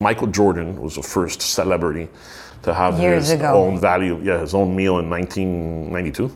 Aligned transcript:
Michael 0.00 0.28
Jordan 0.28 0.80
was 0.80 0.94
the 0.94 1.02
first 1.02 1.42
celebrity 1.42 2.08
to 2.62 2.72
have 2.72 3.00
Years 3.00 3.30
his 3.30 3.40
ago. 3.40 3.64
own 3.64 3.80
value, 3.80 4.20
yeah, 4.22 4.38
his 4.38 4.54
own 4.54 4.76
meal 4.76 5.00
in 5.00 5.10
1992. 5.10 6.32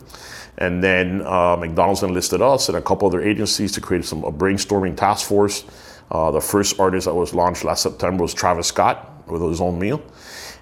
And 0.59 0.83
then 0.83 1.23
uh, 1.25 1.57
McDonald's 1.57 2.03
enlisted 2.03 2.43
us 2.43 2.69
and 2.69 2.77
a 2.77 2.83
couple 2.83 3.07
other 3.07 3.23
agencies 3.23 3.71
to 3.71 3.81
create 3.81 4.05
some 4.05 4.25
a 4.25 4.33
brainstorming 4.33 4.97
task 4.97 5.29
force. 5.29 5.63
Uh, 6.11 6.33
the 6.33 6.41
first 6.41 6.81
artist 6.81 7.05
that 7.05 7.15
was 7.15 7.35
launched 7.35 7.63
last 7.63 7.85
September 7.85 8.23
was 8.23 8.35
Travis 8.35 8.67
Scott 8.67 9.29
with 9.29 9.41
his 9.43 9.61
own 9.61 9.79
meal. 9.79 10.03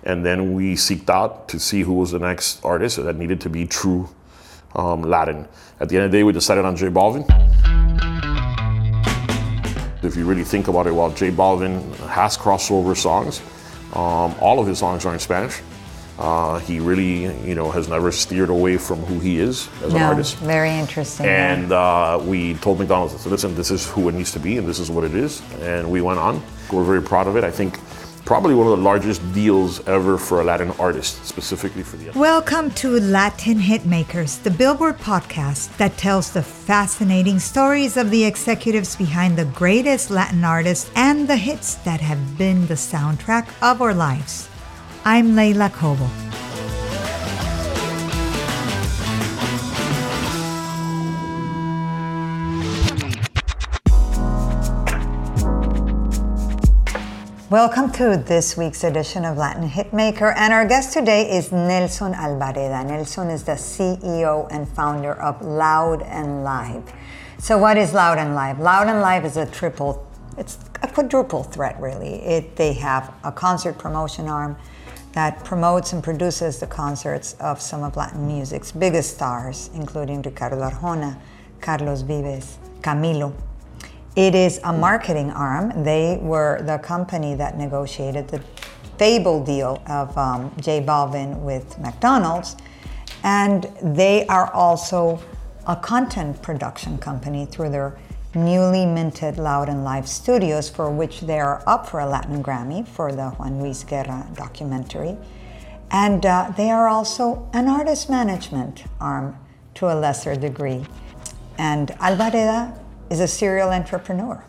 And 0.05 0.23
then 0.23 0.53
we 0.53 0.75
seeked 0.75 1.09
out 1.09 1.49
to 1.49 1.59
see 1.59 1.80
who 1.80 1.95
was 1.95 2.11
the 2.11 2.19
next 2.19 2.63
artist 2.63 3.03
that 3.03 3.17
needed 3.17 3.41
to 3.41 3.49
be 3.49 3.67
true 3.67 4.11
um, 4.75 5.01
Latin. 5.01 5.49
At 5.80 5.89
the 5.89 5.97
end 5.97 6.05
of 6.05 6.13
the 6.13 6.19
day, 6.19 6.23
we 6.23 6.35
decided 6.35 6.67
on 6.67 6.77
J 6.77 6.89
Balvin. 6.89 7.25
If 10.03 10.17
you 10.17 10.25
really 10.25 10.45
think 10.45 10.69
about 10.69 10.87
it, 10.87 10.93
while 10.95 11.11
J 11.11 11.31
Balvin 11.31 11.95
has 12.09 12.37
crossover 12.37 12.97
songs, 12.97 13.41
um, 13.93 14.35
all 14.41 14.59
of 14.59 14.67
his 14.67 14.79
songs 14.79 15.05
are 15.05 15.13
in 15.13 15.19
Spanish. 15.21 15.61
Uh, 16.19 16.59
he 16.61 16.81
really, 16.81 17.24
you 17.47 17.55
know, 17.55 17.71
has 17.71 17.88
never 17.88 18.13
steered 18.13 18.51
away 18.51 18.77
from 18.77 18.99
who 19.05 19.19
he 19.21 19.39
is 19.39 19.69
as 19.83 19.93
an 19.93 19.99
No, 20.01 20.07
artist. 20.07 20.37
very 20.39 20.71
interesting. 20.71 21.24
And 21.27 21.73
uh, 21.73 22.21
we 22.23 22.55
told 22.55 22.79
McDonald's, 22.79 23.24
listen, 23.27 23.55
this 23.55 23.71
is 23.71 23.89
who 23.91 24.09
it 24.11 24.15
needs 24.15 24.30
to 24.33 24.39
be, 24.39 24.59
and 24.59 24.69
this 24.69 24.79
is 24.79 24.91
what 24.91 25.05
it 25.05 25.15
is. 25.15 25.41
And 25.61 25.91
we 25.91 26.02
went 26.02 26.19
on. 26.19 26.43
We're 26.71 26.85
very 26.85 27.01
proud 27.02 27.27
of 27.27 27.37
it. 27.37 27.45
I 27.45 27.51
think 27.51 27.79
probably 28.24 28.54
one 28.54 28.66
of 28.66 28.79
the 28.79 28.85
largest 28.85 29.21
deals 29.32 29.87
ever 29.88 30.18
for 30.18 30.40
a 30.40 30.45
Latin 30.45 30.71
artist, 30.79 31.24
specifically 31.24 31.82
for 31.82 31.96
the. 31.96 32.10
Welcome 32.18 32.71
to 32.73 33.01
Latin 33.01 33.59
Hitmakers, 33.59 34.43
the 34.43 34.51
Billboard 34.51 34.99
podcast 34.99 35.77
that 35.79 35.96
tells 35.96 36.32
the 36.32 36.43
fascinating 36.43 37.38
stories 37.38 37.96
of 37.96 38.10
the 38.10 38.24
executives 38.24 38.96
behind 38.96 39.37
the 39.37 39.46
greatest 39.46 40.10
Latin 40.10 40.45
artists 40.45 40.90
and 40.95 41.27
the 41.29 41.37
hits 41.37 41.77
that 41.77 42.01
have 42.01 42.38
been 42.38 42.66
the 42.66 42.74
soundtrack 42.74 43.49
of 43.62 43.80
our 43.82 43.95
lives. 43.95 44.49
I'm 45.05 45.34
Leila 45.34 45.71
Cobo. 45.71 46.09
Welcome 57.51 57.90
to 57.95 58.16
this 58.16 58.56
week's 58.56 58.84
edition 58.84 59.24
of 59.24 59.37
Latin 59.37 59.68
Hitmaker, 59.68 60.32
and 60.37 60.52
our 60.52 60.65
guest 60.65 60.93
today 60.93 61.37
is 61.37 61.51
Nelson 61.51 62.12
Albareda. 62.12 62.87
Nelson 62.87 63.29
is 63.29 63.43
the 63.43 63.56
CEO 63.56 64.47
and 64.53 64.69
founder 64.69 65.15
of 65.15 65.43
Loud 65.43 66.03
and 66.03 66.44
Live. 66.44 66.93
So, 67.38 67.59
what 67.59 67.76
is 67.76 67.93
Loud 67.93 68.19
and 68.19 68.37
Live? 68.37 68.60
Loud 68.60 68.87
and 68.87 69.00
Live 69.00 69.25
is 69.25 69.37
a 69.37 69.47
triple, 69.47 70.06
it's 70.38 70.60
a 70.84 70.87
quadruple 70.87 71.43
threat, 71.43 71.76
really. 71.81 72.22
It, 72.22 72.54
they 72.54 72.72
have 72.75 73.12
a 73.25 73.32
concert 73.32 73.78
promotion 73.78 74.28
arm 74.28 74.56
that 75.15 75.44
promotes 75.44 75.93
and 75.93 76.04
produces 76.04 76.60
the 76.60 76.69
concerts 76.69 77.34
of 77.41 77.60
some 77.60 77.82
of 77.82 77.97
Latin 77.97 78.28
music's 78.28 78.71
biggest 78.71 79.15
stars, 79.15 79.71
including 79.75 80.22
Ricardo 80.22 80.60
Arjona, 80.60 81.19
Carlos 81.60 82.03
Vives, 82.03 82.59
Camilo. 82.81 83.34
It 84.16 84.34
is 84.34 84.59
a 84.65 84.72
marketing 84.72 85.31
arm. 85.31 85.84
They 85.84 86.19
were 86.21 86.62
the 86.62 86.78
company 86.78 87.34
that 87.37 87.56
negotiated 87.56 88.28
the 88.28 88.43
Fable 88.98 89.43
deal 89.43 89.82
of 89.87 90.16
um, 90.19 90.53
J 90.60 90.82
Balvin 90.82 91.41
with 91.41 91.78
McDonald's. 91.78 92.56
And 93.22 93.65
they 93.82 94.26
are 94.26 94.53
also 94.53 95.22
a 95.66 95.76
content 95.76 96.43
production 96.43 96.98
company 96.98 97.47
through 97.47 97.71
their 97.71 97.98
newly 98.34 98.84
minted 98.84 99.38
Loud 99.38 99.69
and 99.69 99.84
Live 99.84 100.09
studios, 100.09 100.69
for 100.69 100.91
which 100.91 101.21
they 101.21 101.38
are 101.38 101.62
up 101.66 101.88
for 101.88 102.00
a 102.00 102.06
Latin 102.06 102.42
Grammy 102.42 102.87
for 102.87 103.12
the 103.12 103.31
Juan 103.31 103.62
Luis 103.62 103.84
Guerra 103.84 104.27
documentary. 104.34 105.16
And 105.91 106.27
uh, 106.27 106.53
they 106.56 106.71
are 106.71 106.88
also 106.88 107.48
an 107.53 107.69
artist 107.69 108.10
management 108.10 108.84
arm 109.00 109.37
to 109.75 109.87
a 109.87 109.94
lesser 109.94 110.37
degree. 110.37 110.84
And 111.59 111.88
Albareda 112.00 112.78
is 113.10 113.21
a 113.21 113.28
serial 113.28 113.71
entrepreneur. 113.71 114.44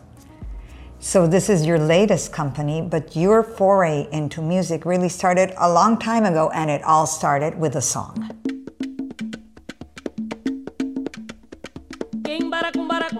So 1.00 1.26
this 1.26 1.50
is 1.50 1.66
your 1.66 1.80
latest 1.80 2.32
company, 2.32 2.80
but 2.80 3.16
your 3.16 3.42
foray 3.42 4.06
into 4.12 4.40
music 4.40 4.84
really 4.84 5.08
started 5.08 5.52
a 5.58 5.68
long 5.70 5.98
time 5.98 6.24
ago, 6.24 6.48
and 6.54 6.70
it 6.70 6.80
all 6.84 7.06
started 7.06 7.58
with 7.58 7.74
a 7.74 7.82
song. 7.82 8.30
Quimbara 12.22 12.70
kumbara 12.70 13.10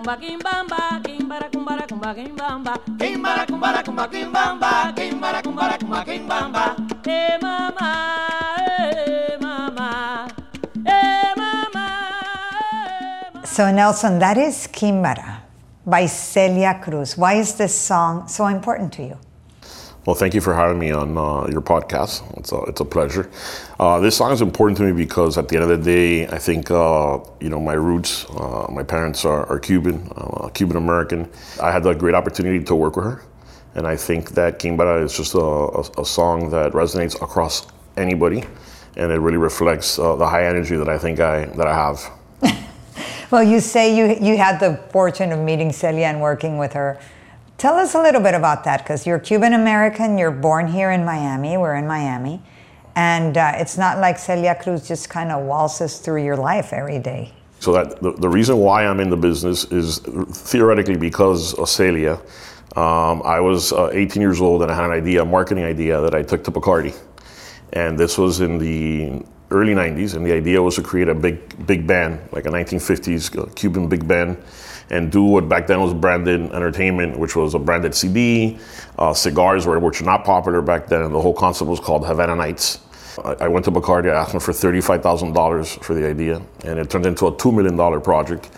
So 13.52 13.70
Nelson, 13.70 14.18
that 14.20 14.38
is 14.38 14.66
Quimbara 14.66 15.40
by 15.84 16.06
Celia 16.06 16.80
Cruz. 16.82 17.18
Why 17.18 17.34
is 17.34 17.54
this 17.54 17.78
song 17.78 18.26
so 18.26 18.46
important 18.46 18.94
to 18.94 19.02
you? 19.02 19.18
Well, 20.06 20.16
thank 20.16 20.32
you 20.32 20.40
for 20.40 20.54
having 20.54 20.78
me 20.78 20.90
on 20.90 21.18
uh, 21.18 21.46
your 21.48 21.60
podcast. 21.60 22.22
It's 22.38 22.50
a, 22.50 22.62
it's 22.62 22.80
a 22.80 22.86
pleasure. 22.86 23.30
Uh, 23.78 24.00
this 24.00 24.16
song 24.16 24.32
is 24.32 24.40
important 24.40 24.78
to 24.78 24.84
me 24.84 24.92
because 24.92 25.36
at 25.36 25.48
the 25.48 25.56
end 25.56 25.70
of 25.70 25.84
the 25.84 25.84
day, 25.84 26.26
I 26.28 26.38
think, 26.38 26.70
uh, 26.70 27.18
you 27.40 27.50
know, 27.50 27.60
my 27.60 27.74
roots, 27.74 28.24
uh, 28.30 28.68
my 28.72 28.82
parents 28.82 29.26
are, 29.26 29.44
are 29.44 29.58
Cuban, 29.58 30.10
uh, 30.16 30.48
Cuban 30.48 30.78
American. 30.78 31.28
I 31.62 31.70
had 31.70 31.82
the 31.82 31.92
great 31.92 32.14
opportunity 32.14 32.64
to 32.64 32.74
work 32.74 32.96
with 32.96 33.04
her. 33.04 33.22
And 33.74 33.86
I 33.86 33.96
think 33.96 34.30
that 34.30 34.60
Quimbara 34.60 35.04
is 35.04 35.14
just 35.14 35.34
a, 35.34 35.38
a, 35.38 36.00
a 36.00 36.06
song 36.06 36.48
that 36.52 36.72
resonates 36.72 37.20
across 37.20 37.66
anybody. 37.98 38.44
And 38.96 39.12
it 39.12 39.18
really 39.18 39.36
reflects 39.36 39.98
uh, 39.98 40.16
the 40.16 40.26
high 40.26 40.46
energy 40.46 40.74
that 40.76 40.88
I 40.88 40.96
think 40.96 41.20
I, 41.20 41.44
that 41.44 41.66
I 41.66 41.74
have. 41.74 42.10
Well, 43.32 43.42
you 43.42 43.60
say 43.60 43.96
you, 43.96 44.18
you 44.20 44.36
had 44.36 44.60
the 44.60 44.76
fortune 44.90 45.32
of 45.32 45.38
meeting 45.38 45.72
Celia 45.72 46.04
and 46.04 46.20
working 46.20 46.58
with 46.58 46.74
her. 46.74 47.00
Tell 47.56 47.76
us 47.76 47.94
a 47.94 48.02
little 48.02 48.20
bit 48.20 48.34
about 48.34 48.62
that 48.64 48.84
because 48.84 49.06
you're 49.06 49.18
Cuban 49.18 49.54
American, 49.54 50.18
you're 50.18 50.30
born 50.30 50.66
here 50.66 50.90
in 50.90 51.02
Miami, 51.02 51.56
we're 51.56 51.76
in 51.76 51.86
Miami, 51.86 52.42
and 52.94 53.38
uh, 53.38 53.52
it's 53.54 53.78
not 53.78 53.96
like 53.96 54.18
Celia 54.18 54.54
Cruz 54.54 54.86
just 54.86 55.08
kind 55.08 55.32
of 55.32 55.46
waltzes 55.46 55.96
through 55.96 56.22
your 56.22 56.36
life 56.36 56.74
every 56.74 56.98
day. 56.98 57.32
So 57.58 57.72
that 57.72 58.02
the, 58.02 58.12
the 58.12 58.28
reason 58.28 58.58
why 58.58 58.84
I'm 58.84 59.00
in 59.00 59.08
the 59.08 59.16
business 59.16 59.64
is 59.72 60.00
theoretically 60.00 60.98
because 60.98 61.54
of 61.54 61.70
Celia. 61.70 62.20
Um, 62.76 63.22
I 63.24 63.40
was 63.40 63.72
uh, 63.72 63.88
18 63.94 64.20
years 64.20 64.42
old 64.42 64.60
and 64.60 64.70
I 64.70 64.74
had 64.74 64.84
an 64.84 64.90
idea, 64.90 65.22
a 65.22 65.24
marketing 65.24 65.64
idea 65.64 66.02
that 66.02 66.14
I 66.14 66.22
took 66.22 66.44
to 66.44 66.50
Bacardi, 66.50 66.94
and 67.72 67.98
this 67.98 68.18
was 68.18 68.42
in 68.42 68.58
the 68.58 69.24
early 69.52 69.74
90s. 69.74 70.14
And 70.14 70.24
the 70.24 70.32
idea 70.32 70.60
was 70.62 70.76
to 70.76 70.82
create 70.82 71.08
a 71.08 71.14
big, 71.14 71.66
big 71.66 71.86
band, 71.86 72.20
like 72.32 72.46
a 72.46 72.50
1950s 72.50 73.54
Cuban 73.54 73.88
big 73.88 74.06
band, 74.08 74.36
and 74.90 75.10
do 75.10 75.22
what 75.22 75.48
back 75.48 75.66
then 75.66 75.80
was 75.80 75.94
branded 75.94 76.52
entertainment, 76.52 77.18
which 77.18 77.36
was 77.36 77.54
a 77.54 77.58
branded 77.58 77.94
CD. 77.94 78.58
Uh, 78.98 79.14
cigars 79.14 79.66
were 79.66 79.78
which 79.78 80.00
were 80.00 80.06
not 80.06 80.24
popular 80.24 80.60
back 80.60 80.86
then, 80.86 81.02
and 81.02 81.14
the 81.14 81.20
whole 81.20 81.34
concept 81.34 81.68
was 81.68 81.80
called 81.80 82.06
Havana 82.06 82.36
Nights. 82.36 82.80
I 83.24 83.44
I 83.44 83.48
went 83.48 83.64
to 83.66 83.70
Bacardi, 83.70 84.10
I 84.10 84.20
asked 84.20 84.32
them 84.32 84.40
for 84.40 84.52
$35,000 84.52 85.82
for 85.82 85.94
the 85.94 86.06
idea, 86.06 86.42
and 86.64 86.78
it 86.78 86.90
turned 86.90 87.06
into 87.06 87.26
a 87.26 87.32
$2 87.32 87.54
million 87.54 88.00
project. 88.00 88.50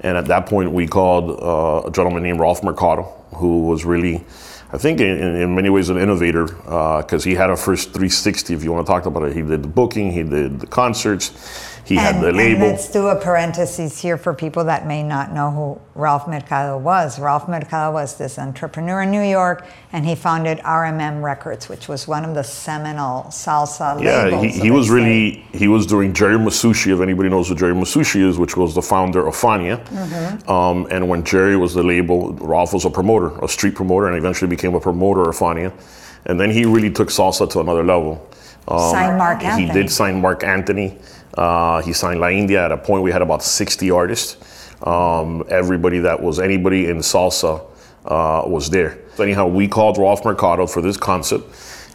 And 0.00 0.16
at 0.16 0.26
that 0.26 0.46
point, 0.46 0.70
we 0.70 0.86
called 0.86 1.30
uh, 1.42 1.88
a 1.88 1.90
gentleman 1.90 2.22
named 2.22 2.38
Ralph 2.38 2.62
Mercado, 2.62 3.02
who 3.34 3.66
was 3.66 3.84
really, 3.84 4.24
I 4.70 4.76
think, 4.76 5.00
in, 5.00 5.36
in 5.36 5.54
many 5.54 5.70
ways, 5.70 5.88
an 5.88 5.96
innovator 5.96 6.46
uh, 6.68 7.00
because 7.00 7.24
he 7.24 7.34
had 7.34 7.48
a 7.48 7.56
first 7.56 7.88
360. 7.88 8.52
If 8.52 8.62
you 8.62 8.70
want 8.70 8.86
to 8.86 8.92
talk 8.92 9.06
about 9.06 9.22
it, 9.22 9.34
he 9.34 9.40
did 9.40 9.62
the 9.62 9.68
booking, 9.68 10.12
he 10.12 10.22
did 10.22 10.60
the 10.60 10.66
concerts, 10.66 11.77
he 11.88 11.96
had 11.96 12.16
and, 12.16 12.24
the 12.24 12.28
and 12.28 12.36
label. 12.36 12.66
let's 12.66 12.90
do 12.90 13.08
a 13.08 13.16
parenthesis 13.16 14.00
here 14.00 14.16
for 14.18 14.34
people 14.34 14.64
that 14.64 14.86
may 14.86 15.02
not 15.02 15.32
know 15.32 15.50
who 15.50 15.80
Ralph 15.98 16.28
Mercado 16.28 16.76
was. 16.78 17.18
Ralph 17.18 17.48
Mercado 17.48 17.92
was 17.92 18.16
this 18.18 18.38
entrepreneur 18.38 19.02
in 19.02 19.10
New 19.10 19.22
York, 19.22 19.66
and 19.92 20.04
he 20.04 20.14
founded 20.14 20.58
RMM 20.58 21.22
Records, 21.22 21.68
which 21.68 21.88
was 21.88 22.06
one 22.06 22.24
of 22.24 22.34
the 22.34 22.44
seminal 22.44 23.24
salsa 23.30 24.02
Yeah, 24.02 24.24
labels. 24.24 24.42
he, 24.54 24.60
he 24.62 24.70
was 24.70 24.90
really 24.90 25.46
he 25.52 25.68
was 25.68 25.86
doing 25.86 26.12
Jerry 26.12 26.36
Masucci. 26.36 26.92
If 26.94 27.00
anybody 27.00 27.28
knows 27.28 27.48
who 27.48 27.54
Jerry 27.54 27.74
Masucci 27.74 28.20
is, 28.20 28.38
which 28.38 28.56
was 28.56 28.74
the 28.74 28.82
founder 28.82 29.26
of 29.26 29.34
Fania, 29.34 29.78
Mm-hmm. 29.88 30.50
um, 30.50 30.86
and 30.90 31.08
when 31.08 31.24
Jerry 31.24 31.56
was 31.56 31.74
the 31.74 31.82
label, 31.82 32.32
Ralph 32.34 32.72
was 32.74 32.84
a 32.84 32.90
promoter, 32.90 33.36
a 33.44 33.48
street 33.48 33.74
promoter, 33.74 34.06
and 34.08 34.16
eventually 34.16 34.48
became 34.48 34.74
a 34.74 34.80
promoter 34.80 35.28
of 35.28 35.36
Fania. 35.36 35.72
And 36.26 36.38
then 36.38 36.50
he 36.50 36.64
really 36.66 36.90
took 36.90 37.08
salsa 37.08 37.48
to 37.50 37.60
another 37.60 37.82
level. 37.84 38.28
Um, 38.66 38.78
Signed 38.90 39.16
Marc 39.16 39.40
He 39.40 39.46
Anthony. 39.46 39.72
did 39.72 39.90
sign 39.90 40.20
Marc 40.20 40.44
Anthony. 40.44 40.98
Uh, 41.34 41.82
he 41.82 41.92
signed 41.92 42.20
La 42.20 42.28
India. 42.28 42.64
At 42.64 42.72
a 42.72 42.76
point, 42.76 43.02
we 43.02 43.12
had 43.12 43.22
about 43.22 43.42
60 43.42 43.90
artists. 43.90 44.36
Um, 44.82 45.44
everybody 45.48 45.98
that 46.00 46.22
was 46.22 46.38
anybody 46.38 46.86
in 46.86 46.98
salsa 46.98 47.64
uh, 48.04 48.42
was 48.46 48.70
there. 48.70 48.98
So 49.16 49.24
anyhow, 49.24 49.46
we 49.46 49.68
called 49.68 49.98
Ralph 49.98 50.24
Mercado 50.24 50.66
for 50.66 50.80
this 50.80 50.96
concept. 50.96 51.44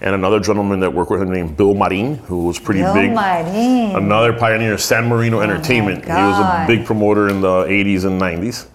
And 0.01 0.13
another 0.15 0.41
gentleman 0.41 0.81
that 0.81 0.93
worked 0.93 1.11
with 1.11 1.21
him 1.21 1.31
named 1.31 1.55
Bill 1.55 1.73
Marin, 1.73 2.15
who 2.15 2.45
was 2.45 2.59
pretty 2.59 2.81
Bill 2.81 2.93
big. 2.93 3.13
Marin. 3.13 3.95
Another 3.95 4.33
pioneer, 4.33 4.77
San 4.77 5.07
Marino 5.07 5.39
Entertainment. 5.39 6.03
He 6.03 6.11
was 6.11 6.39
a 6.39 6.65
big 6.67 6.85
promoter 6.85 7.29
in 7.29 7.39
the 7.39 7.63
80s 7.63 8.03
and 8.03 8.21
90s. 8.21 8.67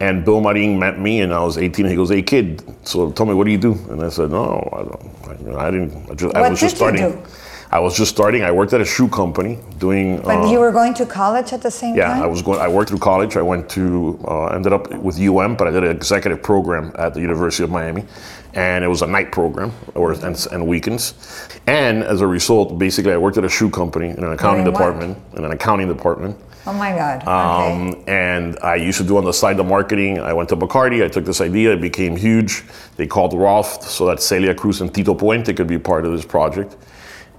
And 0.00 0.24
Bill 0.24 0.40
Marin 0.40 0.78
met 0.78 0.98
me, 0.98 1.20
and 1.20 1.32
I 1.32 1.44
was 1.44 1.58
18. 1.58 1.86
He 1.86 1.94
goes, 1.94 2.08
"Hey 2.10 2.22
kid, 2.22 2.60
so 2.84 3.12
tell 3.12 3.24
me, 3.24 3.34
what 3.34 3.44
do 3.44 3.52
you 3.52 3.58
do?" 3.58 3.74
And 3.88 4.02
I 4.02 4.08
said, 4.08 4.30
"No, 4.30 4.68
I 4.72 4.82
don't. 4.82 5.56
I, 5.56 5.70
didn't. 5.70 6.10
I, 6.10 6.14
just, 6.14 6.34
I 6.34 6.50
was 6.50 6.58
just 6.58 6.76
did 6.78 6.92
you 6.92 6.98
starting. 6.98 7.22
do? 7.22 7.28
I 7.72 7.78
was 7.78 7.96
just 7.96 8.10
starting. 8.10 8.42
I 8.42 8.52
worked 8.52 8.74
at 8.74 8.82
a 8.82 8.84
shoe 8.84 9.08
company 9.08 9.58
doing. 9.78 10.18
But 10.20 10.44
uh, 10.44 10.50
you 10.50 10.60
were 10.60 10.72
going 10.72 10.92
to 10.92 11.06
college 11.06 11.54
at 11.54 11.62
the 11.62 11.70
same 11.70 11.94
yeah, 11.94 12.08
time? 12.08 12.22
I 12.22 12.26
was 12.26 12.42
going. 12.42 12.60
I 12.60 12.68
worked 12.68 12.90
through 12.90 12.98
college. 12.98 13.38
I 13.38 13.40
went 13.40 13.70
to 13.70 14.22
uh, 14.28 14.48
ended 14.48 14.74
up 14.74 14.92
with 14.96 15.18
UM, 15.18 15.56
but 15.56 15.66
I 15.66 15.70
did 15.70 15.82
an 15.84 15.96
executive 15.96 16.42
program 16.42 16.92
at 16.98 17.14
the 17.14 17.20
University 17.22 17.64
of 17.64 17.70
Miami, 17.70 18.04
and 18.52 18.84
it 18.84 18.88
was 18.88 19.00
a 19.00 19.06
night 19.06 19.32
program 19.32 19.72
or 19.94 20.12
and, 20.12 20.46
and 20.52 20.66
weekends. 20.66 21.48
And 21.66 22.02
as 22.02 22.20
a 22.20 22.26
result, 22.26 22.78
basically, 22.78 23.12
I 23.12 23.16
worked 23.16 23.38
at 23.38 23.44
a 23.44 23.48
shoe 23.48 23.70
company 23.70 24.10
in 24.10 24.22
an 24.22 24.32
accounting 24.32 24.64
Doing 24.64 24.74
what? 24.74 24.78
department 24.78 25.18
in 25.38 25.44
an 25.46 25.52
accounting 25.52 25.88
department. 25.88 26.36
Oh 26.66 26.74
my 26.74 26.92
God. 26.92 27.22
okay. 27.22 27.30
Um, 27.30 28.04
and 28.06 28.58
I 28.62 28.76
used 28.76 28.98
to 28.98 29.04
do 29.04 29.16
on 29.16 29.24
the 29.24 29.32
side 29.32 29.56
the 29.56 29.64
marketing. 29.64 30.20
I 30.20 30.34
went 30.34 30.50
to 30.50 30.56
Bacardi. 30.56 31.02
I 31.02 31.08
took 31.08 31.24
this 31.24 31.40
idea. 31.40 31.72
It 31.72 31.80
became 31.80 32.16
huge. 32.16 32.64
They 32.96 33.06
called 33.06 33.32
Ralph 33.32 33.82
so 33.82 34.04
that 34.06 34.20
Celia 34.20 34.54
Cruz 34.54 34.82
and 34.82 34.94
Tito 34.94 35.14
Puente 35.14 35.56
could 35.56 35.66
be 35.66 35.78
part 35.78 36.04
of 36.04 36.12
this 36.12 36.26
project. 36.26 36.76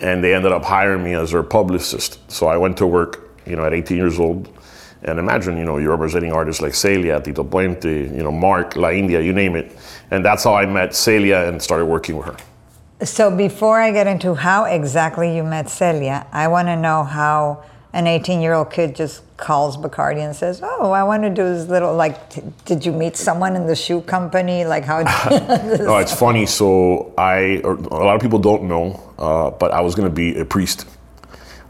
And 0.03 0.23
they 0.23 0.35
ended 0.35 0.51
up 0.51 0.63
hiring 0.63 1.03
me 1.03 1.13
as 1.13 1.31
their 1.31 1.43
publicist. 1.43 2.19
So 2.29 2.47
I 2.47 2.57
went 2.57 2.77
to 2.77 2.85
work, 2.85 3.37
you 3.47 3.55
know, 3.55 3.65
at 3.65 3.73
18 3.73 3.97
years 3.97 4.19
old. 4.19 4.49
And 5.03 5.17
imagine, 5.17 5.57
you 5.57 5.65
know, 5.65 5.77
you're 5.77 5.91
representing 5.91 6.31
artists 6.31 6.61
like 6.61 6.75
Celia, 6.75 7.19
Tito 7.21 7.43
Puente, 7.43 8.13
you 8.15 8.23
know, 8.23 8.31
Marc, 8.31 8.75
La 8.75 8.89
India, 8.89 9.19
you 9.21 9.33
name 9.33 9.55
it. 9.55 9.75
And 10.11 10.23
that's 10.23 10.43
how 10.43 10.55
I 10.55 10.65
met 10.65 10.93
Celia 10.93 11.47
and 11.47 11.61
started 11.61 11.85
working 11.85 12.17
with 12.17 12.27
her. 12.27 12.37
So 13.05 13.35
before 13.35 13.81
I 13.81 13.91
get 13.91 14.07
into 14.07 14.33
how 14.33 14.65
exactly 14.65 15.35
you 15.35 15.43
met 15.43 15.69
Celia, 15.69 16.25
I 16.31 16.47
want 16.47 16.67
to 16.67 16.75
know 16.75 17.03
how 17.03 17.63
an 17.91 18.05
18-year-old 18.05 18.71
kid 18.71 18.95
just 18.95 19.23
calls 19.43 19.75
Bacardi 19.75 20.21
and 20.27 20.33
says, 20.35 20.61
"Oh, 20.63 20.91
I 20.91 21.03
want 21.03 21.23
to 21.23 21.29
do 21.29 21.43
this 21.43 21.67
little 21.67 21.93
like." 21.93 22.15
T- 22.29 22.41
did 22.65 22.85
you 22.85 22.93
meet 22.93 23.15
someone 23.17 23.55
in 23.55 23.67
the 23.67 23.75
shoe 23.75 24.01
company? 24.01 24.63
Like 24.65 24.85
how? 24.85 24.99
No, 25.91 25.97
it's 25.97 26.15
funny. 26.25 26.45
So 26.45 27.13
I, 27.17 27.61
or 27.63 27.73
a 27.73 28.05
lot 28.07 28.15
of 28.15 28.21
people 28.21 28.39
don't 28.39 28.63
know, 28.63 28.85
uh, 29.19 29.51
but 29.51 29.71
I 29.71 29.81
was 29.81 29.93
going 29.95 30.09
to 30.09 30.15
be 30.15 30.39
a 30.39 30.45
priest. 30.45 30.87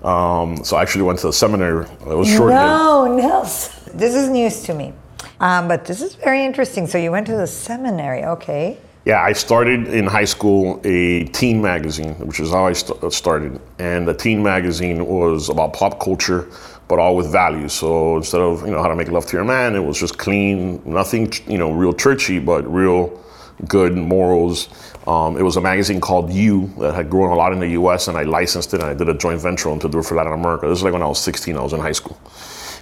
Um, 0.03 0.63
so 0.63 0.77
I 0.77 0.81
actually 0.81 1.05
went 1.09 1.19
to 1.19 1.27
the 1.27 1.33
seminary. 1.33 1.85
It 2.11 2.17
was 2.21 2.27
short. 2.27 2.51
no, 2.51 3.15
Nils. 3.17 3.69
This 3.93 4.13
is 4.15 4.29
news 4.29 4.61
to 4.63 4.73
me, 4.73 4.93
um, 5.39 5.67
but 5.67 5.85
this 5.85 6.01
is 6.01 6.15
very 6.15 6.45
interesting. 6.45 6.87
So 6.87 6.97
you 6.97 7.11
went 7.11 7.25
to 7.27 7.35
the 7.35 7.47
seminary, 7.47 8.23
okay? 8.35 8.77
Yeah, 9.05 9.21
I 9.21 9.33
started 9.33 9.89
in 9.89 10.05
high 10.07 10.29
school 10.35 10.79
a 10.85 11.25
teen 11.25 11.61
magazine, 11.61 12.13
which 12.27 12.39
is 12.39 12.51
how 12.51 12.67
I 12.67 12.73
st- 12.73 13.11
started. 13.11 13.59
And 13.77 14.07
the 14.07 14.13
teen 14.13 14.41
magazine 14.41 15.05
was 15.05 15.49
about 15.49 15.73
pop 15.73 15.99
culture, 15.99 16.47
but 16.87 16.99
all 16.99 17.15
with 17.15 17.31
values. 17.31 17.73
So 17.73 18.17
instead 18.17 18.41
of 18.41 18.65
you 18.65 18.71
know 18.71 18.81
how 18.81 18.87
to 18.87 18.95
make 18.95 19.09
love 19.09 19.25
to 19.27 19.37
your 19.37 19.45
man, 19.45 19.75
it 19.75 19.79
was 19.83 19.99
just 19.99 20.17
clean, 20.17 20.81
nothing 20.85 21.31
you 21.47 21.57
know 21.57 21.71
real 21.71 21.93
churchy, 21.93 22.39
but 22.39 22.71
real 22.71 23.19
good 23.67 23.95
morals. 23.95 24.69
Um, 25.07 25.37
it 25.37 25.43
was 25.43 25.57
a 25.57 25.61
magazine 25.61 25.99
called 25.99 26.31
You 26.31 26.67
that 26.79 26.93
had 26.93 27.09
grown 27.09 27.31
a 27.31 27.35
lot 27.35 27.51
in 27.51 27.59
the 27.59 27.69
U.S. 27.69 28.07
and 28.07 28.17
I 28.17 28.23
licensed 28.23 28.73
it 28.73 28.81
and 28.81 28.89
I 28.89 28.93
did 28.93 29.09
a 29.09 29.13
joint 29.13 29.41
venture 29.41 29.69
on 29.69 29.79
to 29.79 29.89
do 29.89 29.99
it 29.99 30.05
for 30.05 30.15
Latin 30.15 30.33
America. 30.33 30.67
This 30.67 30.79
is 30.79 30.83
like 30.83 30.93
when 30.93 31.01
I 31.01 31.07
was 31.07 31.19
16. 31.19 31.57
I 31.57 31.61
was 31.61 31.73
in 31.73 31.79
high 31.79 31.91
school, 31.91 32.19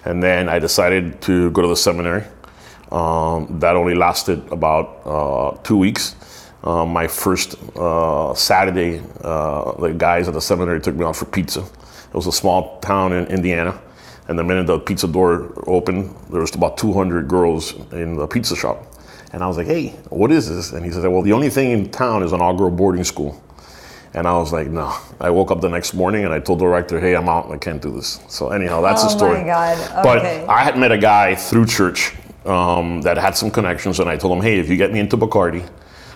and 0.06 0.22
then 0.22 0.50
I 0.50 0.60
decided 0.60 1.22
to 1.24 1.52
go 1.52 1.62
to 1.62 1.68
the 1.68 1.76
seminary. 1.76 2.24
Um, 2.92 3.60
that 3.60 3.76
only 3.76 3.96
lasted 3.96 4.46
about 4.52 5.02
uh, 5.06 5.58
two 5.64 5.78
weeks. 5.78 6.16
Um, 6.64 6.90
my 6.90 7.08
first 7.08 7.56
uh, 7.76 8.36
Saturday, 8.36 9.02
uh, 9.24 9.72
the 9.80 9.94
guys 9.94 10.28
at 10.28 10.34
the 10.34 10.42
seminary 10.42 10.80
took 10.80 10.96
me 10.96 11.06
out 11.06 11.16
for 11.16 11.26
pizza. 11.26 11.62
It 11.62 12.14
was 12.14 12.28
a 12.28 12.32
small 12.32 12.80
town 12.82 13.14
in 13.14 13.26
Indiana. 13.28 13.80
And 14.32 14.40
the 14.40 14.46
minute 14.46 14.66
the 14.66 14.80
pizza 14.80 15.10
door 15.10 15.54
opened, 15.68 16.16
there 16.30 16.40
was 16.40 16.56
about 16.56 16.78
200 16.78 17.28
girls 17.28 17.74
in 17.92 18.16
the 18.16 18.26
pizza 18.26 18.56
shop. 18.56 18.82
And 19.34 19.44
I 19.44 19.48
was 19.48 19.58
like, 19.58 19.68
hey, 19.68 19.90
what 20.10 20.32
is 20.32 20.48
this? 20.48 20.72
And 20.72 20.86
he 20.86 20.92
said, 20.94 21.06
well, 21.06 21.22
the 21.22 21.34
only 21.34 21.50
thing 21.50 21.72
in 21.72 21.92
town 21.92 22.24
is 22.24 22.32
an 22.32 22.40
all 22.40 22.56
girl 22.56 22.72
boarding 22.72 23.04
school. 23.04 23.44
And 24.14 24.26
I 24.26 24.38
was 24.38 24.54
like, 24.54 24.68
no. 24.68 24.96
I 25.20 25.32
woke 25.32 25.52
up 25.52 25.60
the 25.60 25.68
next 25.68 25.94
morning 25.94 26.24
and 26.24 26.34
I 26.34 26.40
told 26.40 26.60
the 26.60 26.64
director, 26.64 26.98
hey, 26.98 27.14
I'm 27.14 27.28
out. 27.28 27.52
I 27.52 27.58
can't 27.58 27.82
do 27.82 27.92
this. 27.92 28.22
So, 28.30 28.52
anyhow, 28.52 28.80
that's 28.80 29.04
Oh 29.04 29.08
the 29.08 29.10
story. 29.10 29.36
Oh, 29.36 29.42
my 29.42 29.48
God, 29.48 30.06
Okay. 30.06 30.46
But. 30.48 30.50
I 30.50 30.64
had 30.64 30.78
met 30.78 30.94
a 30.94 30.98
guy 30.98 31.36
through 31.36 31.66
church 31.66 32.14
um, 32.46 33.02
that 33.02 33.18
had 33.18 33.36
some 33.36 33.52
connections, 33.52 34.00
and 34.00 34.10
I 34.10 34.16
told 34.16 34.38
him, 34.38 34.42
hey, 34.42 34.60
if 34.60 34.70
you 34.70 34.78
get 34.78 34.94
me 34.94 35.02
into 35.02 35.18
Bacardi, 35.18 35.70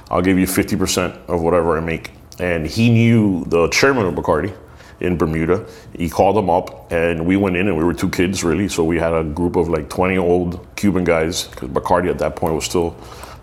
I'll 0.10 0.22
give 0.22 0.40
you 0.40 0.46
50% 0.46 1.28
of 1.28 1.42
whatever 1.42 1.78
I 1.78 1.82
make. 1.82 2.12
And 2.40 2.66
he 2.66 2.90
knew 2.90 3.44
the 3.50 3.68
chairman 3.68 4.06
of 4.06 4.14
Bacardi 4.14 4.56
in 5.00 5.18
Bermuda. 5.18 5.66
He 5.98 6.10
called 6.10 6.36
them 6.36 6.50
up, 6.50 6.92
and 6.92 7.26
we 7.26 7.38
went 7.38 7.56
in, 7.56 7.68
and 7.68 7.78
we 7.78 7.84
were 7.84 7.94
two 7.94 8.10
kids, 8.10 8.44
really. 8.44 8.68
So 8.68 8.84
we 8.84 8.98
had 8.98 9.14
a 9.14 9.24
group 9.24 9.56
of 9.56 9.70
like 9.70 9.90
20 9.90 10.18
old 10.18 10.66
Cuban 10.76 11.04
guys, 11.04 11.48
because 11.48 11.70
Bacardi 11.70 12.10
at 12.10 12.20
that 12.20 12.36
point 12.36 12.54
was 12.54 12.66
still, 12.66 12.96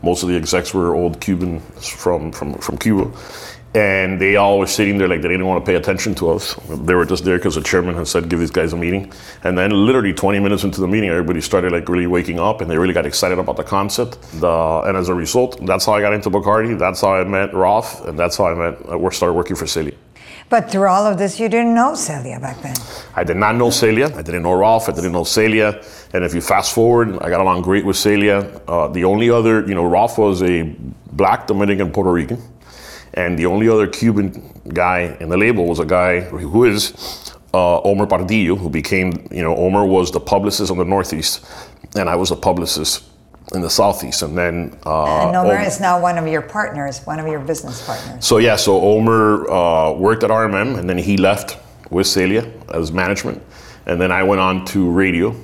most 0.03 0.23
of 0.23 0.29
the 0.29 0.37
execs 0.37 0.75
were 0.75 0.95
old 0.95 1.21
Cubans 1.21 1.89
from, 1.89 2.33
from, 2.33 2.55
from 2.55 2.79
Cuba. 2.79 3.11
And 3.75 4.21
they 4.21 4.37
all 4.37 4.59
were 4.59 4.67
sitting 4.67 4.99
there 4.99 5.09
like 5.09 5.23
they 5.23 5.29
didn't 5.29 5.47
want 5.47 5.65
to 5.65 5.71
pay 5.71 5.77
attention 5.77 6.15
to 6.17 6.31
us. 6.31 6.55
They 6.69 6.95
were 6.95 7.07
just 7.07 7.25
there 7.25 7.39
because 7.39 7.55
the 7.55 7.63
chairman 7.63 7.95
had 7.95 8.07
said, 8.07 8.29
give 8.29 8.39
these 8.39 8.51
guys 8.51 8.75
a 8.75 8.77
meeting. 8.77 9.11
And 9.45 9.57
then 9.57 9.71
literally 9.71 10.13
20 10.13 10.41
minutes 10.41 10.63
into 10.63 10.81
the 10.83 10.89
meeting, 10.89 11.09
everybody 11.09 11.41
started 11.41 11.73
like 11.73 11.89
really 11.89 12.07
waking 12.07 12.39
up 12.39 12.61
and 12.61 12.71
they 12.71 12.77
really 12.77 12.93
got 12.93 13.07
excited 13.07 13.39
about 13.39 13.57
the 13.57 13.65
concept. 13.65 14.21
The, 14.41 14.83
and 14.85 14.95
as 14.95 15.09
a 15.09 15.15
result, 15.15 15.65
that's 15.65 15.87
how 15.87 15.95
I 15.95 16.03
got 16.03 16.13
into 16.13 16.29
Bacardi. 16.29 16.79
That's 16.79 17.01
how 17.01 17.15
I 17.15 17.25
met 17.25 17.55
Ralph. 17.55 18.05
And 18.07 18.19
that's 18.19 18.37
how 18.37 18.47
I 18.47 18.55
met, 18.55 18.85
uh, 18.87 19.11
started 19.11 19.33
working 19.33 19.57
for 19.57 19.67
Celia. 19.67 19.95
But 20.53 20.71
through 20.71 20.87
all 20.87 21.07
of 21.07 21.17
this, 21.17 21.41
you 21.41 21.49
didn't 21.49 21.73
know 21.73 21.95
Celia 21.95 22.39
back 22.39 22.61
then. 22.61 22.77
I 23.15 23.25
did 23.25 23.39
not 23.39 23.57
know 23.57 23.71
Celia. 23.71 24.09
I 24.15 24.21
didn't 24.21 24.43
know 24.43 24.53
Ralph. 24.53 24.87
I 24.87 24.93
didn't 24.93 25.13
know 25.13 25.25
Celia. 25.25 25.83
And 26.13 26.25
if 26.25 26.35
you 26.35 26.43
fast 26.43 26.75
forward, 26.75 27.09
I 27.23 27.31
got 27.31 27.41
along 27.41 27.63
great 27.63 27.87
with 27.87 27.97
Celia. 27.97 28.61
Uh, 28.69 28.89
the 28.89 29.05
only 29.05 29.31
other, 29.31 29.67
you 29.67 29.75
know, 29.75 29.87
Ralph 29.87 30.19
was 30.19 30.43
a 30.43 30.65
black 31.13 31.47
Dominican 31.47 31.91
Puerto 31.91 32.13
Rican. 32.13 32.39
And 33.15 33.39
the 33.39 33.47
only 33.47 33.67
other 33.67 33.87
Cuban 33.87 34.53
guy 34.75 35.17
in 35.21 35.31
the 35.31 35.39
label 35.39 35.65
was 35.67 35.79
a 35.79 35.87
guy 35.87 36.21
who 36.21 36.65
is 36.67 36.93
uh, 37.55 37.81
Omer 37.81 38.07
Pardillo, 38.07 38.59
who 38.59 38.69
became, 38.69 39.27
you 39.31 39.43
know, 39.43 39.57
Omer 39.57 39.87
was 39.87 40.11
the 40.11 40.21
publicist 40.21 40.71
on 40.71 40.77
the 40.77 40.85
Northeast, 40.85 41.47
and 41.97 42.11
I 42.11 42.17
was 42.17 42.31
a 42.31 42.37
publicist 42.37 43.05
in 43.55 43.61
the 43.61 43.71
Southeast. 43.71 44.23
And 44.23 44.37
then. 44.37 44.79
Uh, 44.85 45.27
and 45.27 45.37
Omer 45.37 45.59
Om- 45.59 45.67
is 45.67 45.81
now 45.81 46.01
one 46.01 46.19
of 46.19 46.27
your 46.27 46.43
partners, 46.43 47.01
one 47.05 47.19
of 47.19 47.27
your 47.27 47.41
business 47.41 47.85
partners. 47.87 48.25
so 48.25 48.39
yeah, 48.39 48.57
so 48.57 48.81
Omer 48.81 49.51
uh, 49.51 49.93
worked 49.93 50.23
at 50.25 50.31
RMM, 50.31 50.79
and 50.79 50.89
then 50.89 50.99
he 50.99 51.17
left 51.17 51.59
with 51.91 52.07
Celia 52.07 52.51
as 52.73 52.91
management, 52.93 53.43
and 53.87 54.01
then 54.01 54.11
I 54.11 54.23
went 54.23 54.41
on 54.41 54.65
to 54.67 54.91
radio, 54.91 55.35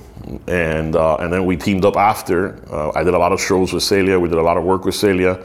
and 0.46 0.96
uh, 0.96 1.16
and 1.16 1.32
then 1.32 1.44
we 1.44 1.56
teamed 1.56 1.84
up 1.84 1.96
after. 1.96 2.58
Uh, 2.72 2.92
I 2.94 3.04
did 3.04 3.14
a 3.14 3.18
lot 3.18 3.32
of 3.32 3.40
shows 3.40 3.72
with 3.72 3.82
Celia. 3.82 4.18
We 4.18 4.28
did 4.28 4.38
a 4.38 4.42
lot 4.42 4.56
of 4.56 4.64
work 4.64 4.84
with 4.84 4.94
Celia, 4.94 5.44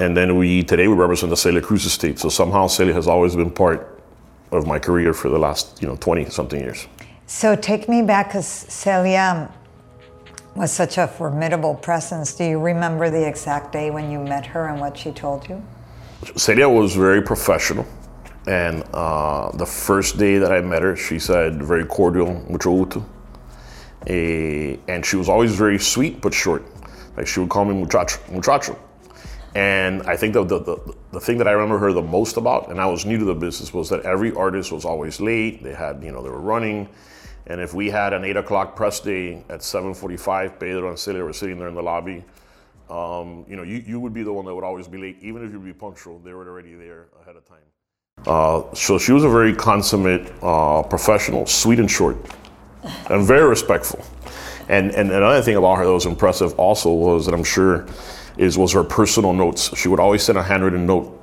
and 0.00 0.16
then 0.16 0.36
we 0.36 0.62
today 0.62 0.88
we 0.88 0.94
represent 0.94 1.30
the 1.30 1.36
Celia 1.36 1.60
Cruz 1.60 1.84
estate. 1.84 2.18
So 2.18 2.28
somehow 2.28 2.66
Celia 2.66 2.94
has 2.94 3.06
always 3.06 3.36
been 3.36 3.50
part 3.50 4.00
of 4.50 4.66
my 4.66 4.78
career 4.78 5.12
for 5.12 5.28
the 5.28 5.38
last 5.38 5.82
you 5.82 5.88
know 5.88 5.96
twenty 5.96 6.24
something 6.30 6.60
years. 6.60 6.86
So 7.26 7.54
take 7.54 7.90
me 7.90 8.00
back, 8.00 8.28
because 8.28 8.46
Celia 8.46 9.52
was 10.58 10.72
such 10.72 10.98
a 10.98 11.06
formidable 11.06 11.76
presence. 11.76 12.34
Do 12.34 12.44
you 12.44 12.58
remember 12.58 13.10
the 13.10 13.26
exact 13.26 13.72
day 13.72 13.90
when 13.90 14.10
you 14.10 14.18
met 14.18 14.44
her 14.46 14.66
and 14.66 14.80
what 14.80 14.98
she 14.98 15.12
told 15.12 15.48
you? 15.48 15.62
Celia 16.36 16.68
was 16.68 16.96
very 16.96 17.22
professional. 17.22 17.86
And 18.48 18.82
uh, 18.92 19.52
the 19.56 19.66
first 19.66 20.18
day 20.18 20.38
that 20.38 20.50
I 20.50 20.60
met 20.60 20.82
her, 20.82 20.96
she 20.96 21.20
said 21.20 21.62
very 21.62 21.84
cordial, 21.84 22.44
mucho 22.50 22.84
gusto. 22.84 23.06
Eh, 24.08 24.76
and 24.88 25.06
she 25.06 25.16
was 25.16 25.28
always 25.28 25.54
very 25.54 25.78
sweet 25.78 26.20
but 26.20 26.34
short. 26.34 26.64
Like 27.16 27.28
she 27.28 27.38
would 27.38 27.50
call 27.50 27.64
me 27.64 27.74
muchacho, 27.74 28.20
muchacho. 28.32 28.76
And 29.54 30.02
I 30.02 30.16
think 30.16 30.34
the, 30.34 30.44
the, 30.44 30.58
the, 30.58 30.94
the 31.12 31.20
thing 31.20 31.38
that 31.38 31.46
I 31.46 31.52
remember 31.52 31.78
her 31.78 31.92
the 31.92 32.02
most 32.02 32.36
about, 32.36 32.70
and 32.70 32.80
I 32.80 32.86
was 32.86 33.06
new 33.06 33.18
to 33.18 33.24
the 33.24 33.34
business, 33.34 33.72
was 33.72 33.88
that 33.90 34.02
every 34.02 34.32
artist 34.34 34.72
was 34.72 34.84
always 34.84 35.20
late. 35.20 35.62
They 35.62 35.74
had, 35.74 36.02
you 36.02 36.10
know, 36.10 36.22
they 36.22 36.30
were 36.30 36.40
running. 36.40 36.88
And 37.48 37.60
if 37.60 37.72
we 37.72 37.88
had 37.88 38.12
an 38.12 38.24
eight 38.24 38.36
o'clock 38.36 38.76
press 38.76 39.00
day 39.00 39.42
at 39.48 39.60
7:45, 39.60 40.60
Pedro 40.60 40.88
and 40.88 40.98
Celia 40.98 41.24
were 41.24 41.32
sitting 41.32 41.58
there 41.58 41.68
in 41.68 41.74
the 41.74 41.82
lobby. 41.82 42.24
Um, 42.90 43.44
you 43.48 43.56
know, 43.56 43.62
you, 43.62 43.82
you 43.86 44.00
would 44.00 44.14
be 44.14 44.22
the 44.22 44.32
one 44.32 44.44
that 44.46 44.54
would 44.54 44.64
always 44.64 44.88
be 44.88 44.98
late, 44.98 45.18
even 45.20 45.44
if 45.44 45.52
you'd 45.52 45.64
be 45.64 45.72
punctual. 45.72 46.18
They 46.20 46.32
were 46.32 46.46
already 46.48 46.74
there 46.74 47.06
ahead 47.22 47.36
of 47.36 47.44
time. 47.46 47.58
Uh, 48.26 48.74
so 48.74 48.98
she 48.98 49.12
was 49.12 49.24
a 49.24 49.28
very 49.28 49.54
consummate 49.54 50.32
uh, 50.42 50.82
professional, 50.82 51.46
sweet 51.46 51.78
and 51.78 51.90
short, 51.90 52.16
and 53.10 53.26
very 53.26 53.48
respectful. 53.48 54.04
And 54.68 54.90
and 54.92 55.10
another 55.10 55.40
thing 55.42 55.56
about 55.56 55.76
her 55.76 55.84
that 55.86 55.92
was 55.92 56.06
impressive 56.06 56.58
also 56.58 56.92
was 56.92 57.26
that 57.26 57.34
I'm 57.34 57.44
sure 57.44 57.86
is 58.36 58.58
was 58.58 58.72
her 58.72 58.84
personal 58.84 59.32
notes. 59.32 59.76
She 59.76 59.88
would 59.88 60.00
always 60.00 60.22
send 60.22 60.36
a 60.36 60.42
handwritten 60.42 60.86
note 60.86 61.14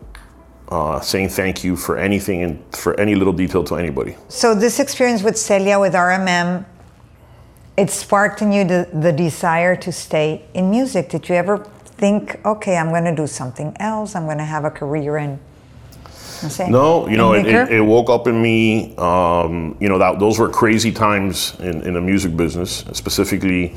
uh, 0.70 1.00
saying 1.00 1.30
thank 1.30 1.64
you 1.64 1.76
for 1.76 1.98
anything 1.98 2.44
and 2.44 2.64
for 2.76 3.00
any 3.00 3.16
little 3.16 3.34
detail 3.34 3.64
to 3.64 3.76
anybody. 3.76 4.16
So 4.30 4.56
this 4.56 4.80
experience 4.80 5.24
with 5.24 5.38
Celia, 5.38 5.80
with 5.80 5.94
RMM, 5.94 6.66
it 7.78 7.90
sparked 7.90 8.42
in 8.42 8.52
you 8.52 8.64
the, 8.64 8.90
the 8.94 9.12
desire 9.12 9.76
to 9.76 9.92
stay 9.92 10.46
in 10.54 10.70
music. 10.70 11.10
Did 11.10 11.28
you 11.30 11.36
ever 11.36 11.58
think, 11.98 12.40
okay, 12.46 12.78
I'm 12.78 12.90
going 12.90 13.06
to 13.06 13.16
do 13.16 13.28
something 13.28 13.76
else. 13.80 14.16
I'm 14.16 14.26
going 14.26 14.38
to 14.38 14.46
have 14.46 14.66
a 14.66 14.72
career 14.72 15.18
in. 15.18 15.40
No, 16.68 17.08
you 17.08 17.18
know, 17.18 17.34
it, 17.34 17.46
it, 17.48 17.72
it 17.72 17.82
woke 17.82 18.10
up 18.10 18.28
in 18.28 18.40
me. 18.42 18.96
Um, 18.98 19.78
you 19.80 19.88
know, 19.88 19.98
that 19.98 20.20
those 20.20 20.38
were 20.38 20.50
crazy 20.50 20.92
times 20.92 21.58
in, 21.60 21.82
in 21.84 21.94
the 21.94 22.02
music 22.02 22.36
business. 22.36 22.84
Specifically, 22.92 23.76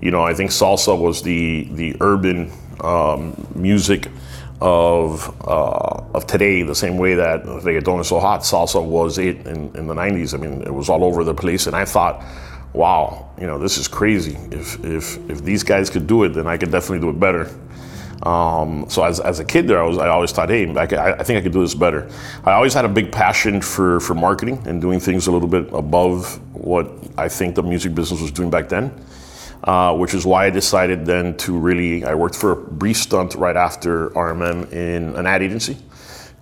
you 0.00 0.12
know, 0.12 0.22
I 0.22 0.32
think 0.32 0.50
salsa 0.50 0.98
was 0.98 1.20
the 1.20 1.64
the 1.72 1.96
urban 2.00 2.52
um, 2.80 3.34
music 3.54 4.08
of 4.60 5.28
uh, 5.46 6.02
of 6.14 6.26
today. 6.26 6.62
The 6.62 6.74
same 6.74 6.98
way 6.98 7.14
that 7.14 7.44
reggaeton 7.44 8.00
is 8.00 8.08
so 8.08 8.20
hot, 8.20 8.40
salsa 8.40 8.84
was 8.84 9.18
it 9.18 9.46
in, 9.46 9.74
in 9.76 9.86
the 9.86 9.94
'90s. 9.94 10.34
I 10.34 10.38
mean, 10.38 10.62
it 10.62 10.72
was 10.72 10.88
all 10.88 11.04
over 11.04 11.24
the 11.24 11.34
place, 11.34 11.66
and 11.66 11.76
I 11.76 11.84
thought 11.84 12.22
wow, 12.76 13.30
you 13.40 13.46
know, 13.46 13.58
this 13.58 13.78
is 13.78 13.88
crazy. 13.88 14.36
If, 14.50 14.84
if, 14.84 15.30
if 15.30 15.42
these 15.42 15.62
guys 15.62 15.88
could 15.88 16.06
do 16.06 16.24
it, 16.24 16.30
then 16.30 16.46
I 16.46 16.58
could 16.58 16.70
definitely 16.70 17.00
do 17.00 17.08
it 17.08 17.18
better. 17.18 17.50
Um, 18.22 18.86
so 18.88 19.02
as, 19.02 19.18
as 19.18 19.40
a 19.40 19.44
kid 19.44 19.66
there, 19.66 19.82
I, 19.82 19.86
was, 19.86 19.98
I 19.98 20.08
always 20.08 20.32
thought, 20.32 20.48
hey, 20.48 20.70
I, 20.76 20.86
could, 20.86 20.98
I, 20.98 21.22
think 21.22 21.38
I 21.38 21.42
could 21.42 21.52
do 21.52 21.60
this 21.60 21.74
better. 21.74 22.10
I 22.44 22.52
always 22.52 22.74
had 22.74 22.84
a 22.84 22.88
big 22.88 23.10
passion 23.10 23.60
for, 23.60 24.00
for 24.00 24.14
marketing 24.14 24.62
and 24.66 24.80
doing 24.80 25.00
things 25.00 25.26
a 25.26 25.32
little 25.32 25.48
bit 25.48 25.72
above 25.72 26.38
what 26.54 26.90
I 27.16 27.28
think 27.28 27.54
the 27.54 27.62
music 27.62 27.94
business 27.94 28.20
was 28.20 28.30
doing 28.30 28.50
back 28.50 28.68
then. 28.68 28.92
Uh, 29.64 29.96
which 29.96 30.14
is 30.14 30.24
why 30.24 30.46
I 30.46 30.50
decided 30.50 31.06
then 31.06 31.36
to 31.38 31.58
really, 31.58 32.04
I 32.04 32.14
worked 32.14 32.36
for 32.36 32.52
a 32.52 32.56
brief 32.56 32.96
stunt 32.98 33.34
right 33.34 33.56
after 33.56 34.10
RMM 34.10 34.70
in 34.72 35.16
an 35.16 35.26
ad 35.26 35.42
agency 35.42 35.76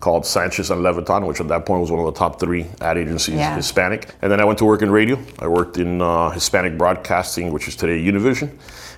called 0.00 0.26
Sanchez 0.26 0.70
and 0.70 0.82
Levitan, 0.82 1.24
which 1.24 1.40
at 1.40 1.48
that 1.48 1.64
point 1.64 1.80
was 1.80 1.90
one 1.90 2.00
of 2.00 2.06
the 2.12 2.18
top 2.18 2.38
three 2.38 2.66
ad 2.82 2.98
agencies, 2.98 3.36
Yeah. 3.36 3.56
Hispanic. 3.56 4.14
And 4.20 4.30
then 4.30 4.40
I 4.40 4.44
went 4.44 4.58
to 4.58 4.66
work 4.66 4.82
in 4.82 4.90
radio. 4.90 5.18
I 5.38 5.48
worked 5.48 5.78
in 5.78 6.02
uh, 6.02 6.30
Hispanic 6.30 6.76
broadcasting, 6.76 7.50
which 7.52 7.66
is 7.68 7.76
today 7.76 7.98
Univision. 8.04 8.50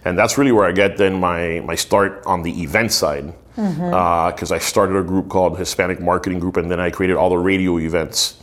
And 0.04 0.18
that's 0.18 0.36
really 0.38 0.50
where 0.50 0.66
I 0.66 0.72
get 0.72 0.96
then 0.96 1.20
my, 1.20 1.60
my 1.64 1.76
start 1.76 2.22
on 2.26 2.42
the 2.42 2.62
event 2.62 2.90
side. 2.92 3.32
Because 3.54 4.50
I 4.50 4.58
started 4.58 4.96
a 4.96 5.02
group 5.02 5.28
called 5.28 5.58
Hispanic 5.58 6.00
Marketing 6.00 6.38
Group, 6.40 6.56
and 6.56 6.70
then 6.70 6.80
I 6.80 6.90
created 6.90 7.16
all 7.16 7.30
the 7.30 7.38
radio 7.38 7.78
events 7.78 8.34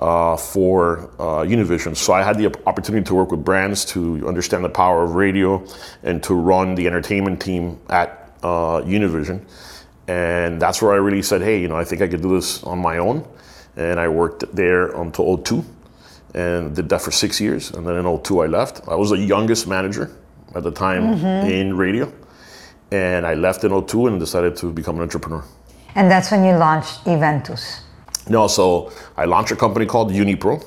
uh, 0.00 0.36
for 0.36 1.10
uh, 1.18 1.44
Univision. 1.44 1.94
So 1.94 2.12
I 2.14 2.22
had 2.22 2.38
the 2.38 2.46
opportunity 2.66 3.04
to 3.04 3.14
work 3.14 3.30
with 3.30 3.44
brands 3.44 3.84
to 3.86 4.26
understand 4.26 4.64
the 4.64 4.70
power 4.70 5.04
of 5.04 5.14
radio 5.14 5.64
and 6.02 6.22
to 6.24 6.34
run 6.34 6.74
the 6.74 6.86
entertainment 6.86 7.40
team 7.42 7.78
at 7.90 8.32
uh, 8.42 8.80
Univision. 8.80 9.44
And 10.08 10.60
that's 10.60 10.82
where 10.82 10.92
I 10.92 10.96
really 10.96 11.22
said, 11.22 11.42
hey, 11.42 11.60
you 11.60 11.68
know, 11.68 11.76
I 11.76 11.84
think 11.84 12.02
I 12.02 12.08
could 12.08 12.22
do 12.22 12.34
this 12.34 12.64
on 12.64 12.78
my 12.78 12.98
own. 12.98 13.26
And 13.76 14.00
I 14.00 14.08
worked 14.08 14.44
there 14.54 14.88
until 15.00 15.36
02 15.36 15.64
and 16.34 16.74
did 16.74 16.88
that 16.88 17.02
for 17.02 17.10
six 17.10 17.40
years. 17.40 17.70
And 17.70 17.86
then 17.86 17.96
in 17.96 18.18
02, 18.22 18.40
I 18.40 18.46
left. 18.46 18.88
I 18.88 18.94
was 18.94 19.10
the 19.10 19.18
youngest 19.18 19.66
manager 19.68 20.10
at 20.54 20.62
the 20.62 20.72
time 20.72 21.04
in 21.46 21.76
radio. 21.76 22.12
And 22.90 23.26
I 23.26 23.34
left 23.34 23.62
in 23.64 23.86
02 23.86 24.06
and 24.08 24.18
decided 24.18 24.56
to 24.56 24.72
become 24.72 24.96
an 24.96 25.02
entrepreneur. 25.02 25.44
And 25.94 26.10
that's 26.10 26.30
when 26.30 26.44
you 26.44 26.56
launched 26.56 27.06
Eventus. 27.06 27.82
No, 28.28 28.46
so 28.46 28.92
I 29.16 29.24
launched 29.24 29.52
a 29.52 29.56
company 29.56 29.86
called 29.86 30.12
Unipro 30.12 30.64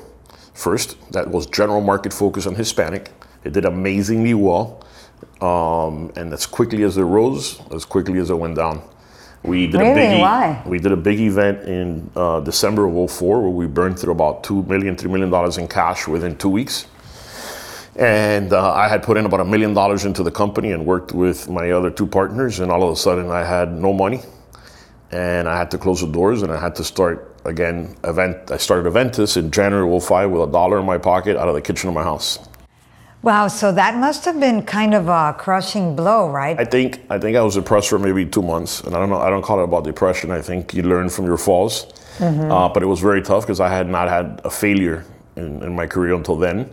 first 0.54 0.96
that 1.12 1.30
was 1.30 1.46
general 1.46 1.80
market 1.80 2.12
focus 2.12 2.46
on 2.46 2.54
Hispanic. 2.54 3.10
It 3.44 3.52
did 3.52 3.64
amazingly 3.64 4.34
well. 4.34 4.82
Um, 5.40 6.12
and 6.16 6.32
as 6.32 6.46
quickly 6.46 6.82
as 6.82 6.96
it 6.96 7.02
rose, 7.02 7.60
as 7.72 7.84
quickly 7.84 8.18
as 8.18 8.30
it 8.30 8.34
went 8.34 8.56
down. 8.56 8.82
We 9.42 9.66
did 9.66 9.82
a 9.82 9.94
big 9.94 10.20
Why? 10.20 10.62
we 10.64 10.78
did 10.78 10.92
a 10.92 10.96
big 10.96 11.20
event 11.20 11.68
in 11.68 12.10
uh, 12.16 12.40
December 12.40 12.86
of 12.86 13.10
04 13.10 13.42
where 13.42 13.50
we 13.50 13.66
burned 13.66 13.98
through 13.98 14.12
about 14.12 14.42
two 14.42 14.62
million, 14.62 14.96
three 14.96 15.10
million 15.10 15.28
dollars 15.28 15.58
in 15.58 15.68
cash 15.68 16.08
within 16.08 16.36
two 16.38 16.48
weeks. 16.48 16.86
And 17.96 18.52
uh, 18.52 18.72
I 18.72 18.88
had 18.88 19.02
put 19.02 19.18
in 19.18 19.26
about 19.26 19.40
a 19.40 19.44
million 19.44 19.74
dollars 19.74 20.04
into 20.06 20.22
the 20.22 20.30
company 20.30 20.72
and 20.72 20.86
worked 20.86 21.12
with 21.12 21.48
my 21.48 21.70
other 21.72 21.90
two 21.90 22.06
partners. 22.06 22.58
And 22.60 22.72
all 22.72 22.82
of 22.82 22.90
a 22.90 22.96
sudden, 22.96 23.30
I 23.30 23.44
had 23.44 23.72
no 23.72 23.92
money, 23.92 24.22
and 25.12 25.46
I 25.48 25.56
had 25.56 25.70
to 25.72 25.78
close 25.78 26.00
the 26.00 26.08
doors, 26.08 26.42
and 26.42 26.50
I 26.50 26.58
had 26.58 26.74
to 26.76 26.84
start 26.84 27.33
again. 27.44 27.96
Event. 28.04 28.50
I 28.50 28.56
started 28.56 28.86
Eventus 28.86 29.36
in 29.36 29.50
January 29.50 29.90
of 29.94 30.04
05 30.04 30.30
with 30.30 30.48
a 30.48 30.52
dollar 30.52 30.78
in 30.78 30.86
my 30.86 30.98
pocket 30.98 31.36
out 31.36 31.48
of 31.48 31.54
the 31.54 31.60
kitchen 31.60 31.88
of 31.88 31.94
my 31.94 32.02
house. 32.02 32.38
Wow, 33.22 33.48
so 33.48 33.72
that 33.72 33.96
must 33.96 34.26
have 34.26 34.38
been 34.38 34.62
kind 34.62 34.92
of 34.92 35.08
a 35.08 35.34
crushing 35.38 35.96
blow, 35.96 36.28
right? 36.28 36.60
I 36.60 36.64
think 36.66 37.00
I 37.08 37.18
think 37.18 37.38
I 37.38 37.42
was 37.42 37.54
depressed 37.54 37.88
for 37.88 37.98
maybe 37.98 38.26
two 38.26 38.42
months, 38.42 38.82
and 38.82 38.94
I 38.94 38.98
don't 38.98 39.08
know. 39.08 39.18
I 39.18 39.30
don't 39.30 39.40
call 39.40 39.60
it 39.60 39.64
about 39.64 39.84
depression. 39.84 40.30
I 40.30 40.42
think 40.42 40.74
you 40.74 40.82
learn 40.82 41.08
from 41.08 41.24
your 41.24 41.38
falls, 41.38 41.86
uh, 42.20 42.68
but 42.68 42.82
it 42.82 42.86
was 42.86 43.00
very 43.00 43.22
tough 43.22 43.44
because 43.44 43.60
I 43.60 43.68
had 43.70 43.88
not 43.88 44.08
had 44.08 44.42
a 44.44 44.50
failure 44.50 45.06
in, 45.36 45.62
in 45.62 45.74
my 45.74 45.86
career 45.86 46.12
until 46.12 46.36
then, 46.36 46.70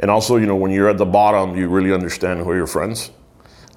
and 0.00 0.10
also 0.10 0.36
you 0.36 0.46
know 0.46 0.56
when 0.56 0.72
you're 0.72 0.88
at 0.88 0.98
the 0.98 1.06
bottom, 1.06 1.56
you 1.56 1.68
really 1.68 1.92
understand 1.92 2.40
who 2.40 2.50
are 2.50 2.56
your 2.56 2.66
friends. 2.66 3.12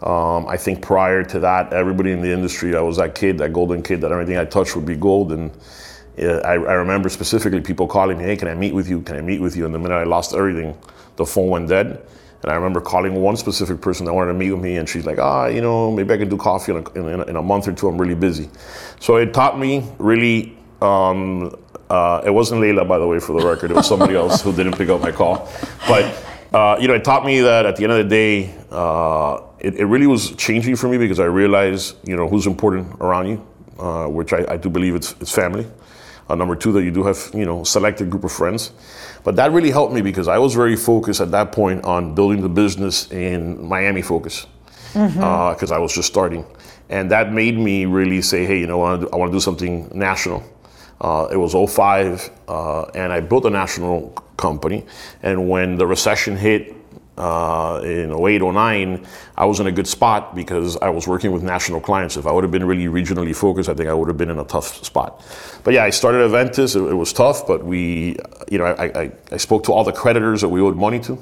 Um, 0.01 0.47
I 0.47 0.57
think 0.57 0.81
prior 0.81 1.23
to 1.23 1.39
that, 1.39 1.73
everybody 1.73 2.11
in 2.11 2.21
the 2.21 2.31
industry, 2.31 2.75
I 2.75 2.81
was 2.81 2.97
that 2.97 3.13
kid, 3.13 3.37
that 3.39 3.53
golden 3.53 3.81
kid, 3.81 4.01
that 4.01 4.11
everything 4.11 4.37
I 4.37 4.45
touched 4.45 4.75
would 4.75 4.85
be 4.85 4.95
gold. 4.95 5.31
And 5.31 5.51
uh, 6.19 6.41
I, 6.45 6.53
I 6.53 6.73
remember 6.73 7.09
specifically 7.09 7.61
people 7.61 7.87
calling 7.87 8.17
me, 8.17 8.25
"Hey, 8.25 8.37
can 8.37 8.47
I 8.47 8.55
meet 8.55 8.73
with 8.73 8.89
you? 8.89 9.01
Can 9.01 9.15
I 9.15 9.21
meet 9.21 9.39
with 9.39 9.55
you?" 9.55 9.65
And 9.65 9.73
the 9.73 9.79
minute 9.79 9.95
I 9.95 10.03
lost 10.03 10.33
everything, 10.33 10.77
the 11.15 11.25
phone 11.25 11.49
went 11.49 11.69
dead. 11.69 12.01
And 12.43 12.51
I 12.51 12.55
remember 12.55 12.81
calling 12.81 13.15
one 13.15 13.35
specific 13.35 13.81
person 13.81 14.05
that 14.05 14.13
wanted 14.13 14.33
to 14.33 14.37
meet 14.37 14.51
with 14.51 14.61
me, 14.61 14.77
and 14.77 14.87
she's 14.87 15.05
like, 15.05 15.19
"Ah, 15.19 15.47
you 15.47 15.61
know, 15.61 15.91
maybe 15.91 16.13
I 16.13 16.17
can 16.17 16.29
do 16.29 16.37
coffee 16.37 16.71
in 16.71 16.85
a, 16.85 16.91
in 16.91 17.19
a, 17.19 17.23
in 17.25 17.35
a 17.35 17.41
month 17.41 17.67
or 17.67 17.73
two. 17.73 17.87
I'm 17.87 17.97
really 17.99 18.15
busy." 18.15 18.49
So 18.99 19.17
it 19.17 19.33
taught 19.33 19.59
me 19.59 19.89
really. 19.99 20.57
Um, 20.81 21.55
uh, 21.89 22.21
it 22.25 22.29
wasn't 22.31 22.59
Leila, 22.59 22.83
by 22.83 22.97
the 22.97 23.07
way, 23.07 23.17
for 23.19 23.39
the 23.39 23.47
record. 23.47 23.71
It 23.71 23.75
was 23.75 23.87
somebody 23.87 24.15
else 24.23 24.41
who 24.41 24.53
didn't 24.53 24.77
pick 24.77 24.89
up 24.89 25.01
my 25.01 25.11
call. 25.11 25.49
But 25.87 26.03
uh, 26.53 26.77
you 26.79 26.87
know, 26.87 26.93
it 26.93 27.03
taught 27.03 27.25
me 27.25 27.41
that 27.41 27.65
at 27.65 27.75
the 27.75 27.83
end 27.83 27.93
of 27.93 27.97
the 27.97 28.09
day, 28.09 28.55
uh, 28.71 29.41
it, 29.59 29.75
it 29.75 29.85
really 29.85 30.07
was 30.07 30.31
changing 30.35 30.75
for 30.75 30.87
me 30.87 30.97
because 30.97 31.19
I 31.19 31.25
realized, 31.25 31.95
you 32.07 32.15
know, 32.15 32.27
who's 32.27 32.45
important 32.45 32.95
around 33.01 33.27
you, 33.27 33.47
uh, 33.79 34.07
which 34.07 34.33
I, 34.33 34.45
I 34.49 34.57
do 34.57 34.69
believe 34.69 34.95
it's, 34.95 35.13
it's 35.19 35.31
family. 35.31 35.65
Uh, 36.29 36.35
number 36.35 36.55
two, 36.55 36.71
that 36.73 36.83
you 36.83 36.91
do 36.91 37.03
have, 37.03 37.31
you 37.33 37.45
know, 37.45 37.63
selected 37.63 38.09
group 38.09 38.23
of 38.23 38.31
friends. 38.31 38.71
But 39.23 39.35
that 39.37 39.51
really 39.51 39.71
helped 39.71 39.93
me 39.93 40.01
because 40.01 40.27
I 40.27 40.37
was 40.37 40.53
very 40.53 40.75
focused 40.75 41.21
at 41.21 41.31
that 41.31 41.51
point 41.51 41.85
on 41.85 42.15
building 42.15 42.41
the 42.41 42.49
business 42.49 43.11
in 43.11 43.65
Miami 43.65 44.01
focus 44.01 44.45
because 44.93 45.71
I 45.71 45.77
was 45.77 45.93
just 45.93 46.07
starting. 46.07 46.45
And 46.89 47.11
that 47.11 47.33
made 47.33 47.57
me 47.57 47.85
really 47.85 48.21
say, 48.21 48.45
hey, 48.45 48.59
you 48.59 48.67
know, 48.67 48.81
I 48.81 48.95
want 48.95 49.11
to 49.11 49.27
do, 49.27 49.33
do 49.33 49.39
something 49.39 49.91
national. 49.93 50.43
Uh, 50.99 51.27
it 51.31 51.37
was 51.37 51.53
05, 51.53 52.31
uh, 52.47 52.83
and 52.95 53.13
I 53.13 53.19
built 53.19 53.45
a 53.45 53.49
national 53.49 54.09
company. 54.37 54.85
And 55.21 55.49
when 55.49 55.75
the 55.75 55.85
recession 55.85 56.37
hit 56.37 56.76
uh, 57.17 57.81
in 57.83 58.11
08, 58.13 58.41
09, 58.41 59.05
I 59.35 59.45
was 59.45 59.59
in 59.59 59.67
a 59.67 59.71
good 59.71 59.87
spot 59.87 60.35
because 60.35 60.77
I 60.77 60.89
was 60.89 61.07
working 61.07 61.31
with 61.31 61.43
national 61.43 61.81
clients. 61.81 62.15
If 62.17 62.27
I 62.27 62.31
would 62.31 62.43
have 62.43 62.51
been 62.51 62.65
really 62.65 62.85
regionally 62.85 63.35
focused, 63.35 63.69
I 63.69 63.73
think 63.73 63.89
I 63.89 63.93
would 63.93 64.07
have 64.07 64.17
been 64.17 64.29
in 64.29 64.39
a 64.39 64.43
tough 64.45 64.83
spot. 64.85 65.23
But 65.63 65.73
yeah, 65.73 65.83
I 65.83 65.89
started 65.89 66.21
Eventus. 66.21 66.75
It, 66.75 66.81
it 66.81 66.93
was 66.93 67.11
tough, 67.13 67.47
but 67.47 67.63
we, 67.65 68.17
you 68.51 68.57
know, 68.59 68.65
I, 68.65 68.85
I, 69.01 69.11
I 69.31 69.37
spoke 69.37 69.63
to 69.65 69.73
all 69.73 69.83
the 69.83 69.91
creditors 69.91 70.41
that 70.41 70.49
we 70.49 70.61
owed 70.61 70.75
money 70.77 70.99
to. 71.01 71.17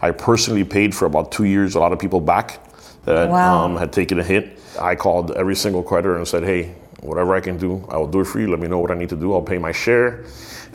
I 0.00 0.10
personally 0.10 0.64
paid 0.64 0.94
for 0.94 1.06
about 1.06 1.30
two 1.30 1.44
years 1.44 1.74
a 1.74 1.80
lot 1.80 1.92
of 1.92 1.98
people 1.98 2.20
back 2.20 2.60
that 3.04 3.28
Wow. 3.28 3.64
um, 3.64 3.76
had 3.76 3.92
taken 3.92 4.18
a 4.18 4.24
hit. 4.24 4.58
I 4.80 4.94
called 4.94 5.30
every 5.32 5.54
single 5.54 5.82
creditor 5.82 6.16
and 6.16 6.26
said, 6.26 6.42
hey, 6.42 6.74
whatever 7.00 7.34
I 7.34 7.40
can 7.40 7.58
do, 7.58 7.84
I 7.90 7.96
will 7.98 8.08
do 8.08 8.20
it 8.20 8.24
for 8.24 8.40
you. 8.40 8.50
Let 8.50 8.60
me 8.60 8.66
know 8.68 8.78
what 8.78 8.90
I 8.90 8.94
need 8.94 9.10
to 9.10 9.16
do. 9.16 9.34
I'll 9.34 9.42
pay 9.42 9.58
my 9.58 9.72
share. 9.72 10.24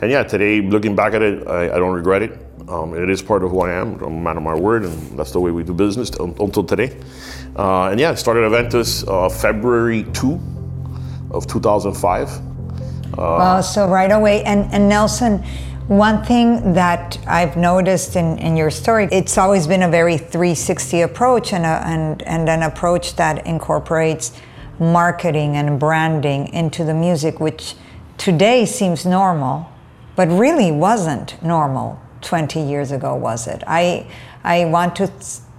And 0.00 0.10
yeah, 0.10 0.22
today, 0.22 0.60
looking 0.62 0.94
back 0.96 1.12
at 1.14 1.22
it, 1.22 1.46
I, 1.46 1.64
I 1.74 1.78
don't 1.78 1.92
regret 1.92 2.22
it. 2.22 2.38
Um, 2.68 2.94
it 2.94 3.10
is 3.10 3.22
part 3.22 3.42
of 3.42 3.50
who 3.50 3.60
I 3.60 3.72
am. 3.72 3.94
I'm 4.00 4.02
a 4.02 4.10
man 4.10 4.36
of 4.36 4.42
my 4.42 4.54
word, 4.54 4.84
and 4.84 5.18
that's 5.18 5.32
the 5.32 5.40
way 5.40 5.50
we 5.50 5.64
do 5.64 5.72
business 5.72 6.10
un- 6.20 6.36
until 6.38 6.64
today. 6.64 6.96
Uh, 7.56 7.88
and 7.88 7.98
yeah, 7.98 8.10
I 8.10 8.14
started 8.14 8.44
Eventus 8.44 9.04
uh, 9.08 9.28
February 9.28 10.04
2 10.12 10.40
of 11.32 11.46
2005. 11.46 12.40
Well, 13.16 13.62
so 13.62 13.88
right 13.88 14.12
away, 14.12 14.44
and, 14.44 14.72
and 14.72 14.88
Nelson, 14.88 15.38
one 15.88 16.24
thing 16.24 16.74
that 16.74 17.18
I've 17.26 17.56
noticed 17.56 18.14
in, 18.14 18.38
in 18.38 18.56
your 18.56 18.70
story, 18.70 19.08
it's 19.10 19.36
always 19.36 19.66
been 19.66 19.82
a 19.82 19.88
very 19.88 20.16
360 20.16 21.00
approach 21.02 21.52
and, 21.52 21.64
a, 21.64 21.82
and, 21.84 22.22
and 22.22 22.48
an 22.48 22.62
approach 22.62 23.16
that 23.16 23.46
incorporates 23.46 24.32
marketing 24.78 25.56
and 25.56 25.78
branding 25.80 26.48
into 26.52 26.84
the 26.84 26.94
music, 26.94 27.40
which 27.40 27.74
today 28.16 28.64
seems 28.64 29.04
normal, 29.04 29.70
but 30.14 30.28
really 30.28 30.70
wasn't 30.70 31.42
normal 31.42 32.00
20 32.22 32.60
years 32.60 32.92
ago, 32.92 33.14
was 33.14 33.46
it? 33.46 33.62
I, 33.66 34.06
I 34.44 34.64
want 34.66 34.96
to 34.96 35.10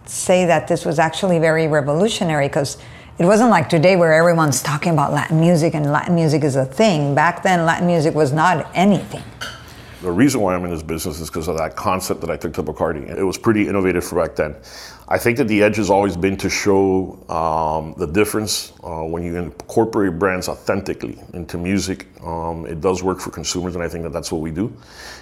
say 0.06 0.46
that 0.46 0.68
this 0.68 0.86
was 0.86 1.00
actually 1.00 1.40
very 1.40 1.68
revolutionary 1.68 2.48
because 2.48 2.78
it 3.18 3.26
wasn't 3.26 3.50
like 3.50 3.70
today 3.70 3.96
where 3.96 4.14
everyone's 4.14 4.64
talking 4.64 4.94
about 4.94 5.14
Latin 5.14 5.40
music 5.40 5.76
and 5.76 5.92
Latin 5.92 6.16
music 6.16 6.44
is 6.44 6.56
a 6.56 6.66
thing. 6.66 7.14
Back 7.14 7.44
then, 7.44 7.66
Latin 7.66 7.88
music 7.88 8.16
was 8.16 8.34
not 8.34 8.70
anything. 8.74 9.24
the 10.02 10.12
reason 10.12 10.42
why 10.42 10.56
I'm 10.56 10.64
in 10.66 10.72
this 10.72 10.82
business 10.82 11.20
is 11.20 11.30
because 11.30 11.48
of 11.48 11.58
that 11.58 11.76
concept 11.76 12.22
that 12.22 12.32
I 12.32 12.38
took 12.38 12.54
to 12.54 12.64
Bacardi. 12.64 13.08
It 13.16 13.24
was 13.24 13.38
pretty 13.38 13.68
innovative 13.68 14.04
for 14.04 14.16
back 14.16 14.36
then. 14.36 14.56
I 15.12 15.18
think 15.18 15.38
that 15.40 15.50
the 15.50 15.62
edge 15.62 15.76
has 15.76 15.90
always 15.90 16.16
been 16.16 16.38
to 16.38 16.50
show 16.50 17.20
um, 17.28 17.94
the 17.98 18.08
difference 18.08 18.72
uh, 18.82 19.04
when 19.04 19.24
you 19.24 19.36
incorporate 19.36 20.18
brands 20.18 20.48
authentically 20.48 21.22
into 21.34 21.58
music. 21.58 22.08
Um, 22.24 22.66
it 22.66 22.80
does 22.80 23.04
work 23.04 23.20
for 23.20 23.30
consumers, 23.30 23.76
and 23.76 23.84
I 23.84 23.90
think 23.90 24.06
that 24.06 24.14
that's 24.14 24.32
what 24.32 24.40
we 24.40 24.52
do. 24.52 24.74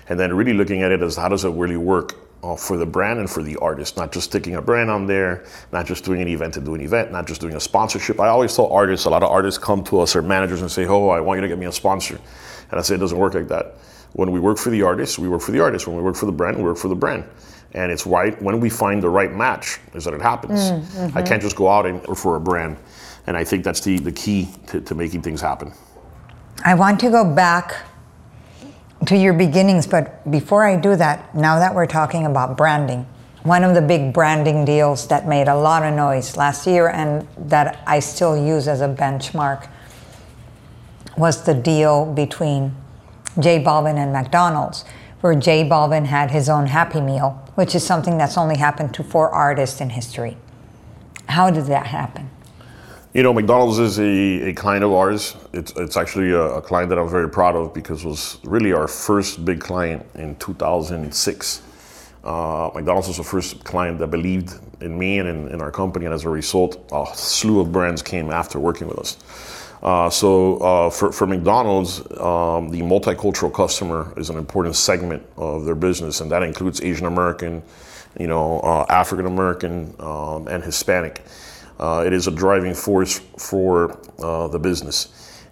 And 0.07 0.19
then 0.19 0.31
really 0.35 0.53
looking 0.53 0.83
at 0.83 0.91
it 0.91 1.01
as 1.01 1.15
how 1.15 1.27
does 1.27 1.43
it 1.43 1.49
really 1.53 1.75
work 1.75 2.13
uh, 2.43 2.55
for 2.55 2.77
the 2.77 2.85
brand 2.85 3.17
and 3.17 3.27
for 3.27 3.41
the 3.41 3.57
artist, 3.57 3.97
not 3.97 4.11
just 4.11 4.29
sticking 4.29 4.53
a 4.57 4.61
brand 4.61 4.91
on 4.91 5.07
there, 5.07 5.43
not 5.71 5.87
just 5.87 6.05
doing 6.05 6.21
an 6.21 6.27
event 6.27 6.53
to 6.53 6.61
do 6.61 6.75
an 6.75 6.81
event, 6.81 7.11
not 7.11 7.25
just 7.25 7.41
doing 7.41 7.55
a 7.55 7.59
sponsorship. 7.59 8.19
I 8.19 8.27
always 8.27 8.55
tell 8.55 8.67
artists, 8.67 9.07
a 9.07 9.09
lot 9.09 9.23
of 9.23 9.31
artists 9.31 9.57
come 9.57 9.83
to 9.85 10.01
us 10.01 10.15
or 10.15 10.21
managers 10.21 10.61
and 10.61 10.69
say, 10.69 10.85
"Oh, 10.85 11.09
I 11.09 11.19
want 11.19 11.39
you 11.39 11.41
to 11.41 11.47
get 11.47 11.57
me 11.57 11.65
a 11.65 11.71
sponsor," 11.71 12.19
and 12.69 12.79
I 12.79 12.83
say 12.83 12.93
it 12.93 12.99
doesn't 12.99 13.17
work 13.17 13.33
like 13.33 13.47
that. 13.47 13.77
When 14.13 14.31
we 14.31 14.39
work 14.39 14.59
for 14.59 14.69
the 14.69 14.83
artist, 14.83 15.17
we 15.17 15.27
work 15.27 15.41
for 15.41 15.51
the 15.51 15.61
artist. 15.61 15.87
When 15.87 15.97
we 15.97 16.03
work 16.03 16.15
for 16.15 16.27
the 16.27 16.31
brand, 16.31 16.57
we 16.57 16.63
work 16.63 16.77
for 16.77 16.89
the 16.89 16.95
brand. 16.95 17.23
And 17.73 17.91
it's 17.91 18.05
right 18.05 18.39
when 18.41 18.59
we 18.59 18.69
find 18.69 19.01
the 19.01 19.09
right 19.09 19.31
match 19.31 19.79
is 19.93 20.05
that 20.05 20.13
it 20.13 20.21
happens. 20.21 20.59
Mm, 20.59 20.81
mm-hmm. 20.81 21.17
I 21.17 21.21
can't 21.21 21.41
just 21.41 21.55
go 21.55 21.69
out 21.69 21.85
and 21.85 22.01
for 22.17 22.35
a 22.35 22.39
brand. 22.39 22.77
And 23.27 23.37
I 23.37 23.43
think 23.43 23.63
that's 23.63 23.81
the, 23.81 23.99
the 23.99 24.11
key 24.11 24.49
to, 24.67 24.81
to 24.81 24.95
making 24.95 25.21
things 25.21 25.41
happen. 25.41 25.71
I 26.65 26.73
want 26.73 26.99
to 27.01 27.09
go 27.09 27.23
back 27.23 27.85
to 29.05 29.15
your 29.15 29.33
beginnings, 29.33 29.87
but 29.87 30.29
before 30.29 30.65
I 30.65 30.75
do 30.75 30.95
that, 30.95 31.33
now 31.33 31.59
that 31.59 31.73
we're 31.73 31.85
talking 31.85 32.25
about 32.25 32.57
branding, 32.57 33.05
one 33.43 33.63
of 33.63 33.73
the 33.73 33.81
big 33.81 34.13
branding 34.13 34.65
deals 34.65 35.07
that 35.07 35.27
made 35.27 35.47
a 35.47 35.55
lot 35.55 35.83
of 35.83 35.93
noise 35.93 36.35
last 36.35 36.67
year 36.67 36.89
and 36.89 37.25
that 37.37 37.81
I 37.87 37.99
still 37.99 38.35
use 38.35 38.67
as 38.67 38.81
a 38.81 38.89
benchmark 38.89 39.69
was 41.17 41.43
the 41.43 41.53
deal 41.53 42.05
between 42.13 42.75
J 43.39 43.63
Balvin 43.63 43.95
and 43.95 44.11
McDonald's, 44.11 44.83
where 45.21 45.35
J 45.35 45.63
Balvin 45.63 46.05
had 46.05 46.31
his 46.31 46.49
own 46.49 46.65
Happy 46.65 46.99
Meal, 46.99 47.41
which 47.59 47.75
is 47.75 47.85
something 47.85 48.17
that's 48.17 48.37
only 48.37 48.55
happened 48.55 48.93
to 48.93 49.03
four 49.03 49.29
artists 49.31 49.81
in 49.81 49.89
history. 49.89 50.37
How 51.27 51.51
did 51.51 51.65
that 51.65 51.87
happen? 51.87 52.29
You 53.13 53.21
know, 53.21 53.33
McDonald's 53.33 53.79
is 53.79 53.99
a, 53.99 54.51
a 54.51 54.53
client 54.53 54.85
of 54.85 54.93
ours. 54.93 55.35
It's, 55.51 55.73
it's 55.75 55.97
actually 55.97 56.31
a, 56.31 56.43
a, 56.59 56.61
client 56.61 56.87
that 56.87 56.97
I'm 56.97 57.09
very 57.09 57.29
proud 57.29 57.57
of 57.57 57.73
because 57.73 58.05
it 58.05 58.07
was 58.07 58.37
really 58.45 58.71
our 58.71 58.87
first 58.87 59.43
big 59.43 59.59
client 59.59 60.05
in 60.15 60.37
2006. 60.37 61.61
Uh, 62.23 62.71
McDonald's 62.73 63.09
was 63.09 63.17
the 63.17 63.25
first 63.25 63.61
client 63.65 63.99
that 63.99 64.07
believed 64.07 64.53
in 64.79 64.97
me 64.97 65.19
and 65.19 65.27
in, 65.27 65.49
in, 65.49 65.61
our 65.61 65.69
company, 65.69 66.05
and 66.05 66.13
as 66.13 66.23
a 66.23 66.29
result, 66.29 66.89
a 66.93 67.07
slew 67.13 67.59
of 67.59 67.73
brands 67.73 68.01
came 68.01 68.29
after 68.31 68.57
working 68.57 68.87
with 68.87 68.99
us. 68.99 69.17
Uh, 69.81 70.09
so 70.09 70.57
uh, 70.57 70.89
for, 70.89 71.11
for 71.11 71.25
McDonald's, 71.25 71.99
um, 72.19 72.69
the 72.69 72.81
multicultural 72.81 73.53
customer 73.53 74.13
is 74.17 74.29
an 74.29 74.37
important 74.37 74.75
segment 74.75 75.25
of 75.37 75.65
their 75.65 75.75
business, 75.75 76.19
and 76.21 76.31
that 76.31 76.43
includes 76.43 76.81
Asian 76.81 77.05
American, 77.05 77.63
you 78.19 78.27
know, 78.27 78.59
uh, 78.59 78.85
African 78.89 79.25
American, 79.25 79.95
um, 79.99 80.47
and 80.47 80.63
Hispanic. 80.63 81.23
Uh, 81.79 82.03
it 82.05 82.11
is 82.11 82.27
a 82.27 82.31
driving 82.31 82.73
force 82.73 83.19
for 83.37 83.97
uh, 84.19 84.49
the 84.49 84.59
business. 84.59 85.07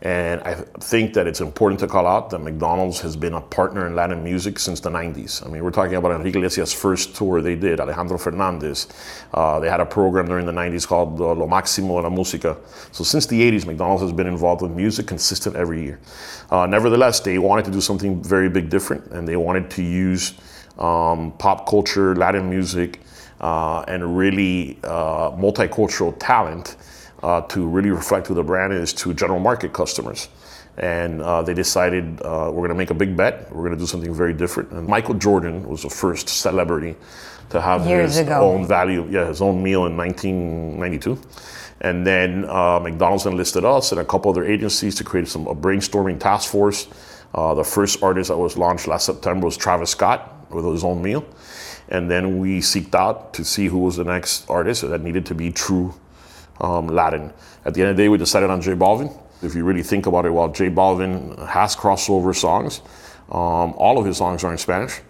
And 0.07 0.39
I 0.43 0.53
think 0.79 1.15
that 1.15 1.27
it's 1.27 1.41
important 1.41 1.81
to 1.81 1.87
call 1.87 2.07
out 2.07 2.29
that 2.29 2.39
McDonald's 2.39 3.01
has 3.01 3.17
been 3.17 3.33
a 3.33 3.41
partner 3.41 3.87
in 3.87 3.93
Latin 3.93 4.23
music 4.23 4.57
since 4.57 4.79
the 4.79 4.89
90s. 4.89 5.45
I 5.45 5.49
mean, 5.49 5.65
we're 5.65 5.71
talking 5.71 5.95
about 5.95 6.13
Enrique 6.13 6.37
Iglesias' 6.39 6.71
first 6.71 7.13
tour 7.13 7.41
they 7.41 7.57
did, 7.57 7.81
Alejandro 7.81 8.17
Fernandez. 8.17 8.87
Uh, 9.33 9.59
they 9.59 9.69
had 9.69 9.81
a 9.81 9.85
program 9.85 10.27
during 10.27 10.45
the 10.45 10.53
90s 10.53 10.87
called 10.87 11.19
uh, 11.19 11.33
Lo 11.33 11.45
Máximo 11.45 12.01
de 12.01 12.07
la 12.07 12.09
Música. 12.09 12.55
So 12.93 13.03
since 13.03 13.25
the 13.25 13.51
80s, 13.51 13.65
McDonald's 13.65 14.01
has 14.01 14.13
been 14.13 14.27
involved 14.27 14.61
with 14.61 14.71
music 14.71 15.07
consistent 15.07 15.57
every 15.57 15.83
year. 15.83 15.99
Uh, 16.49 16.65
nevertheless, 16.67 17.19
they 17.19 17.37
wanted 17.37 17.65
to 17.65 17.71
do 17.71 17.81
something 17.81 18.23
very 18.23 18.47
big 18.47 18.69
different, 18.69 19.11
and 19.11 19.27
they 19.27 19.35
wanted 19.35 19.69
to 19.71 19.83
use 19.83 20.35
um, 20.77 21.33
pop 21.37 21.67
culture, 21.67 22.15
Latin 22.15 22.49
music, 22.49 23.01
uh, 23.41 23.83
and 23.89 24.17
really 24.17 24.79
uh, 24.85 25.31
multicultural 25.31 26.15
talent 26.17 26.77
uh, 27.23 27.41
to 27.41 27.67
really 27.67 27.89
reflect 27.89 28.27
who 28.27 28.33
the 28.33 28.43
brand 28.43 28.73
is 28.73 28.93
to 28.93 29.13
general 29.13 29.39
market 29.39 29.73
customers. 29.73 30.29
And 30.77 31.21
uh, 31.21 31.41
they 31.41 31.55
decided 31.55 32.21
uh, 32.21 32.51
we're 32.53 32.67
going 32.67 32.69
to 32.69 32.75
make 32.75 32.91
a 32.91 32.93
big 32.93 33.17
bet. 33.17 33.51
We're 33.51 33.63
going 33.63 33.73
to 33.73 33.79
do 33.79 33.87
something 33.87 34.13
very 34.13 34.33
different. 34.33 34.71
And 34.71 34.87
Michael 34.87 35.15
Jordan 35.15 35.67
was 35.67 35.81
the 35.81 35.89
first 35.89 36.29
celebrity 36.29 36.95
to 37.49 37.61
have 37.61 37.87
Years 37.87 38.15
his 38.15 38.27
ago. 38.27 38.51
own 38.51 38.67
value, 38.67 39.07
yeah, 39.09 39.27
his 39.27 39.41
own 39.41 39.63
meal 39.63 39.85
in 39.87 39.97
1992. 39.97 41.19
And 41.81 42.05
then 42.05 42.45
uh, 42.45 42.79
McDonald's 42.79 43.25
enlisted 43.25 43.63
us 43.65 43.91
and 43.91 44.01
a 44.01 44.05
couple 44.05 44.31
other 44.31 44.43
agencies 44.43 44.95
to 44.95 45.03
create 45.03 45.27
some 45.27 45.47
a 45.47 45.55
brainstorming 45.55 46.19
task 46.19 46.49
force. 46.49 46.87
Uh, 47.33 47.53
the 47.53 47.63
first 47.63 48.01
artist 48.03 48.29
that 48.29 48.37
was 48.37 48.57
launched 48.57 48.87
last 48.87 49.05
September 49.05 49.45
was 49.45 49.57
Travis 49.57 49.91
Scott 49.91 50.51
with 50.51 50.65
his 50.65 50.83
own 50.83 51.01
meal. 51.01 51.25
And 51.89 52.09
then 52.09 52.39
we 52.39 52.59
seeked 52.59 52.95
out 52.95 53.33
to 53.35 53.45
see 53.45 53.67
who 53.67 53.79
was 53.79 53.95
the 53.95 54.03
next 54.03 54.49
artist 54.49 54.81
that 54.87 55.01
needed 55.01 55.25
to 55.27 55.35
be 55.35 55.51
true 55.51 55.93
um, 56.61 56.87
Latin. 56.87 57.31
At 57.65 57.73
the 57.73 57.81
end 57.81 57.91
of 57.91 57.97
the 57.97 58.03
day, 58.03 58.09
we 58.09 58.17
decided 58.17 58.49
on 58.49 58.61
J 58.61 58.73
Balvin. 58.73 59.15
If 59.41 59.55
you 59.55 59.63
really 59.63 59.83
think 59.83 60.05
about 60.05 60.25
it, 60.25 60.31
while 60.31 60.49
J 60.49 60.69
Balvin 60.69 61.47
has 61.47 61.75
crossover 61.75 62.35
songs, 62.35 62.81
um, 63.29 63.73
all 63.77 63.97
of 63.97 64.05
his 64.05 64.17
songs 64.17 64.43
are 64.43 64.51
in 64.51 64.57
Spanish. 64.57 65.01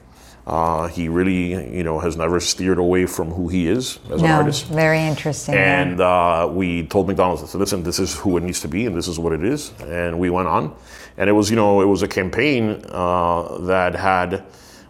Uh, 0.47 0.87
he 0.87 1.09
really, 1.09 1.75
you 1.75 1.83
know, 1.83 1.99
has 1.99 2.15
never 2.15 2.39
steered 2.39 2.77
away 2.77 3.05
from 3.05 3.31
who 3.31 3.49
he 3.49 3.67
is 3.67 3.99
as 4.09 4.21
no, 4.21 4.27
an 4.27 4.31
artist. 4.31 4.65
Very 4.67 5.01
interesting. 5.01 5.55
And 5.55 5.99
uh, 5.99 6.49
we 6.49 6.87
told 6.87 7.07
McDonald's, 7.07 7.53
listen, 7.53 7.83
this 7.83 7.99
is 7.99 8.15
who 8.15 8.37
it 8.37 8.43
needs 8.43 8.61
to 8.61 8.69
be, 8.69 8.85
and 8.85 8.95
this 8.95 9.09
is 9.09 9.19
what 9.19 9.33
it 9.33 9.43
is. 9.43 9.73
And 9.81 10.17
we 10.19 10.29
went 10.29 10.47
on, 10.47 10.73
and 11.17 11.29
it 11.29 11.33
was, 11.33 11.49
you 11.49 11.57
know, 11.57 11.81
it 11.81 11.85
was 11.85 12.01
a 12.01 12.07
campaign 12.07 12.81
uh, 12.87 13.57
that 13.65 13.93
had 13.93 14.45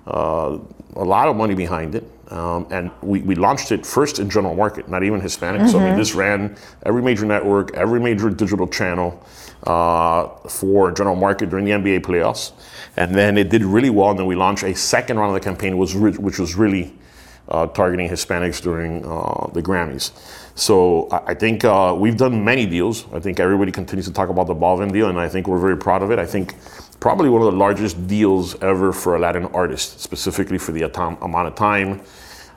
uh, 0.06 0.60
a 0.96 1.04
lot 1.04 1.28
of 1.28 1.36
money 1.36 1.56
behind 1.56 1.96
it. 1.96 2.04
Um, 2.30 2.68
and 2.72 2.92
we, 3.02 3.22
we 3.22 3.36
launched 3.36 3.72
it 3.72 3.86
first 3.86 4.20
in 4.20 4.30
general 4.30 4.56
market, 4.56 4.90
not 4.90 5.04
even 5.04 5.22
Hispanic. 5.22 5.62
Mm-hmm. 5.62 5.72
So 5.72 5.78
I 5.78 5.82
mean, 5.82 5.90
mm-hmm. 5.92 6.00
this 6.00 6.14
ran 6.14 6.58
every 6.86 7.02
major 7.02 7.26
network, 7.26 7.74
every 7.74 8.00
major 8.02 8.30
digital 8.30 8.68
channel 8.68 9.24
uh, 9.64 10.28
for 10.50 10.92
general 10.92 11.16
market 11.16 11.50
during 11.50 11.66
the 11.66 11.72
NBA 11.72 12.02
playoffs, 12.02 12.52
and 12.98 13.16
then 13.16 13.38
it 13.38 13.50
did 13.50 13.64
really 13.64 13.90
well. 13.90 14.10
And 14.10 14.20
then 14.20 14.26
we 14.26 14.36
launched 14.36 14.64
a 14.64 14.76
second 14.76 15.18
round 15.18 15.36
of 15.36 15.42
the 15.42 15.46
campaign, 15.46 15.78
was 15.78 15.96
re- 15.96 16.18
which 16.18 16.38
was 16.38 16.56
really 16.56 16.94
uh, 17.50 17.68
targeting 17.68 18.10
Hispanics 18.10 18.62
during 18.62 19.06
uh, 19.06 19.48
the 19.54 19.62
Grammys. 19.62 20.12
So 20.56 21.08
I, 21.10 21.32
I 21.32 21.34
think 21.34 21.64
uh, 21.64 21.96
we've 21.98 22.18
done 22.18 22.44
many 22.44 22.66
deals. 22.66 23.06
I 23.14 23.20
think 23.20 23.40
everybody 23.40 23.72
continues 23.72 24.06
to 24.08 24.14
talk 24.14 24.30
about 24.30 24.48
the 24.48 24.56
Balvin 24.56 24.92
deal, 24.92 25.10
and 25.10 25.20
I 25.20 25.30
think 25.30 25.48
we're 25.48 25.60
very 25.60 25.78
proud 25.78 26.04
of 26.04 26.12
it. 26.12 26.20
I 26.20 26.26
think 26.26 26.56
probably 27.00 27.30
one 27.30 27.42
of 27.42 27.52
the 27.52 27.58
largest 27.58 28.08
deals 28.08 28.56
ever 28.62 28.92
for 28.92 29.16
a 29.16 29.20
Latin 29.20 29.46
artist, 29.48 30.00
specifically 30.00 30.58
for 30.58 30.72
the 30.72 30.84
atom- 30.84 31.18
amount 31.22 31.48
of 31.48 31.56
time. 31.56 32.02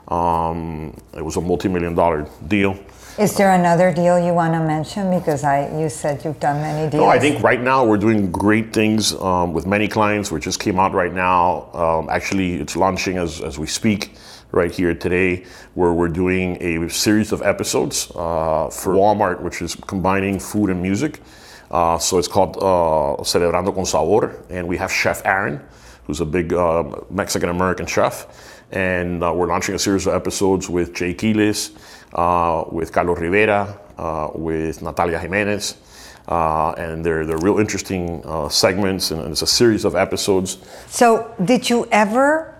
Um, 0.07 0.97
it 1.15 1.23
was 1.23 1.37
a 1.37 1.41
multi-million 1.41 1.95
dollar 1.95 2.27
deal. 2.47 2.77
Is 3.17 3.35
there 3.35 3.51
another 3.51 3.93
deal 3.93 4.17
you 4.17 4.33
want 4.33 4.53
to 4.53 4.59
mention? 4.59 5.11
Because 5.11 5.43
I, 5.43 5.67
you 5.79 5.89
said 5.89 6.23
you've 6.23 6.39
done 6.39 6.61
many 6.61 6.89
deals. 6.89 7.01
No, 7.01 7.09
I 7.09 7.19
think 7.19 7.43
right 7.43 7.61
now 7.61 7.85
we're 7.85 7.97
doing 7.97 8.31
great 8.31 8.73
things 8.73 9.13
um, 9.15 9.53
with 9.53 9.65
many 9.65 9.87
clients. 9.87 10.31
We 10.31 10.39
just 10.39 10.59
came 10.59 10.79
out 10.79 10.93
right 10.93 11.13
now. 11.13 11.69
Um, 11.73 12.09
actually, 12.09 12.55
it's 12.55 12.75
launching 12.75 13.17
as, 13.17 13.41
as 13.41 13.59
we 13.59 13.67
speak 13.67 14.15
right 14.51 14.71
here 14.71 14.93
today, 14.93 15.45
where 15.75 15.93
we're 15.93 16.09
doing 16.09 16.57
a 16.61 16.89
series 16.89 17.31
of 17.31 17.41
episodes 17.41 18.11
uh, 18.15 18.69
for 18.69 18.95
Walmart, 18.95 19.41
which 19.41 19.61
is 19.61 19.75
combining 19.75 20.39
food 20.39 20.69
and 20.69 20.81
music. 20.81 21.19
Uh, 21.71 21.97
so 21.97 22.17
it's 22.17 22.27
called 22.27 22.57
uh, 22.57 23.23
Celebrando 23.23 23.73
con 23.73 23.85
Sabor, 23.85 24.43
and 24.49 24.67
we 24.67 24.75
have 24.75 24.91
Chef 24.91 25.21
Aaron, 25.25 25.61
who's 26.05 26.19
a 26.19 26.25
big 26.25 26.51
uh, 26.51 26.83
Mexican 27.09 27.47
American 27.47 27.85
chef, 27.85 28.27
and 28.71 29.23
uh, 29.23 29.31
we're 29.33 29.47
launching 29.47 29.73
a 29.73 29.79
series 29.79 30.05
of 30.05 30.13
episodes 30.13 30.69
with 30.69 30.93
Jay 30.93 31.13
Quiles, 31.13 31.71
uh, 32.13 32.65
with 32.69 32.91
Carlos 32.91 33.17
Rivera, 33.17 33.79
with 34.35 34.81
Natalia 34.81 35.17
Jimenez. 35.17 35.77
and 36.27 37.05
they're, 37.05 37.25
they're 37.25 37.37
real 37.37 37.57
interesting 37.57 38.21
segments, 38.49 39.11
and 39.11 39.31
it's 39.31 39.41
a 39.41 39.47
series 39.47 39.85
of 39.85 39.95
episodes. 39.95 40.57
So, 40.87 41.33
did 41.45 41.69
you 41.69 41.87
ever 41.89 42.53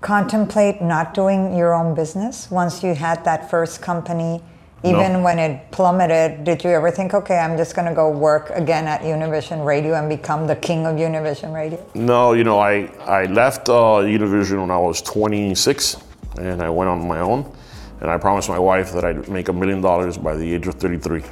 contemplate 0.00 0.82
not 0.82 1.14
doing 1.14 1.56
your 1.56 1.72
own 1.72 1.94
business 1.94 2.50
once 2.50 2.82
you 2.82 2.94
had 2.94 3.24
that 3.24 3.48
first 3.48 3.80
company? 3.80 4.42
Even 4.84 5.14
no. 5.14 5.22
when 5.22 5.40
it 5.40 5.70
plummeted, 5.72 6.44
did 6.44 6.62
you 6.62 6.70
ever 6.70 6.90
think, 6.92 7.12
okay, 7.12 7.38
I'm 7.38 7.56
just 7.56 7.74
going 7.74 7.88
to 7.88 7.94
go 7.94 8.10
work 8.10 8.50
again 8.50 8.86
at 8.86 9.00
Univision 9.00 9.64
Radio 9.66 9.94
and 9.94 10.08
become 10.08 10.46
the 10.46 10.54
king 10.54 10.86
of 10.86 10.94
Univision 10.94 11.52
Radio? 11.52 11.84
No, 11.94 12.32
you 12.32 12.44
know, 12.44 12.60
I, 12.60 12.86
I 13.04 13.24
left 13.24 13.68
uh, 13.68 14.02
Univision 14.02 14.60
when 14.60 14.70
I 14.70 14.78
was 14.78 15.02
26 15.02 15.96
and 16.38 16.62
I 16.62 16.70
went 16.70 16.88
on 16.88 17.08
my 17.08 17.18
own. 17.18 17.52
And 18.00 18.08
I 18.08 18.16
promised 18.18 18.48
my 18.48 18.58
wife 18.60 18.92
that 18.92 19.04
I'd 19.04 19.28
make 19.28 19.48
a 19.48 19.52
million 19.52 19.80
dollars 19.80 20.16
by 20.16 20.36
the 20.36 20.54
age 20.54 20.68
of 20.68 20.74
33. 20.74 21.24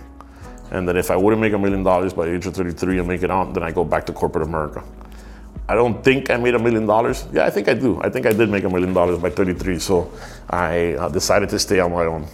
And 0.73 0.89
that 0.89 0.97
if 0.97 1.13
I 1.13 1.17
wouldn't 1.17 1.41
make 1.41 1.53
a 1.53 1.59
million 1.59 1.85
dollars 1.85 2.13
by 2.13 2.27
the 2.27 2.35
age 2.35 2.47
of 2.47 2.55
33 2.55 2.99
and 2.99 3.07
make 3.07 3.23
it 3.23 3.31
out, 3.31 3.55
then 3.55 3.63
I 3.63 3.71
go 3.71 3.85
back 3.85 4.05
to 4.07 4.13
corporate 4.13 4.49
America. 4.49 4.83
I 5.69 5.77
don't 5.77 6.03
think 6.03 6.31
I 6.31 6.37
made 6.37 6.57
a 6.57 6.59
million 6.59 6.85
dollars. 6.87 7.27
Yeah, 7.33 7.47
I 7.47 7.51
think 7.51 7.69
I 7.69 7.75
do. 7.75 8.01
I 8.03 8.11
think 8.11 8.27
I 8.27 8.33
did 8.33 8.51
make 8.51 8.65
a 8.65 8.69
million 8.69 8.93
dollars 8.93 9.21
by 9.21 9.31
33. 9.31 9.79
So 9.79 10.13
I 10.51 10.95
uh, 10.95 11.09
decided 11.09 11.49
to 11.51 11.59
stay 11.61 11.79
on 11.79 11.93
my 11.93 12.07
own. 12.07 12.27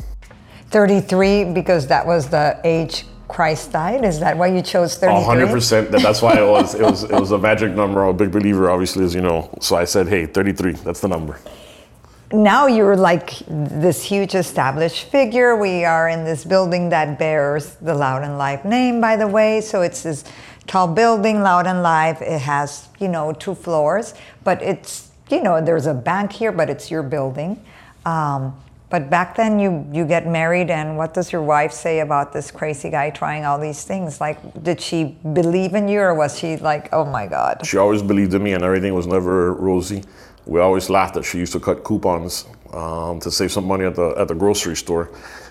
33 0.72 1.52
because 1.52 1.86
that 1.88 2.06
was 2.06 2.28
the 2.28 2.58
age 2.64 3.04
Christ 3.28 3.72
died? 3.72 4.04
Is 4.04 4.20
that 4.20 4.36
why 4.36 4.48
you 4.48 4.62
chose 4.62 4.96
33? 4.96 5.24
hundred 5.24 5.48
percent. 5.48 5.90
That's 5.90 6.20
why 6.20 6.38
it 6.38 6.46
was. 6.46 6.74
It 6.74 6.82
was. 6.82 7.04
It 7.04 7.12
was 7.12 7.30
a 7.30 7.38
magic 7.38 7.72
number. 7.72 8.02
I'm 8.02 8.10
a 8.10 8.14
big 8.14 8.30
believer, 8.30 8.70
obviously, 8.70 9.04
as 9.04 9.14
you 9.14 9.22
know. 9.22 9.48
So 9.60 9.76
I 9.76 9.84
said, 9.84 10.08
hey, 10.08 10.26
33. 10.26 10.72
That's 10.72 11.00
the 11.00 11.08
number. 11.08 11.38
Now 12.32 12.66
you're 12.66 12.96
like 12.96 13.38
this 13.46 14.02
huge 14.02 14.34
established 14.34 15.04
figure. 15.10 15.54
We 15.54 15.84
are 15.84 16.08
in 16.08 16.24
this 16.24 16.44
building 16.44 16.88
that 16.88 17.18
bears 17.18 17.74
the 17.76 17.94
Loud 17.94 18.22
and 18.22 18.38
Live 18.38 18.64
name, 18.64 19.00
by 19.00 19.16
the 19.16 19.28
way. 19.28 19.60
So 19.60 19.82
it's 19.82 20.02
this 20.02 20.24
tall 20.66 20.88
building, 20.88 21.42
Loud 21.42 21.66
and 21.66 21.82
Live. 21.82 22.22
It 22.22 22.40
has, 22.40 22.88
you 22.98 23.08
know, 23.08 23.32
two 23.32 23.54
floors, 23.54 24.14
but 24.44 24.62
it's, 24.62 25.10
you 25.30 25.42
know, 25.42 25.62
there's 25.62 25.86
a 25.86 25.94
bank 25.94 26.32
here, 26.32 26.52
but 26.52 26.70
it's 26.70 26.90
your 26.90 27.02
building. 27.02 27.62
Um, 28.06 28.56
but 28.92 29.08
back 29.08 29.34
then, 29.36 29.58
you 29.58 29.86
you 29.90 30.04
get 30.04 30.26
married, 30.26 30.68
and 30.70 30.98
what 30.98 31.14
does 31.14 31.32
your 31.32 31.42
wife 31.42 31.72
say 31.72 32.00
about 32.00 32.34
this 32.34 32.50
crazy 32.50 32.90
guy 32.90 33.08
trying 33.08 33.46
all 33.46 33.58
these 33.58 33.84
things? 33.84 34.20
Like, 34.20 34.38
did 34.62 34.82
she 34.82 35.16
believe 35.32 35.72
in 35.72 35.88
you, 35.88 36.00
or 36.00 36.14
was 36.14 36.38
she 36.38 36.58
like, 36.58 36.90
oh 36.92 37.06
my 37.06 37.26
god? 37.26 37.64
She 37.64 37.78
always 37.78 38.02
believed 38.02 38.34
in 38.34 38.42
me, 38.42 38.52
and 38.52 38.62
everything 38.62 38.92
was 38.92 39.06
never 39.06 39.54
rosy. 39.54 40.04
We 40.44 40.60
always 40.60 40.90
laughed 40.90 41.14
that 41.14 41.24
she 41.24 41.38
used 41.38 41.54
to 41.54 41.60
cut 41.60 41.84
coupons 41.84 42.44
um, 42.74 43.18
to 43.20 43.30
save 43.30 43.50
some 43.50 43.64
money 43.64 43.86
at 43.86 43.94
the 43.94 44.08
at 44.18 44.28
the 44.28 44.34
grocery 44.34 44.76
store. 44.76 45.08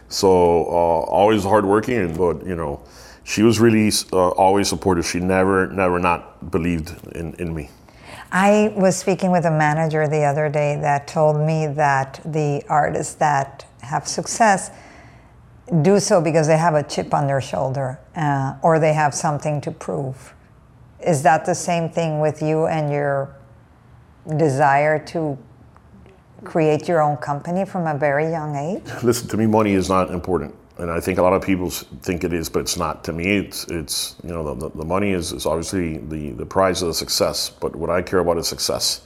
So 0.07 0.29
uh, 0.29 1.01
always 1.19 1.43
hardworking, 1.43 2.15
but 2.15 2.45
you 2.45 2.55
know, 2.55 2.79
she 3.23 3.41
was 3.41 3.59
really 3.59 3.91
uh, 4.13 4.29
always 4.45 4.69
supportive. 4.69 5.07
She 5.07 5.19
never 5.19 5.65
never 5.65 5.97
not 5.97 6.51
believed 6.51 6.93
in, 7.15 7.33
in 7.39 7.55
me. 7.55 7.71
I 8.31 8.71
was 8.77 8.95
speaking 8.95 9.31
with 9.31 9.45
a 9.45 9.51
manager 9.51 10.07
the 10.07 10.23
other 10.23 10.47
day 10.47 10.77
that 10.77 11.05
told 11.05 11.37
me 11.37 11.67
that 11.67 12.21
the 12.23 12.63
artists 12.69 13.15
that 13.15 13.65
have 13.81 14.07
success 14.07 14.71
do 15.81 15.99
so 15.99 16.21
because 16.21 16.47
they 16.47 16.57
have 16.57 16.75
a 16.75 16.83
chip 16.83 17.13
on 17.13 17.27
their 17.27 17.41
shoulder 17.41 17.99
uh, 18.15 18.55
or 18.61 18.79
they 18.79 18.93
have 18.93 19.13
something 19.13 19.59
to 19.61 19.71
prove. 19.71 20.33
Is 21.05 21.23
that 21.23 21.45
the 21.45 21.55
same 21.55 21.89
thing 21.89 22.21
with 22.21 22.41
you 22.41 22.67
and 22.67 22.91
your 22.91 23.35
desire 24.37 24.97
to 25.07 25.37
create 26.43 26.87
your 26.87 27.01
own 27.01 27.17
company 27.17 27.65
from 27.65 27.87
a 27.87 27.97
very 27.97 28.29
young 28.29 28.55
age? 28.55 28.83
Listen, 29.03 29.27
to 29.29 29.37
me, 29.37 29.45
money 29.45 29.73
is 29.73 29.89
not 29.89 30.11
important. 30.11 30.55
And 30.77 30.89
I 30.89 30.99
think 30.99 31.19
a 31.19 31.21
lot 31.21 31.33
of 31.33 31.43
people 31.43 31.69
think 31.69 32.23
it 32.23 32.33
is, 32.33 32.49
but 32.49 32.59
it's 32.59 32.77
not. 32.77 33.03
To 33.03 33.13
me, 33.13 33.37
it's, 33.37 33.65
it's 33.65 34.15
you 34.23 34.29
know, 34.29 34.55
the, 34.55 34.69
the 34.69 34.85
money 34.85 35.11
is, 35.11 35.31
is 35.31 35.45
obviously 35.45 35.97
the, 35.97 36.31
the 36.31 36.45
prize 36.45 36.81
of 36.81 36.87
the 36.87 36.93
success, 36.93 37.49
but 37.49 37.75
what 37.75 37.89
I 37.89 38.01
care 38.01 38.19
about 38.19 38.37
is 38.37 38.47
success. 38.47 39.01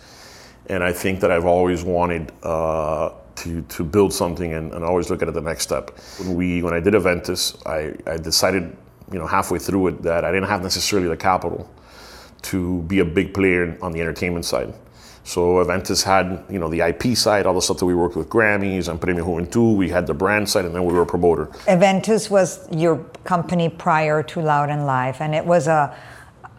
And 0.67 0.83
I 0.83 0.93
think 0.93 1.19
that 1.19 1.31
I've 1.31 1.45
always 1.45 1.83
wanted 1.83 2.31
uh, 2.43 3.11
to, 3.35 3.61
to 3.61 3.83
build 3.83 4.13
something 4.13 4.53
and, 4.53 4.73
and 4.73 4.85
always 4.85 5.09
look 5.09 5.21
at 5.21 5.27
it 5.27 5.33
the 5.33 5.41
next 5.41 5.63
step. 5.63 5.99
When, 6.19 6.35
we, 6.35 6.63
when 6.63 6.73
I 6.73 6.79
did 6.79 6.95
Eventus, 6.95 7.57
I, 7.65 7.93
I 8.09 8.17
decided, 8.17 8.75
you 9.11 9.19
know, 9.19 9.27
halfway 9.27 9.59
through 9.59 9.87
it 9.87 10.01
that 10.03 10.23
I 10.23 10.31
didn't 10.31 10.47
have 10.47 10.63
necessarily 10.63 11.09
the 11.09 11.17
capital 11.17 11.69
to 12.43 12.83
be 12.83 12.99
a 12.99 13.05
big 13.05 13.33
player 13.33 13.77
on 13.81 13.91
the 13.91 13.99
entertainment 13.99 14.45
side. 14.45 14.73
So 15.25 15.59
Eventus 15.59 16.03
had, 16.03 16.43
you 16.51 16.59
know, 16.59 16.69
the 16.69 16.81
IP 16.81 17.17
side, 17.17 17.47
all 17.47 17.55
the 17.55 17.61
stuff 17.61 17.79
that 17.79 17.85
we 17.87 17.95
worked 17.95 18.15
with 18.15 18.29
Grammys 18.29 18.87
and 18.87 19.01
Premio 19.01 19.25
Juventud. 19.25 19.75
We 19.75 19.89
had 19.89 20.05
the 20.05 20.13
brand 20.13 20.47
side, 20.47 20.65
and 20.65 20.75
then 20.75 20.85
we 20.85 20.93
were 20.93 21.01
a 21.01 21.05
promoter. 21.05 21.47
Eventus 21.67 22.29
was 22.29 22.67
your 22.71 22.97
company 23.23 23.67
prior 23.67 24.21
to 24.21 24.39
Loud 24.39 24.69
and 24.69 24.85
Live, 24.85 25.19
and 25.21 25.33
it 25.33 25.43
was 25.43 25.67
a, 25.67 25.95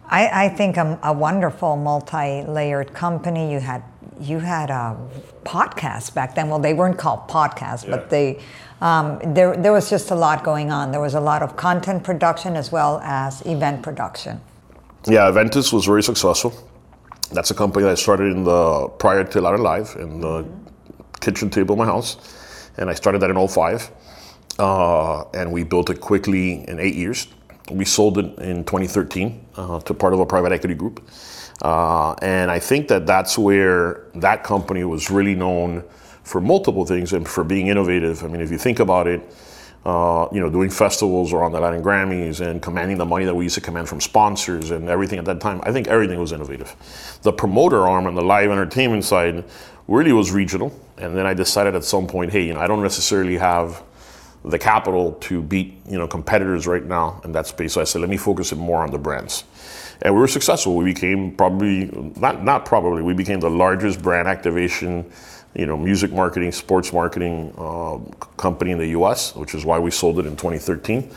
I, 0.07 0.45
I 0.45 0.49
think, 0.49 0.75
a, 0.75 0.99
a 1.01 1.13
wonderful 1.13 1.77
multi-layered 1.77 2.93
company. 2.93 3.51
You 3.53 3.59
had 3.61 3.83
you 4.19 4.39
had 4.39 4.69
a 4.69 4.97
podcast 5.45 6.13
back 6.13 6.35
then. 6.35 6.49
Well, 6.49 6.59
they 6.59 6.73
weren't 6.73 6.97
called 6.97 7.29
podcasts, 7.29 7.85
Yeah. 7.85 7.91
but 7.91 8.09
they 8.09 8.39
um, 8.81 9.19
there 9.33 9.55
there 9.55 9.71
was 9.71 9.89
just 9.89 10.11
a 10.11 10.15
lot 10.15 10.43
going 10.43 10.71
on. 10.71 10.91
There 10.91 10.99
was 11.01 11.13
a 11.13 11.21
lot 11.21 11.41
of 11.41 11.55
content 11.55 12.03
production 12.03 12.57
as 12.57 12.69
well 12.69 12.99
as 13.01 13.41
event 13.45 13.81
production. 13.81 14.41
Yeah, 15.07 15.29
Eventus 15.31 15.71
was 15.71 15.85
very 15.85 16.03
successful. 16.03 16.51
That's 17.31 17.51
a 17.51 17.53
company 17.53 17.83
that 17.83 17.91
I 17.91 17.95
started 17.95 18.31
in 18.31 18.43
the 18.43 18.87
prior 18.99 19.23
to 19.23 19.45
and 19.45 19.63
Live 19.63 19.95
in 19.99 20.21
the 20.21 20.45
kitchen 21.19 21.49
table 21.49 21.73
of 21.73 21.79
my 21.79 21.85
house, 21.85 22.17
and 22.77 22.89
I 22.89 22.93
started 22.93 23.19
that 23.19 23.29
in 23.29 23.47
05. 23.47 23.91
Uh, 24.59 25.23
and 25.33 25.51
we 25.51 25.63
built 25.63 25.89
it 25.89 25.99
quickly 26.01 26.67
in 26.67 26.79
eight 26.79 26.95
years. 26.95 27.27
We 27.69 27.85
sold 27.85 28.17
it 28.17 28.39
in 28.39 28.63
2013 28.63 29.45
uh, 29.55 29.79
to 29.81 29.93
part 29.93 30.13
of 30.13 30.19
a 30.19 30.25
private 30.25 30.51
equity 30.51 30.73
group. 30.73 31.07
Uh, 31.61 32.13
and 32.21 32.49
I 32.49 32.59
think 32.59 32.87
that 32.87 33.05
that's 33.05 33.37
where 33.37 34.07
that 34.15 34.43
company 34.43 34.83
was 34.83 35.11
really 35.11 35.35
known 35.35 35.83
for 36.23 36.41
multiple 36.41 36.85
things 36.85 37.13
and 37.13 37.27
for 37.27 37.43
being 37.43 37.67
innovative. 37.67 38.23
I 38.23 38.27
mean, 38.27 38.41
if 38.41 38.51
you 38.51 38.57
think 38.57 38.79
about 38.79 39.07
it, 39.07 39.21
uh, 39.87 40.27
you 40.33 40.41
know, 40.41 40.49
doing 40.49 40.69
festivals 40.69 41.31
or 41.31 41.45
on 41.45 41.53
the 41.53 41.59
Latin 41.61 41.81
Grammys 41.81 42.45
and 42.45 42.61
commanding 42.61 42.97
the 42.97 43.05
money 43.05 43.23
that 43.23 43.33
we 43.33 43.45
used 43.45 43.55
to 43.55 43.61
command 43.61 43.87
from 43.87 44.01
sponsors 44.01 44.69
and 44.69 44.89
everything 44.89 45.17
at 45.17 45.23
that 45.23 45.39
time, 45.39 45.61
I 45.63 45.71
think 45.71 45.87
everything 45.87 46.19
was 46.19 46.33
innovative. 46.33 46.75
The 47.21 47.31
promoter 47.31 47.87
arm 47.87 48.05
and 48.05 48.17
the 48.17 48.21
live 48.21 48.51
entertainment 48.51 49.05
side 49.05 49.45
really 49.87 50.11
was 50.11 50.29
regional. 50.31 50.77
And 50.97 51.15
then 51.15 51.25
I 51.25 51.33
decided 51.33 51.73
at 51.73 51.85
some 51.85 52.05
point, 52.05 52.33
hey, 52.33 52.45
you 52.45 52.53
know, 52.53 52.59
I 52.59 52.67
don't 52.67 52.83
necessarily 52.83 53.37
have 53.37 53.81
the 54.43 54.59
capital 54.59 55.13
to 55.13 55.41
beat, 55.41 55.79
you 55.87 55.97
know, 55.97 56.05
competitors 56.05 56.67
right 56.67 56.83
now 56.83 57.21
in 57.23 57.31
that 57.31 57.47
space. 57.47 57.71
So 57.71 57.79
I 57.79 57.85
said, 57.85 58.01
let 58.01 58.09
me 58.09 58.17
focus 58.17 58.51
it 58.51 58.57
more 58.57 58.83
on 58.83 58.91
the 58.91 58.97
brands. 58.97 59.45
And 60.01 60.13
we 60.13 60.19
were 60.19 60.27
successful. 60.27 60.75
We 60.75 60.83
became 60.83 61.31
probably, 61.31 61.85
not, 62.17 62.43
not 62.43 62.65
probably, 62.65 63.03
we 63.03 63.13
became 63.13 63.39
the 63.39 63.49
largest 63.49 64.01
brand 64.01 64.27
activation 64.27 65.09
you 65.55 65.65
know, 65.65 65.77
music 65.77 66.11
marketing, 66.11 66.51
sports 66.51 66.93
marketing 66.93 67.53
uh, 67.57 67.97
company 68.37 68.71
in 68.71 68.77
the 68.77 68.87
U.S., 68.89 69.35
which 69.35 69.55
is 69.55 69.65
why 69.65 69.79
we 69.79 69.91
sold 69.91 70.19
it 70.19 70.25
in 70.25 70.35
2013. 70.35 71.09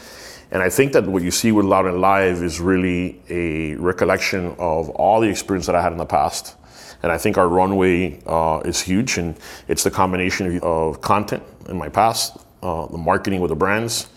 And 0.52 0.62
I 0.62 0.68
think 0.68 0.92
that 0.94 1.06
what 1.06 1.22
you 1.22 1.30
see 1.30 1.52
with 1.52 1.64
Loud 1.64 1.86
and 1.86 2.00
Live 2.00 2.42
is 2.42 2.60
really 2.60 3.20
a 3.28 3.74
recollection 3.76 4.54
of 4.58 4.90
all 4.90 5.20
the 5.20 5.28
experience 5.28 5.66
that 5.66 5.76
I 5.76 5.82
had 5.82 5.92
in 5.92 5.98
the 5.98 6.06
past. 6.06 6.56
And 7.02 7.12
I 7.12 7.18
think 7.18 7.38
our 7.38 7.48
runway 7.48 8.20
uh, 8.26 8.60
is 8.64 8.80
huge, 8.80 9.16
and 9.16 9.36
it's 9.68 9.84
the 9.84 9.90
combination 9.90 10.58
of, 10.62 11.00
content 11.00 11.42
in 11.68 11.78
my 11.78 11.88
past, 11.88 12.36
uh, 12.62 12.86
the 12.86 12.98
marketing 12.98 13.40
with 13.40 13.50
the 13.50 13.56
brands, 13.56 14.08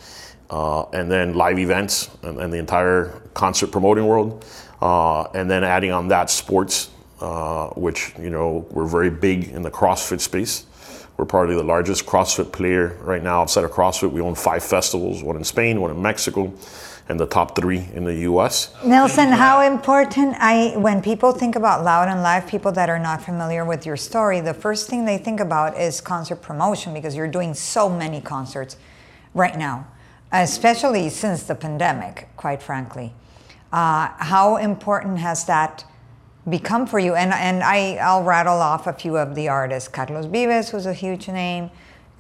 uh, 0.49 0.84
and 0.89 1.10
then 1.10 1.34
live 1.34 1.60
events 1.60 2.10
and, 2.23 2.39
and 2.39 2.52
the 2.52 2.58
entire 2.58 3.21
concert 3.34 3.71
promoting 3.71 4.06
world, 4.06 4.45
uh, 4.82 5.23
and 5.34 5.49
then 5.49 5.63
adding 5.63 5.91
on 5.91 6.08
that 6.10 6.30
sports 6.30 6.89
uh, 7.24 7.70
which 7.76 8.14
you 8.20 8.30
know 8.30 8.68
we're 8.72 8.86
very 8.86 9.10
big 9.10 9.46
in 9.46 9.62
the 9.62 9.72
CrossFit 9.72 10.20
space. 10.20 10.66
We're 11.16 11.26
probably 11.26 11.56
the 11.56 11.64
largest 11.64 12.06
CrossFit 12.06 12.52
player 12.52 12.98
right 13.02 13.24
now 13.24 13.42
outside 13.42 13.64
of 13.64 13.72
CrossFit. 13.72 14.12
We 14.12 14.20
own 14.20 14.36
five 14.36 14.62
festivals, 14.62 15.24
one 15.24 15.38
in 15.38 15.44
Spain, 15.46 15.80
one 15.80 15.90
in 15.90 16.02
Mexico, 16.02 16.54
and 17.08 17.18
the 17.18 17.26
top 17.26 17.56
three 17.56 17.88
in 17.94 18.04
the 18.04 18.16
U.S. 18.32 18.74
Nelson, 18.84 19.30
how 19.30 19.62
important 19.62 20.36
I 20.38 20.76
when 20.76 21.02
people 21.02 21.32
think 21.32 21.56
about 21.56 21.86
Loud 21.86 22.10
and 22.10 22.22
Live, 22.22 22.46
people 22.46 22.74
that 22.74 22.90
are 22.90 23.00
not 23.00 23.24
familiar 23.24 23.64
with 23.64 23.86
your 23.86 23.96
story, 23.96 24.42
the 24.42 24.54
first 24.54 24.90
thing 24.90 25.06
they 25.06 25.18
think 25.18 25.40
about 25.40 25.80
is 25.80 26.02
concert 26.02 26.42
promotion 26.42 26.94
because 26.94 27.16
you're 27.16 27.32
doing 27.32 27.54
so 27.54 27.88
many 27.88 28.20
concerts 28.20 28.76
right 29.34 29.58
now, 29.58 29.88
especially 30.34 31.08
since 31.10 31.44
the 31.44 31.56
pandemic, 31.56 32.28
quite 32.36 32.62
frankly. 32.62 33.14
Uh, 33.72 34.10
how 34.18 34.58
important 34.58 35.20
has 35.20 35.46
that 35.46 35.86
become 36.49 36.86
for 36.86 36.99
you? 36.99 37.15
And 37.15 37.34
and 37.34 37.63
I 37.63 37.95
I'll 38.01 38.23
rattle 38.23 38.60
off 38.60 38.88
a 38.88 38.93
few 38.93 39.17
of 39.17 39.36
the 39.36 39.49
artists: 39.49 39.89
Carlos 39.89 40.25
Vives, 40.25 40.69
who's 40.69 40.86
a 40.86 40.93
huge 40.93 41.27
name. 41.27 41.69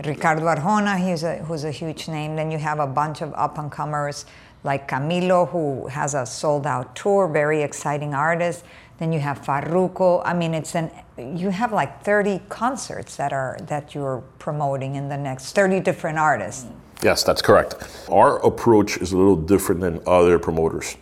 Ricardo 0.03 0.41
Arjona, 0.41 0.97
he's 0.97 1.23
a, 1.23 1.37
who's 1.37 1.63
a 1.63 1.71
huge 1.71 2.07
name. 2.07 2.35
Then 2.35 2.51
you 2.51 2.57
have 2.57 2.79
a 2.79 2.87
bunch 2.87 3.21
of 3.21 3.33
up 3.35 3.57
and 3.57 3.71
comers 3.71 4.25
like 4.63 4.87
Camilo, 4.87 5.49
who 5.49 5.87
has 5.87 6.13
a 6.13 6.25
sold 6.25 6.65
out 6.65 6.95
tour, 6.95 7.27
very 7.27 7.61
exciting 7.61 8.13
artist. 8.13 8.63
Then 8.97 9.11
you 9.11 9.19
have 9.19 9.41
Farruko. 9.41 10.21
I 10.25 10.33
mean, 10.33 10.53
it's 10.53 10.75
an 10.75 10.91
you 11.17 11.49
have 11.49 11.71
like 11.71 12.03
30 12.03 12.41
concerts 12.49 13.15
that 13.17 13.33
are 13.33 13.57
that 13.67 13.93
you're 13.93 14.23
promoting 14.39 14.95
in 14.95 15.09
the 15.09 15.17
next 15.17 15.53
30 15.53 15.79
different 15.79 16.17
artists. 16.17 16.65
Yes, 17.01 17.23
that's 17.23 17.41
correct. 17.41 17.75
Our 18.09 18.39
approach 18.45 18.97
is 18.97 19.11
a 19.11 19.17
little 19.17 19.35
different 19.35 19.81
than 19.81 20.01
other 20.07 20.39
promoters. 20.39 20.95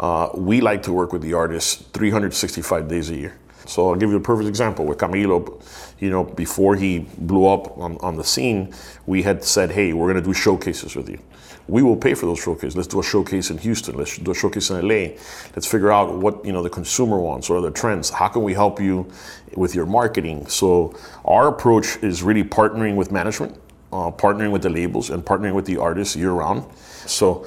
Uh, 0.00 0.30
we 0.34 0.62
like 0.62 0.82
to 0.82 0.92
work 0.92 1.12
with 1.12 1.20
the 1.20 1.34
artists 1.34 1.74
365 1.92 2.88
days 2.88 3.10
a 3.10 3.16
year. 3.16 3.38
So 3.66 3.90
I'll 3.90 3.96
give 3.96 4.08
you 4.08 4.16
a 4.16 4.20
perfect 4.20 4.48
example 4.48 4.86
with 4.86 4.96
Camilo. 4.96 5.62
You 6.00 6.08
know, 6.08 6.24
before 6.24 6.74
he 6.74 7.00
blew 7.18 7.46
up 7.46 7.76
on, 7.76 7.98
on 7.98 8.16
the 8.16 8.24
scene, 8.24 8.74
we 9.04 9.22
had 9.22 9.44
said, 9.44 9.70
hey, 9.70 9.92
we're 9.92 10.10
going 10.10 10.22
to 10.22 10.26
do 10.26 10.32
showcases 10.32 10.96
with 10.96 11.10
you. 11.10 11.20
We 11.68 11.82
will 11.82 11.98
pay 11.98 12.14
for 12.14 12.24
those 12.24 12.40
showcases. 12.40 12.76
Let's 12.76 12.88
do 12.88 12.98
a 12.98 13.02
showcase 13.02 13.50
in 13.50 13.58
Houston. 13.58 13.94
Let's 13.96 14.16
do 14.16 14.30
a 14.30 14.34
showcase 14.34 14.70
in 14.70 14.88
LA. 14.88 15.16
Let's 15.54 15.66
figure 15.66 15.92
out 15.92 16.16
what 16.16 16.44
you 16.46 16.52
know 16.52 16.62
the 16.62 16.70
consumer 16.70 17.20
wants. 17.20 17.50
or 17.50 17.60
the 17.60 17.70
trends? 17.70 18.08
How 18.08 18.28
can 18.28 18.42
we 18.42 18.54
help 18.54 18.80
you 18.80 19.06
with 19.54 19.74
your 19.74 19.86
marketing? 19.86 20.46
So 20.46 20.98
our 21.26 21.46
approach 21.46 21.98
is 22.02 22.22
really 22.22 22.42
partnering 22.42 22.96
with 22.96 23.12
management, 23.12 23.54
uh, 23.92 24.10
partnering 24.10 24.50
with 24.50 24.62
the 24.62 24.70
labels, 24.70 25.10
and 25.10 25.24
partnering 25.24 25.52
with 25.52 25.66
the 25.66 25.76
artists 25.76 26.16
year 26.16 26.32
round. 26.32 26.64
So 27.06 27.46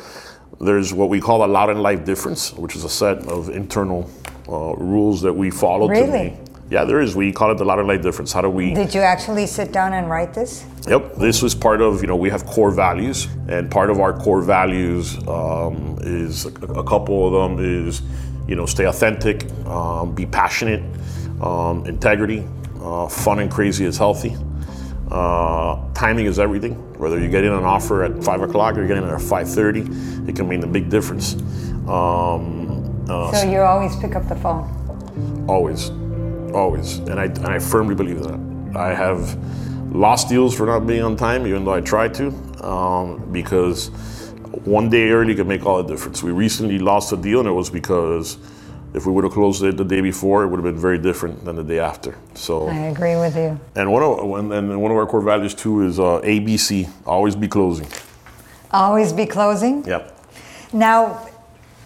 there's 0.60 0.94
what 0.94 1.10
we 1.10 1.20
call 1.20 1.44
a 1.46 1.48
loud 1.48 1.70
and 1.70 1.82
live 1.82 2.06
difference, 2.06 2.54
which 2.54 2.76
is 2.76 2.84
a 2.84 2.90
set 2.90 3.20
of 3.28 3.50
internal 3.50 4.10
uh, 4.48 4.76
rules 4.76 5.22
that 5.22 5.34
we 5.34 5.50
follow 5.50 5.88
Really? 5.88 6.38
Yeah, 6.70 6.86
there 6.86 7.02
is. 7.02 7.16
We 7.16 7.32
call 7.32 7.52
it 7.52 7.58
the 7.60 7.66
loud 7.66 7.80
and 7.80 7.88
live 7.88 8.02
difference. 8.02 8.34
How 8.34 8.42
do 8.42 8.50
we? 8.50 8.74
Did 8.74 8.96
you 8.96 9.02
actually 9.02 9.46
sit 9.46 9.72
down 9.72 9.94
and 9.94 10.10
write 10.10 10.34
this? 10.34 10.66
Yep, 10.88 11.16
this 11.16 11.42
was 11.42 11.54
part 11.54 11.82
of, 11.82 12.02
you 12.02 12.08
know, 12.08 12.16
we 12.16 12.30
have 12.30 12.46
core 12.46 12.72
values, 12.72 13.28
and 13.48 13.70
part 13.70 13.90
of 13.90 14.00
our 14.00 14.18
core 14.18 14.42
values 14.42 15.18
um, 15.28 15.98
is 16.02 16.46
a, 16.46 16.50
a 16.50 16.84
couple 16.84 17.28
of 17.28 17.58
them 17.58 17.64
is, 17.64 18.02
you 18.48 18.56
know, 18.56 18.66
stay 18.66 18.86
authentic, 18.86 19.46
um, 19.68 20.16
be 20.16 20.26
passionate, 20.26 20.82
um, 21.42 21.86
integrity, 21.86 22.48
uh, 22.82 23.08
fun 23.08 23.40
and 23.40 23.52
crazy 23.52 23.86
is 23.86 23.98
healthy. 23.98 24.36
Uh, 25.12 25.78
timing 25.94 26.26
is 26.26 26.40
everything. 26.40 26.74
Whether 26.98 27.20
you 27.20 27.30
get 27.30 27.44
in 27.44 27.52
an 27.52 27.64
offer 27.64 28.04
at 28.04 28.24
five 28.24 28.42
o'clock 28.42 28.78
or 28.78 28.82
you 28.82 28.88
get 28.88 28.98
in 28.98 29.04
at 29.04 29.22
five 29.22 29.50
thirty, 29.50 29.82
it 30.28 30.36
can 30.36 30.48
mean 30.48 30.64
a 30.64 30.68
big 30.68 30.90
difference. 30.90 31.36
Um, 31.88 33.06
uh, 33.10 33.32
So 33.34 33.50
you 33.50 33.60
always 33.60 33.96
pick 33.98 34.16
up 34.16 34.28
the 34.30 34.36
phone. 34.36 34.66
Always, 35.48 35.90
always, 36.54 36.98
and 37.00 37.20
I 37.20 37.26
and 37.26 37.48
I 37.48 37.60
firmly 37.60 37.96
believe 37.96 38.24
that. 38.24 38.40
I 38.76 38.94
have 38.94 39.38
lost 39.94 40.30
deals 40.30 40.56
for 40.56 40.66
not 40.66 40.88
being 40.88 41.04
on 41.04 41.16
time, 41.16 41.46
even 41.46 41.66
though 41.66 41.74
I 41.74 41.82
tried 41.82 42.14
to, 42.16 42.28
um, 42.66 43.30
because 43.32 43.90
one 44.64 44.90
day 44.90 45.10
early 45.10 45.36
can 45.36 45.48
make 45.48 45.66
all 45.66 45.84
the 45.84 45.88
difference. 45.94 46.24
We 46.24 46.32
recently 46.32 46.80
lost 46.80 47.12
a 47.12 47.18
deal, 47.18 47.40
and 47.40 47.48
it 47.48 47.52
was 47.52 47.70
because 47.70 48.38
if 48.94 49.06
we 49.06 49.12
would 49.12 49.24
have 49.24 49.34
closed 49.34 49.64
it 49.64 49.76
the 49.78 49.84
day 49.84 50.02
before, 50.02 50.44
it 50.44 50.48
would 50.48 50.58
have 50.58 50.64
been 50.64 50.82
very 50.82 50.98
different 50.98 51.44
than 51.46 51.56
the 51.56 51.64
day 51.64 51.80
after. 51.80 52.16
So, 52.36 52.68
I 52.68 52.88
agree 52.88 53.16
with 53.16 53.36
you. 53.36 53.60
and 53.76 53.92
one 53.92 54.04
of 54.04 54.52
and 54.52 54.82
one 54.82 54.92
of 54.92 54.98
our 54.98 55.06
core 55.08 55.22
values 55.22 55.54
too 55.56 55.82
is 55.82 56.00
uh, 56.00 56.22
ABC, 56.24 56.90
always 57.06 57.36
be 57.36 57.48
closing. 57.48 57.88
Always 58.72 59.14
be 59.14 59.26
closing. 59.26 59.86
Yep. 59.86 60.18
Now, 60.74 61.28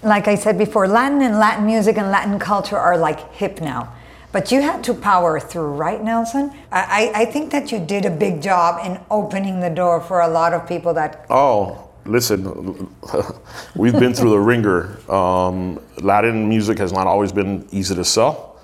like 0.04 0.28
I 0.28 0.36
said 0.36 0.58
before, 0.58 0.88
Latin 0.88 1.22
and 1.22 1.38
Latin 1.40 1.66
music 1.66 1.98
and 1.98 2.12
Latin 2.12 2.40
culture 2.40 2.78
are 2.78 2.98
like 2.98 3.34
hip 3.34 3.62
now. 3.62 3.94
But 4.34 4.52
you 4.52 4.62
had 4.62 4.84
to 4.84 4.94
power 4.94 5.40
through, 5.40 5.74
right, 5.74 6.04
Nelson? 6.04 6.52
I, 6.72 7.12
I 7.16 7.22
I 7.22 7.26
think 7.26 7.52
that 7.52 7.72
you 7.72 7.80
did 7.80 8.06
a 8.06 8.10
big 8.12 8.42
job 8.42 8.86
in 8.86 9.00
opening 9.10 9.62
the 9.62 9.70
door 9.70 10.02
for 10.02 10.22
a 10.22 10.28
lot 10.28 10.54
of 10.54 10.68
people 10.68 10.94
that. 10.94 11.26
Oh, 11.30 11.87
listen, 12.08 12.90
we've 13.76 13.98
been 14.00 14.14
through 14.14 14.32
the 14.32 14.40
ringer. 14.40 14.98
Um, 15.12 15.80
Latin 16.02 16.48
music 16.48 16.78
has 16.80 16.92
not 16.92 17.08
always 17.08 17.32
been 17.32 17.68
easy 17.72 17.96
to 17.96 18.04
sell. 18.04 18.60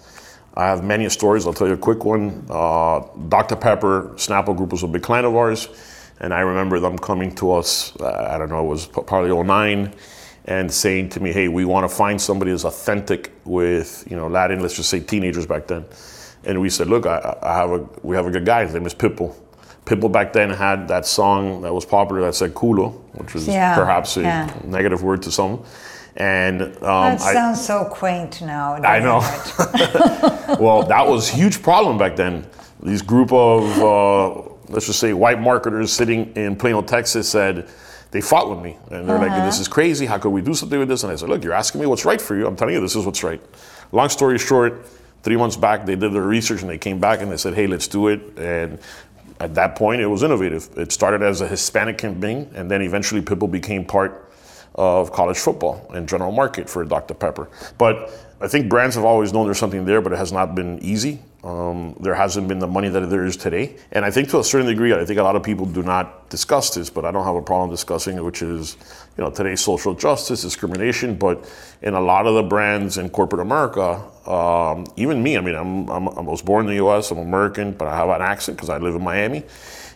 I 0.56 0.66
have 0.66 0.84
many 0.84 1.10
stories. 1.10 1.46
I'll 1.48 1.54
tell 1.54 1.68
you 1.68 1.74
a 1.74 1.78
quick 1.78 2.06
one. 2.06 2.46
Uh, 2.50 3.02
Dr. 3.28 3.56
Pepper, 3.56 4.12
Snapple 4.16 4.56
Group 4.56 4.72
was 4.72 4.84
a 4.84 4.88
big 4.88 5.02
client 5.02 5.26
of 5.26 5.36
ours, 5.36 5.68
and 6.20 6.34
I 6.34 6.42
remember 6.42 6.80
them 6.80 6.98
coming 6.98 7.34
to 7.36 7.54
us. 7.54 7.96
Uh, 8.00 8.30
I 8.32 8.38
don't 8.38 8.50
know, 8.50 8.64
it 8.64 8.68
was 8.68 8.86
probably 8.86 9.32
09, 9.32 9.94
and 10.46 10.72
saying 10.72 11.10
to 11.10 11.20
me, 11.20 11.32
"Hey, 11.32 11.48
we 11.48 11.66
want 11.66 11.90
to 11.90 11.96
find 11.96 12.22
somebody 12.22 12.52
that's 12.52 12.66
authentic 12.66 13.32
with 13.46 14.06
you 14.10 14.16
know 14.16 14.28
Latin. 14.28 14.60
Let's 14.60 14.76
just 14.76 14.90
say 14.90 15.00
teenagers 15.00 15.46
back 15.46 15.68
then." 15.68 15.86
And 16.44 16.60
we 16.62 16.70
said, 16.70 16.88
"Look, 16.88 17.06
I, 17.06 17.38
I 17.42 17.56
have 17.56 17.72
a 17.72 17.88
we 18.04 18.16
have 18.16 18.28
a 18.28 18.32
good 18.32 18.46
guy. 18.46 18.64
His 18.66 18.74
name 18.74 18.86
is 18.86 18.94
Pitbull." 18.94 19.36
Pitbull 19.86 20.12
back 20.12 20.32
then 20.34 20.50
had 20.50 20.88
that 20.88 21.06
song 21.06 21.62
that 21.63 21.74
was 21.74 21.86
popular 21.86 22.22
that 22.22 22.36
said 22.36 22.54
"culo," 22.54 22.93
which 23.13 23.36
is 23.36 23.48
Yeah, 23.48 23.76
perhaps 23.76 24.15
a 24.17 24.22
yeah. 24.22 24.54
negative 24.63 25.04
word 25.04 25.22
to 25.24 25.32
some. 25.32 25.63
And 26.15 26.62
um, 26.62 26.69
That 26.80 27.22
I- 27.22 27.34
sounds 27.34 27.65
so 27.65 27.86
quaint 27.86 28.41
now. 28.41 28.76
I 28.76 29.00
know. 29.00 29.19
well, 30.60 30.84
that 30.84 31.06
was 31.08 31.30
a 31.32 31.34
huge 31.36 31.62
problem 31.62 31.98
back 31.98 32.15
then. 32.15 32.46
These 32.82 33.02
group 33.02 33.32
of, 33.34 33.63
uh, 33.80 34.41
let's 34.69 34.86
just 34.86 35.00
say, 35.00 35.13
white 35.13 35.39
marketers 35.41 35.91
sitting 35.91 36.34
in 36.36 36.56
Plano, 36.56 36.82
Texas 36.82 37.28
said, 37.30 37.67
they 38.12 38.22
fought 38.22 38.48
with 38.50 38.60
me. 38.60 38.78
And 38.91 39.10
they're 39.10 39.17
like, 39.17 39.32
this 39.43 39.60
is 39.60 39.67
crazy. 39.67 40.06
How 40.06 40.19
could 40.19 40.30
we 40.30 40.41
do 40.41 40.54
something 40.54 40.78
with 40.78 40.88
this? 40.88 41.04
And 41.04 41.12
I 41.12 41.15
said, 41.15 41.30
look, 41.30 41.43
you're 41.43 41.54
asking 41.54 41.82
me 41.82 41.88
what's 41.88 42.06
right 42.06 42.22
for 42.22 42.36
you. 42.36 42.46
I'm 42.46 42.56
telling 42.56 42.76
you, 42.76 42.82
this 42.82 42.96
is 42.96 43.06
what's 43.06 43.24
right. 43.24 43.41
Long 43.91 44.10
story 44.10 44.38
short, 44.38 44.86
three 45.24 45.36
months 45.38 45.56
back, 45.58 45.86
they 45.88 45.96
did 45.96 46.13
their 46.13 46.22
research 46.22 46.62
and 46.62 46.69
they 46.69 46.78
came 46.78 47.00
back 47.00 47.22
and 47.22 47.32
they 47.32 47.38
said, 47.38 47.56
hey, 47.56 47.65
let's 47.65 47.88
do 47.88 48.10
it. 48.10 48.22
And 48.38 48.78
at 49.40 49.56
that 49.56 49.76
point, 49.76 50.02
it 50.02 50.08
was 50.08 50.24
innovative. 50.24 50.70
It 50.78 50.92
started 50.92 51.22
as 51.22 51.42
a 51.42 51.48
Hispanic 51.48 51.98
campaign, 51.98 52.50
and 52.56 52.70
then 52.70 52.82
eventually 52.82 53.22
Pitbull 53.22 53.52
became 53.52 53.86
part 53.86 54.32
of 54.76 55.12
college 55.12 55.38
football 55.38 55.86
and 55.94 56.08
general 56.08 56.32
market 56.32 56.70
for 56.70 56.84
Dr. 56.84 57.14
Pepper. 57.14 57.50
But 57.78 58.10
I 58.44 58.50
think 58.50 58.68
brands 58.68 58.96
have 58.96 59.06
always 59.06 59.32
known 59.32 59.46
there's 59.46 59.58
something 59.58 59.86
there, 59.86 60.02
but 60.02 60.12
it 60.12 60.18
has 60.18 60.34
not 60.34 60.54
been 60.54 60.78
easy. 60.84 61.22
Um, 61.46 61.96
there 62.02 62.14
hasn't 62.14 62.50
been 62.50 62.60
the 62.60 62.68
money 62.68 62.90
that 62.90 63.10
there 63.10 63.24
is 63.24 63.38
today. 63.38 63.78
And 63.94 64.04
I 64.04 64.12
think 64.12 64.30
to 64.32 64.40
a 64.40 64.44
certain 64.44 64.68
degree, 64.68 64.94
I 64.94 65.06
think 65.06 65.18
a 65.18 65.24
lot 65.24 65.38
of 65.38 65.44
people 65.44 65.66
do 65.66 65.82
not 65.82 66.30
discuss 66.30 66.74
this, 66.76 66.90
but 66.90 67.06
I 67.06 67.12
don't 67.12 67.24
have 67.24 67.38
a 67.38 67.42
problem 67.42 67.70
discussing 67.70 68.18
it, 68.18 68.22
which 68.24 68.42
is, 68.42 68.76
you 69.18 69.24
know, 69.24 69.30
today's 69.30 69.62
social 69.62 69.94
justice, 69.94 70.42
discrimination. 70.42 71.16
But 71.16 71.50
in 71.82 71.94
a 71.94 72.02
lot 72.02 72.28
of 72.28 72.36
the 72.36 72.44
brands 72.44 72.98
in 72.98 73.10
corporate 73.10 73.42
America, 73.42 74.04
um, 74.30 74.88
even 74.98 75.24
me, 75.24 75.38
I 75.38 75.42
mean, 75.42 75.56
I'm, 75.56 75.90
I'm, 75.90 76.10
I 76.10 76.22
was 76.22 76.42
born 76.42 76.68
in 76.68 76.76
the 76.76 76.86
US, 76.86 77.12
I'm 77.12 77.20
American, 77.20 77.72
but 77.72 77.88
I 77.88 77.96
have 77.96 78.10
an 78.10 78.22
accent 78.22 78.58
because 78.58 78.70
I 78.70 78.78
live 78.78 78.96
in 78.96 79.04
Miami 79.04 79.44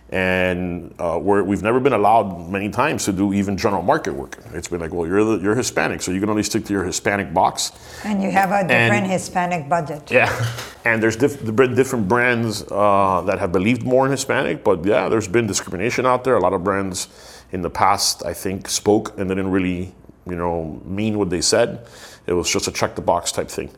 and 0.09 0.93
uh, 0.99 1.19
we're, 1.21 1.43
we've 1.43 1.63
never 1.63 1.79
been 1.79 1.93
allowed 1.93 2.49
many 2.49 2.69
times 2.69 3.03
to 3.05 3.11
do 3.11 3.33
even 3.33 3.57
general 3.57 3.81
market 3.81 4.13
work. 4.13 4.37
It's 4.53 4.69
been 4.69 4.79
like, 4.79 4.93
well, 4.93 5.05
you're 5.05 5.23
the, 5.23 5.43
you're 5.43 5.55
Hispanic, 5.55 6.01
so 6.01 6.11
you 6.11 6.19
can 6.21 6.29
only 6.29 6.43
stick 6.43 6.63
to 6.65 6.73
your 6.73 6.83
Hispanic 6.85 7.33
box. 7.33 7.71
And 8.05 8.23
you 8.23 8.31
have 8.31 8.51
a 8.51 8.61
different 8.67 9.03
And- 9.03 9.11
Hispanic 9.11 9.67
budget. 9.67 10.09
Yeah, 10.09 10.31
and 10.85 11.03
there's 11.03 11.17
diff- 11.17 11.43
different 11.75 12.07
brands 12.07 12.63
uh, 12.71 13.21
that 13.25 13.39
have 13.39 13.51
believed 13.51 13.83
more 13.83 14.05
in 14.05 14.11
Hispanic, 14.11 14.63
but 14.63 14.85
yeah, 14.85 15.09
there's 15.09 15.27
been 15.27 15.45
discrimination 15.47 16.05
out 16.05 16.23
there. 16.23 16.35
A 16.35 16.41
lot 16.41 16.53
of 16.53 16.63
brands 16.63 17.09
in 17.51 17.61
the 17.61 17.69
past, 17.69 18.25
I 18.25 18.33
think, 18.33 18.69
spoke 18.69 19.17
and 19.17 19.27
didn't 19.29 19.51
really, 19.51 19.93
you 20.25 20.35
know, 20.35 20.81
mean 20.85 21.17
what 21.17 21.29
they 21.29 21.41
said. 21.41 21.85
It 22.27 22.33
was 22.33 22.49
just 22.49 22.67
a 22.67 22.71
check 22.71 22.95
the 22.95 23.01
box 23.01 23.31
type 23.31 23.49
thing. 23.49 23.71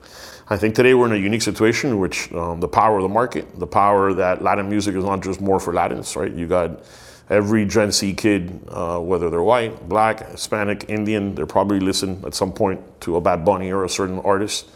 I 0.49 0.57
think 0.57 0.73
today 0.73 0.95
we're 0.95 1.05
in 1.05 1.11
a 1.11 1.17
unique 1.17 1.43
situation 1.43 1.91
in 1.91 1.99
which 1.99 2.31
um, 2.33 2.59
the 2.59 2.67
power 2.67 2.97
of 2.97 3.03
the 3.03 3.09
market, 3.09 3.59
the 3.59 3.67
power 3.67 4.13
that 4.15 4.41
Latin 4.41 4.67
music 4.67 4.95
is 4.95 5.05
not 5.05 5.21
just 5.21 5.39
more 5.39 5.59
for 5.59 5.71
Latins, 5.71 6.15
right? 6.15 6.33
You 6.33 6.47
got 6.47 6.83
every 7.29 7.65
Gen 7.65 7.91
Z 7.91 8.15
kid, 8.15 8.59
uh, 8.69 8.99
whether 8.99 9.29
they're 9.29 9.43
white, 9.43 9.87
black, 9.87 10.27
Hispanic, 10.31 10.89
Indian, 10.89 11.35
they're 11.35 11.45
probably 11.45 11.79
listen 11.79 12.23
at 12.25 12.33
some 12.33 12.51
point 12.51 12.81
to 13.01 13.17
a 13.17 13.21
Bad 13.21 13.45
Bunny 13.45 13.71
or 13.71 13.85
a 13.85 13.89
certain 13.89 14.19
artist. 14.19 14.67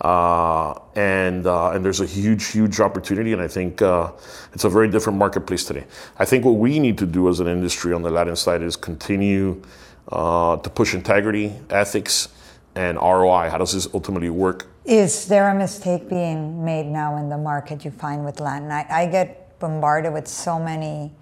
Uh, 0.00 0.76
and 0.96 1.46
uh, 1.46 1.70
and 1.70 1.84
there's 1.84 2.00
a 2.00 2.06
huge, 2.06 2.48
huge 2.48 2.80
opportunity, 2.80 3.32
and 3.32 3.40
I 3.40 3.46
think 3.46 3.80
uh, 3.80 4.10
it's 4.52 4.64
a 4.64 4.68
very 4.68 4.88
different 4.88 5.16
marketplace 5.16 5.64
today. 5.64 5.84
I 6.18 6.24
think 6.24 6.44
what 6.44 6.56
we 6.56 6.80
need 6.80 6.98
to 6.98 7.06
do 7.06 7.28
as 7.28 7.38
an 7.38 7.46
industry 7.46 7.92
on 7.92 8.02
the 8.02 8.10
Latin 8.10 8.34
side 8.34 8.62
is 8.62 8.74
continue 8.74 9.62
uh, 10.10 10.56
to 10.56 10.70
push 10.70 10.92
integrity, 10.92 11.52
ethics, 11.70 12.30
and 12.74 12.96
ROI. 12.96 13.50
How 13.50 13.58
does 13.58 13.72
this 13.72 13.88
ultimately 13.92 14.30
work? 14.30 14.66
Is 14.84 15.28
there 15.28 15.48
a 15.48 15.54
mistake 15.54 16.08
being 16.08 16.64
made 16.64 16.86
now 16.86 17.16
in 17.16 17.28
the 17.28 17.38
market 17.38 17.84
you 17.84 17.90
find 17.90 18.24
with 18.24 18.40
Latin? 18.40 18.70
I, 18.70 18.86
I 18.88 19.06
get 19.06 19.58
bombarded 19.58 20.12
with 20.12 20.26
so 20.26 20.58
many 20.58 21.12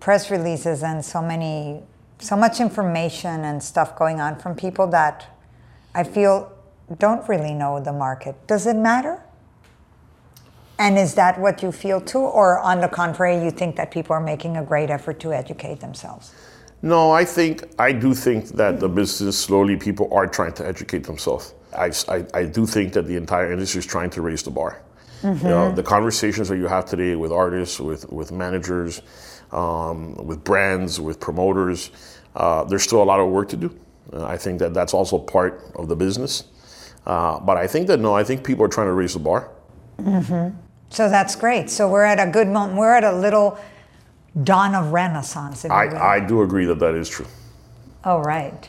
press 0.00 0.30
releases 0.30 0.82
and 0.82 1.04
so 1.04 1.20
many, 1.20 1.82
so 2.18 2.36
much 2.36 2.60
information 2.60 3.44
and 3.44 3.62
stuff 3.62 3.96
going 3.96 4.20
on 4.20 4.38
from 4.38 4.54
people 4.54 4.86
that 4.88 5.26
I 5.94 6.04
feel 6.04 6.52
don't 6.98 7.28
really 7.28 7.54
know 7.54 7.80
the 7.80 7.92
market. 7.92 8.34
Does 8.46 8.66
it 8.66 8.76
matter? 8.76 9.22
And 10.78 10.96
is 10.96 11.14
that 11.14 11.40
what 11.40 11.62
you 11.62 11.72
feel 11.72 12.00
too? 12.00 12.20
Or 12.20 12.60
on 12.60 12.80
the 12.80 12.88
contrary, 12.88 13.42
you 13.42 13.50
think 13.50 13.74
that 13.76 13.90
people 13.90 14.14
are 14.14 14.20
making 14.20 14.56
a 14.56 14.62
great 14.62 14.90
effort 14.90 15.18
to 15.20 15.32
educate 15.32 15.80
themselves? 15.80 16.32
No, 16.82 17.10
I 17.10 17.24
think 17.24 17.64
I 17.78 17.92
do 17.92 18.14
think 18.14 18.48
that 18.50 18.78
the 18.78 18.88
business 18.88 19.36
slowly 19.38 19.76
people 19.76 20.08
are 20.12 20.26
trying 20.26 20.52
to 20.54 20.66
educate 20.66 21.04
themselves. 21.04 21.54
I, 21.76 21.92
I, 22.08 22.24
I 22.34 22.44
do 22.44 22.66
think 22.66 22.92
that 22.92 23.06
the 23.06 23.16
entire 23.16 23.52
industry 23.52 23.80
is 23.80 23.86
trying 23.86 24.10
to 24.10 24.22
raise 24.22 24.42
the 24.42 24.50
bar. 24.50 24.80
You 25.24 25.48
know, 25.48 25.72
the 25.74 25.82
conversations 25.82 26.48
that 26.48 26.58
you 26.58 26.68
have 26.68 26.84
today 26.86 27.16
with 27.16 27.32
artists, 27.32 27.80
with 27.80 28.10
with 28.12 28.30
managers, 28.30 29.02
um, 29.50 30.14
with 30.14 30.44
brands, 30.44 31.00
with 31.00 31.18
promoters, 31.18 31.90
uh, 32.36 32.62
there's 32.64 32.84
still 32.84 33.02
a 33.02 33.04
lot 33.04 33.18
of 33.18 33.28
work 33.28 33.48
to 33.48 33.56
do. 33.56 33.76
Uh, 34.12 34.24
I 34.24 34.36
think 34.36 34.60
that 34.60 34.72
that's 34.74 34.94
also 34.94 35.18
part 35.18 35.60
of 35.74 35.88
the 35.88 35.96
business. 35.96 36.44
Uh, 37.04 37.40
but 37.40 37.56
I 37.56 37.66
think 37.66 37.88
that 37.88 37.98
no, 37.98 38.14
I 38.14 38.22
think 38.22 38.44
people 38.44 38.64
are 38.64 38.68
trying 38.68 38.86
to 38.86 38.92
raise 38.92 39.14
the 39.14 39.18
bar. 39.18 39.50
So 40.90 41.08
that's 41.08 41.34
great. 41.34 41.68
So 41.68 41.90
we're 41.90 42.04
at 42.04 42.20
a 42.20 42.30
good 42.30 42.46
moment. 42.46 42.78
We're 42.78 42.94
at 42.94 43.04
a 43.04 43.12
little 43.12 43.58
dawn 44.44 44.74
of 44.74 44.92
renaissance. 44.92 45.64
I, 45.64 46.16
I 46.16 46.20
do 46.20 46.42
agree 46.42 46.64
that 46.66 46.78
that 46.78 46.94
is 46.94 47.08
true. 47.08 47.26
All 48.04 48.22
right. 48.22 48.68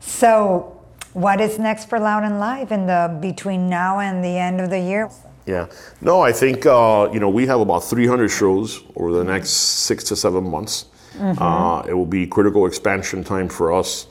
So, 0.00 0.80
what 1.12 1.40
is 1.40 1.58
next 1.58 1.88
for 1.88 1.98
Loud 1.98 2.24
and 2.24 2.38
Live 2.38 2.72
in 2.72 2.86
the 2.86 3.16
between 3.20 3.68
now 3.68 4.00
and 4.00 4.24
the 4.24 4.36
end 4.36 4.60
of 4.60 4.70
the 4.70 4.78
year? 4.78 5.10
Yeah. 5.46 5.66
No, 6.00 6.20
I 6.20 6.32
think 6.32 6.66
uh, 6.66 7.08
you 7.12 7.20
know 7.20 7.28
we 7.28 7.46
have 7.46 7.60
about 7.60 7.80
300 7.84 8.28
shows 8.28 8.82
over 8.96 9.12
the 9.12 9.24
next 9.24 9.50
six 9.50 10.04
to 10.04 10.16
seven 10.16 10.48
months. 10.48 10.86
Uh, 11.20 11.82
it 11.86 11.92
will 11.92 12.06
be 12.06 12.26
critical 12.26 12.66
expansion 12.66 13.22
time 13.22 13.48
for 13.48 13.72
us. 13.72 14.06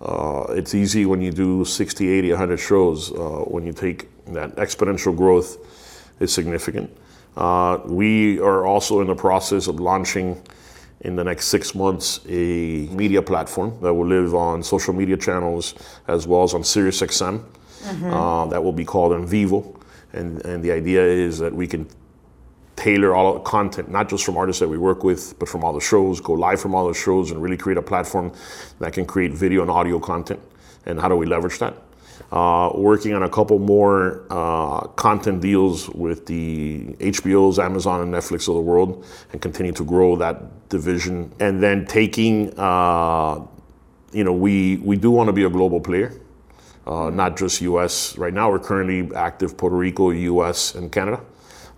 Uh, 0.00 0.44
it's 0.50 0.74
easy 0.74 1.06
when 1.06 1.20
you 1.20 1.32
do 1.32 1.64
60, 1.64 2.08
80, 2.08 2.30
100 2.30 2.56
shows. 2.58 3.10
Uh, 3.10 3.44
when 3.46 3.64
you 3.66 3.72
take 3.72 4.08
that 4.26 4.54
exponential 4.56 5.16
growth, 5.16 5.58
is 6.20 6.32
significant. 6.32 6.90
Uh, 7.36 7.78
we 7.86 8.38
are 8.40 8.66
also 8.66 9.00
in 9.00 9.06
the 9.06 9.14
process 9.14 9.66
of 9.66 9.80
launching 9.80 10.40
in 11.00 11.16
the 11.16 11.24
next 11.24 11.46
six 11.46 11.74
months 11.74 12.20
a 12.28 12.86
media 12.92 13.20
platform 13.22 13.76
that 13.80 13.92
will 13.92 14.06
live 14.06 14.34
on 14.34 14.62
social 14.62 14.94
media 14.94 15.16
channels 15.16 15.74
as 16.06 16.26
well 16.26 16.42
as 16.44 16.54
on 16.54 16.62
SiriusXM. 16.62 17.42
uh, 18.12 18.46
that 18.46 18.62
will 18.62 18.72
be 18.72 18.84
called 18.84 19.12
En 19.12 19.26
Vivo. 19.26 19.78
And, 20.12 20.44
and 20.44 20.62
the 20.62 20.70
idea 20.70 21.02
is 21.04 21.38
that 21.38 21.52
we 21.52 21.66
can 21.66 21.88
tailor 22.76 23.14
all 23.14 23.28
of 23.36 23.42
the 23.42 23.50
content, 23.50 23.90
not 23.90 24.08
just 24.08 24.24
from 24.24 24.36
artists 24.36 24.60
that 24.60 24.68
we 24.68 24.78
work 24.78 25.04
with, 25.04 25.38
but 25.38 25.48
from 25.48 25.64
all 25.64 25.72
the 25.72 25.80
shows, 25.80 26.20
go 26.20 26.32
live 26.34 26.60
from 26.60 26.74
all 26.74 26.86
the 26.88 26.94
shows, 26.94 27.30
and 27.30 27.42
really 27.42 27.56
create 27.56 27.78
a 27.78 27.82
platform 27.82 28.32
that 28.78 28.92
can 28.92 29.06
create 29.06 29.32
video 29.32 29.62
and 29.62 29.70
audio 29.70 29.98
content. 29.98 30.40
And 30.86 31.00
how 31.00 31.08
do 31.08 31.16
we 31.16 31.26
leverage 31.26 31.58
that? 31.58 31.74
Uh, 32.30 32.70
working 32.74 33.12
on 33.12 33.22
a 33.22 33.28
couple 33.28 33.58
more 33.58 34.24
uh, 34.30 34.80
content 34.96 35.42
deals 35.42 35.90
with 35.90 36.24
the 36.26 36.84
HBOs, 36.98 37.62
Amazon, 37.62 38.00
and 38.00 38.14
Netflix 38.14 38.48
of 38.48 38.54
the 38.54 38.60
world, 38.60 39.04
and 39.32 39.42
continue 39.42 39.72
to 39.72 39.84
grow 39.84 40.16
that 40.16 40.68
division. 40.70 41.30
And 41.40 41.62
then 41.62 41.84
taking, 41.84 42.58
uh, 42.58 43.40
you 44.12 44.24
know, 44.24 44.32
we 44.32 44.76
we 44.78 44.96
do 44.96 45.10
want 45.10 45.28
to 45.28 45.32
be 45.32 45.44
a 45.44 45.50
global 45.50 45.80
player, 45.80 46.18
uh, 46.86 47.10
not 47.10 47.36
just 47.36 47.60
U.S. 47.60 48.16
Right 48.16 48.32
now, 48.32 48.50
we're 48.50 48.60
currently 48.60 49.14
active 49.14 49.56
Puerto 49.58 49.76
Rico, 49.76 50.10
U.S., 50.10 50.74
and 50.74 50.90
Canada. 50.90 51.20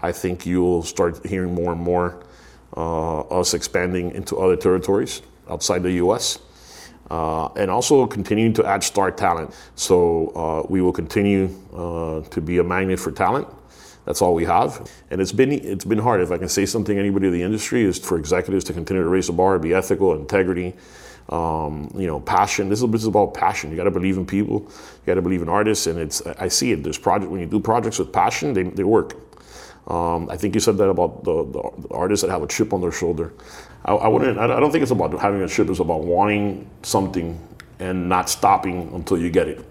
I 0.02 0.12
think 0.12 0.46
you'll 0.46 0.82
start 0.82 1.24
hearing 1.26 1.54
more 1.54 1.72
and 1.72 1.80
more 1.80 2.22
uh, 2.76 3.20
us 3.22 3.54
expanding 3.54 4.12
into 4.12 4.36
other 4.36 4.56
territories 4.56 5.22
outside 5.48 5.82
the 5.82 5.92
U.S. 5.92 6.38
Uh, 7.10 7.48
and 7.56 7.70
also 7.70 8.06
continuing 8.06 8.52
to 8.54 8.64
add 8.64 8.82
star 8.82 9.10
talent. 9.10 9.54
So 9.74 10.28
uh, 10.28 10.66
we 10.70 10.80
will 10.80 10.92
continue 10.92 11.50
uh, 11.74 12.22
to 12.22 12.40
be 12.40 12.58
a 12.58 12.64
magnet 12.64 12.98
for 12.98 13.12
talent. 13.12 13.46
That's 14.06 14.20
all 14.20 14.34
we 14.34 14.44
have, 14.44 14.90
and 15.10 15.20
it's 15.20 15.32
been 15.32 15.50
it's 15.50 15.84
been 15.84 15.98
hard. 15.98 16.20
If 16.20 16.30
I 16.30 16.36
can 16.36 16.48
say 16.48 16.66
something, 16.66 16.98
anybody 16.98 17.28
in 17.28 17.32
the 17.32 17.42
industry 17.42 17.84
is 17.84 17.98
for 17.98 18.18
executives 18.18 18.64
to 18.64 18.74
continue 18.74 19.02
to 19.02 19.08
raise 19.08 19.28
the 19.28 19.32
bar, 19.32 19.58
be 19.58 19.72
ethical, 19.72 20.14
integrity, 20.14 20.74
um, 21.30 21.90
you 21.96 22.06
know, 22.06 22.20
passion. 22.20 22.68
This 22.68 22.82
is, 22.82 22.90
this 22.90 23.00
is 23.00 23.06
about 23.06 23.32
passion. 23.32 23.70
You 23.70 23.76
got 23.76 23.84
to 23.84 23.90
believe 23.90 24.18
in 24.18 24.26
people. 24.26 24.60
You 24.60 25.06
got 25.06 25.14
to 25.14 25.22
believe 25.22 25.40
in 25.40 25.48
artists, 25.48 25.86
and 25.86 25.98
it's 25.98 26.20
I 26.26 26.48
see 26.48 26.72
it. 26.72 26.82
There's 26.82 26.98
project 26.98 27.30
when 27.30 27.40
you 27.40 27.46
do 27.46 27.60
projects 27.60 27.98
with 27.98 28.12
passion, 28.12 28.52
they, 28.52 28.64
they 28.64 28.84
work. 28.84 29.16
Um, 29.86 30.30
I 30.30 30.36
think 30.36 30.54
you 30.54 30.60
said 30.60 30.78
that 30.78 30.88
about 30.88 31.24
the, 31.24 31.44
the, 31.44 31.88
the, 31.88 31.94
artists 31.94 32.24
that 32.24 32.30
have 32.30 32.42
a 32.42 32.46
chip 32.46 32.72
on 32.72 32.80
their 32.80 32.92
shoulder. 32.92 33.34
I, 33.84 33.92
I 33.92 34.08
wouldn't. 34.08 34.38
I 34.38 34.46
don't 34.46 34.72
think 34.72 34.80
it's 34.80 34.90
about 34.90 35.18
having 35.20 35.42
a 35.42 35.48
chip. 35.48 35.68
It's 35.68 35.80
about 35.80 36.04
wanting 36.04 36.70
something 36.82 37.38
and 37.80 38.08
not 38.08 38.30
stopping 38.30 38.90
until 38.94 39.18
you 39.18 39.28
get 39.28 39.46
it. 39.46 39.62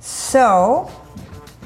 So, 0.00 0.90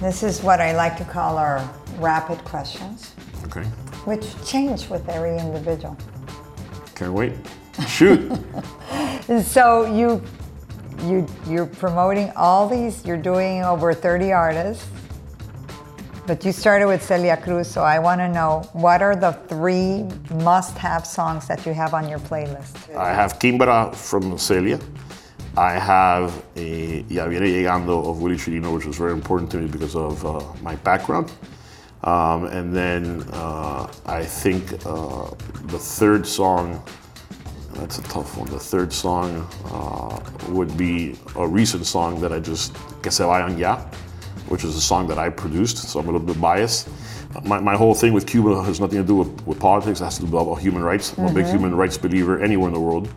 this 0.00 0.22
is 0.22 0.42
what 0.42 0.60
I 0.60 0.76
like 0.76 0.98
to 0.98 1.04
call 1.04 1.38
our 1.38 1.66
rapid 1.98 2.38
questions. 2.44 3.14
Okay. 3.46 3.62
Which 4.04 4.26
change 4.44 4.90
with 4.90 5.08
every 5.08 5.38
individual. 5.38 5.96
Can't 6.94 7.14
wait. 7.14 7.32
Shoot. 7.88 8.30
so 9.42 9.86
you 9.94 10.22
you 11.04 11.26
you're 11.46 11.66
promoting 11.66 12.30
all 12.36 12.68
these. 12.68 13.04
You're 13.06 13.16
doing 13.16 13.64
over 13.64 13.94
30 13.94 14.32
artists. 14.32 14.86
But 16.26 16.44
you 16.44 16.50
started 16.50 16.86
with 16.88 17.04
Celia 17.04 17.36
Cruz, 17.36 17.68
so 17.68 17.82
I 17.82 18.00
want 18.00 18.20
to 18.20 18.28
know 18.28 18.68
what 18.72 19.00
are 19.00 19.14
the 19.14 19.32
three 19.46 20.02
must 20.42 20.76
have 20.76 21.06
songs 21.06 21.46
that 21.46 21.64
you 21.64 21.72
have 21.72 21.94
on 21.94 22.08
your 22.08 22.18
playlist? 22.18 22.92
I 22.96 23.14
have 23.14 23.38
Quimbara 23.38 23.94
from 23.94 24.36
Celia. 24.36 24.80
I 25.56 25.74
have 25.74 26.44
a 26.56 27.04
Ya 27.08 27.28
Viene 27.28 27.44
Llegando 27.46 28.10
of 28.10 28.20
Willie 28.20 28.34
Chirino, 28.34 28.74
which 28.74 28.86
was 28.86 28.96
very 28.96 29.12
important 29.12 29.52
to 29.52 29.58
me 29.58 29.68
because 29.68 29.94
of 29.94 30.26
uh, 30.26 30.42
my 30.62 30.74
background. 30.74 31.30
Um, 32.02 32.46
and 32.46 32.74
then 32.74 33.22
uh, 33.32 33.86
I 34.04 34.24
think 34.24 34.72
uh, 34.84 35.30
the 35.66 35.78
third 35.78 36.26
song, 36.26 36.82
that's 37.74 37.98
a 37.98 38.02
tough 38.02 38.36
one. 38.36 38.50
The 38.50 38.58
third 38.58 38.92
song 38.92 39.46
uh, 39.66 40.18
would 40.48 40.76
be 40.76 41.14
a 41.36 41.46
recent 41.46 41.86
song 41.86 42.20
that 42.20 42.32
I 42.32 42.40
just, 42.40 42.74
Que 43.00 43.12
se 43.12 43.22
vayan 43.22 43.56
ya 43.56 43.78
which 44.48 44.64
is 44.64 44.76
a 44.76 44.80
song 44.80 45.08
that 45.08 45.18
I 45.18 45.28
produced, 45.28 45.78
so 45.78 46.00
I'm 46.00 46.08
a 46.08 46.12
little 46.12 46.26
bit 46.26 46.40
biased. 46.40 46.88
My, 47.44 47.60
my 47.60 47.76
whole 47.76 47.94
thing 47.94 48.12
with 48.12 48.26
Cuba 48.26 48.62
has 48.62 48.80
nothing 48.80 48.98
to 48.98 49.06
do 49.06 49.16
with, 49.16 49.46
with 49.46 49.58
politics, 49.58 50.00
it 50.00 50.04
has 50.04 50.18
to 50.18 50.26
do 50.26 50.36
about 50.36 50.56
human 50.56 50.82
rights. 50.82 51.12
I'm 51.12 51.16
mm-hmm. 51.16 51.26
a 51.26 51.34
big 51.34 51.44
mm-hmm. 51.44 51.56
human 51.56 51.74
rights 51.74 51.98
believer 51.98 52.40
anywhere 52.40 52.68
in 52.68 52.74
the 52.74 52.80
world. 52.80 53.08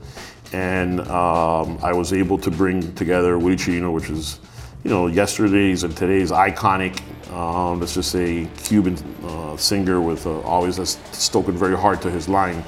And 0.51 1.01
um, 1.01 1.77
I 1.83 1.93
was 1.93 2.11
able 2.11 2.37
to 2.39 2.51
bring 2.51 2.93
together 2.95 3.37
Willie 3.37 3.55
Chirino, 3.55 3.93
which 3.93 4.09
is, 4.09 4.39
you 4.83 4.89
know, 4.89 5.07
yesterday's 5.07 5.83
and 5.83 5.95
today's 5.95 6.31
iconic, 6.31 7.01
um, 7.31 7.79
let's 7.79 7.93
just 7.93 8.11
say, 8.11 8.49
Cuban 8.63 8.97
uh, 9.23 9.55
singer 9.57 10.01
with 10.01 10.25
uh, 10.25 10.41
always 10.41 10.77
has 10.77 10.97
spoken 11.11 11.55
very 11.55 11.77
hard 11.77 12.01
to 12.01 12.09
his 12.09 12.27
line 12.27 12.63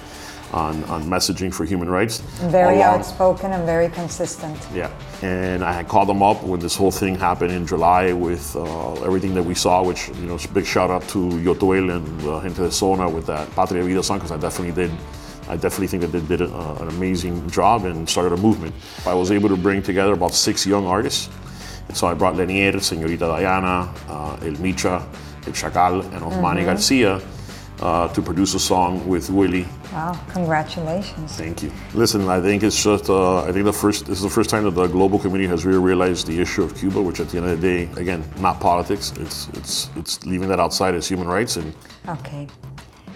on, 0.54 0.84
on 0.86 1.04
messaging 1.04 1.54
for 1.54 1.66
human 1.66 1.90
rights. 1.90 2.20
Very 2.50 2.78
along, 2.78 3.00
outspoken 3.00 3.52
and 3.52 3.66
very 3.66 3.90
consistent. 3.90 4.58
Yeah, 4.74 4.92
and 5.22 5.64
I 5.64 5.72
had 5.72 5.88
called 5.88 6.10
them 6.10 6.22
up 6.22 6.44
when 6.44 6.60
this 6.60 6.76
whole 6.76 6.92
thing 6.92 7.16
happened 7.16 7.52
in 7.52 7.66
July 7.66 8.14
with 8.14 8.56
uh, 8.56 8.94
everything 9.04 9.34
that 9.36 9.44
we 9.44 9.56
saw, 9.56 9.84
which, 9.84 10.10
you 10.10 10.28
know, 10.28 10.38
big 10.54 10.66
shout 10.66 10.90
out 10.90 11.08
to 11.10 11.20
Yotuel 11.20 11.96
and 11.96 12.28
uh, 12.28 12.42
Gente 12.42 12.62
de 12.64 12.72
Zona 12.72 13.10
with 13.10 13.26
that 13.28 13.50
Patria 13.56 13.84
Vida 13.84 14.04
song, 14.04 14.18
because 14.18 14.32
I 14.32 14.38
definitely 14.38 14.74
did. 14.74 14.92
I 15.50 15.56
definitely 15.58 15.88
think 15.88 16.02
that 16.04 16.12
they 16.12 16.22
did 16.22 16.42
a, 16.42 16.82
an 16.82 16.88
amazing 16.90 17.50
job 17.50 17.84
and 17.86 18.08
started 18.08 18.32
a 18.34 18.38
movement. 18.38 18.74
I 19.06 19.14
was 19.14 19.32
able 19.32 19.50
to 19.50 19.58
bring 19.58 19.82
together 19.82 20.14
about 20.14 20.34
six 20.34 20.66
young 20.66 20.86
artists. 20.86 21.30
And 21.88 21.98
so 21.98 22.08
I 22.08 22.14
brought 22.14 22.36
Lenier, 22.36 22.74
Señorita 22.74 23.28
Diana, 23.28 23.94
uh, 24.08 24.38
El 24.46 24.54
Micha, 24.54 25.04
El 25.46 25.54
Chacal, 25.54 26.04
and 26.14 26.22
Osmani 26.22 26.58
mm-hmm. 26.58 26.66
Garcia 26.66 27.20
uh, 27.82 28.08
to 28.10 28.22
produce 28.22 28.54
a 28.54 28.60
song 28.60 29.06
with 29.08 29.30
Willie. 29.30 29.68
Wow, 29.92 30.20
congratulations. 30.30 31.36
Thank 31.36 31.64
you. 31.64 31.72
Listen, 31.94 32.28
I 32.30 32.40
think 32.40 32.64
it's 32.64 32.82
just, 32.82 33.10
uh, 33.10 33.44
I 33.44 33.52
think 33.52 33.66
the 33.66 33.74
first, 33.74 34.06
this 34.06 34.18
is 34.18 34.24
the 34.24 34.30
first 34.30 34.50
time 34.50 34.64
that 34.66 34.72
the 34.72 34.88
global 34.88 35.18
community 35.18 35.48
has 35.48 35.66
really 35.66 35.80
realized 35.80 36.28
the 36.28 36.40
issue 36.40 36.64
of 36.64 36.76
Cuba, 36.76 37.02
which 37.02 37.20
at 37.20 37.30
the 37.30 37.38
end 37.38 37.48
of 37.48 37.60
the 37.60 37.68
day, 37.68 38.02
again, 38.02 38.24
not 38.40 38.60
politics, 38.60 39.14
it's, 39.18 39.48
it's, 39.50 39.90
it's 39.96 40.26
leaving 40.26 40.48
that 40.50 40.60
outside 40.60 40.94
as 40.96 41.08
human 41.08 41.28
rights. 41.28 41.58
And 41.58 41.74
Okay. 42.08 42.48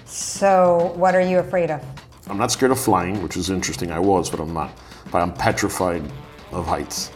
So, 0.05 0.93
what 0.95 1.15
are 1.15 1.21
you 1.21 1.39
afraid 1.39 1.71
of? 1.71 1.83
I'm 2.27 2.37
not 2.37 2.51
scared 2.51 2.71
of 2.71 2.79
flying, 2.79 3.21
which 3.21 3.37
is 3.37 3.49
interesting. 3.49 3.91
I 3.91 3.99
was, 3.99 4.29
but 4.29 4.39
I'm 4.39 4.53
not. 4.53 4.71
But 5.11 5.21
I'm 5.21 5.33
petrified 5.33 6.03
of 6.51 6.65
heights. 6.65 7.11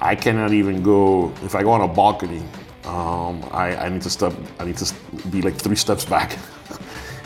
I 0.00 0.14
cannot 0.14 0.52
even 0.52 0.82
go, 0.82 1.32
if 1.44 1.54
I 1.54 1.62
go 1.62 1.70
on 1.70 1.80
a 1.80 1.88
balcony, 1.88 2.42
um, 2.84 3.44
I, 3.52 3.76
I 3.76 3.88
need 3.88 4.02
to 4.02 4.10
step, 4.10 4.32
I 4.58 4.64
need 4.64 4.76
to 4.78 4.94
be 5.30 5.42
like 5.42 5.56
three 5.56 5.76
steps 5.76 6.04
back. 6.04 6.36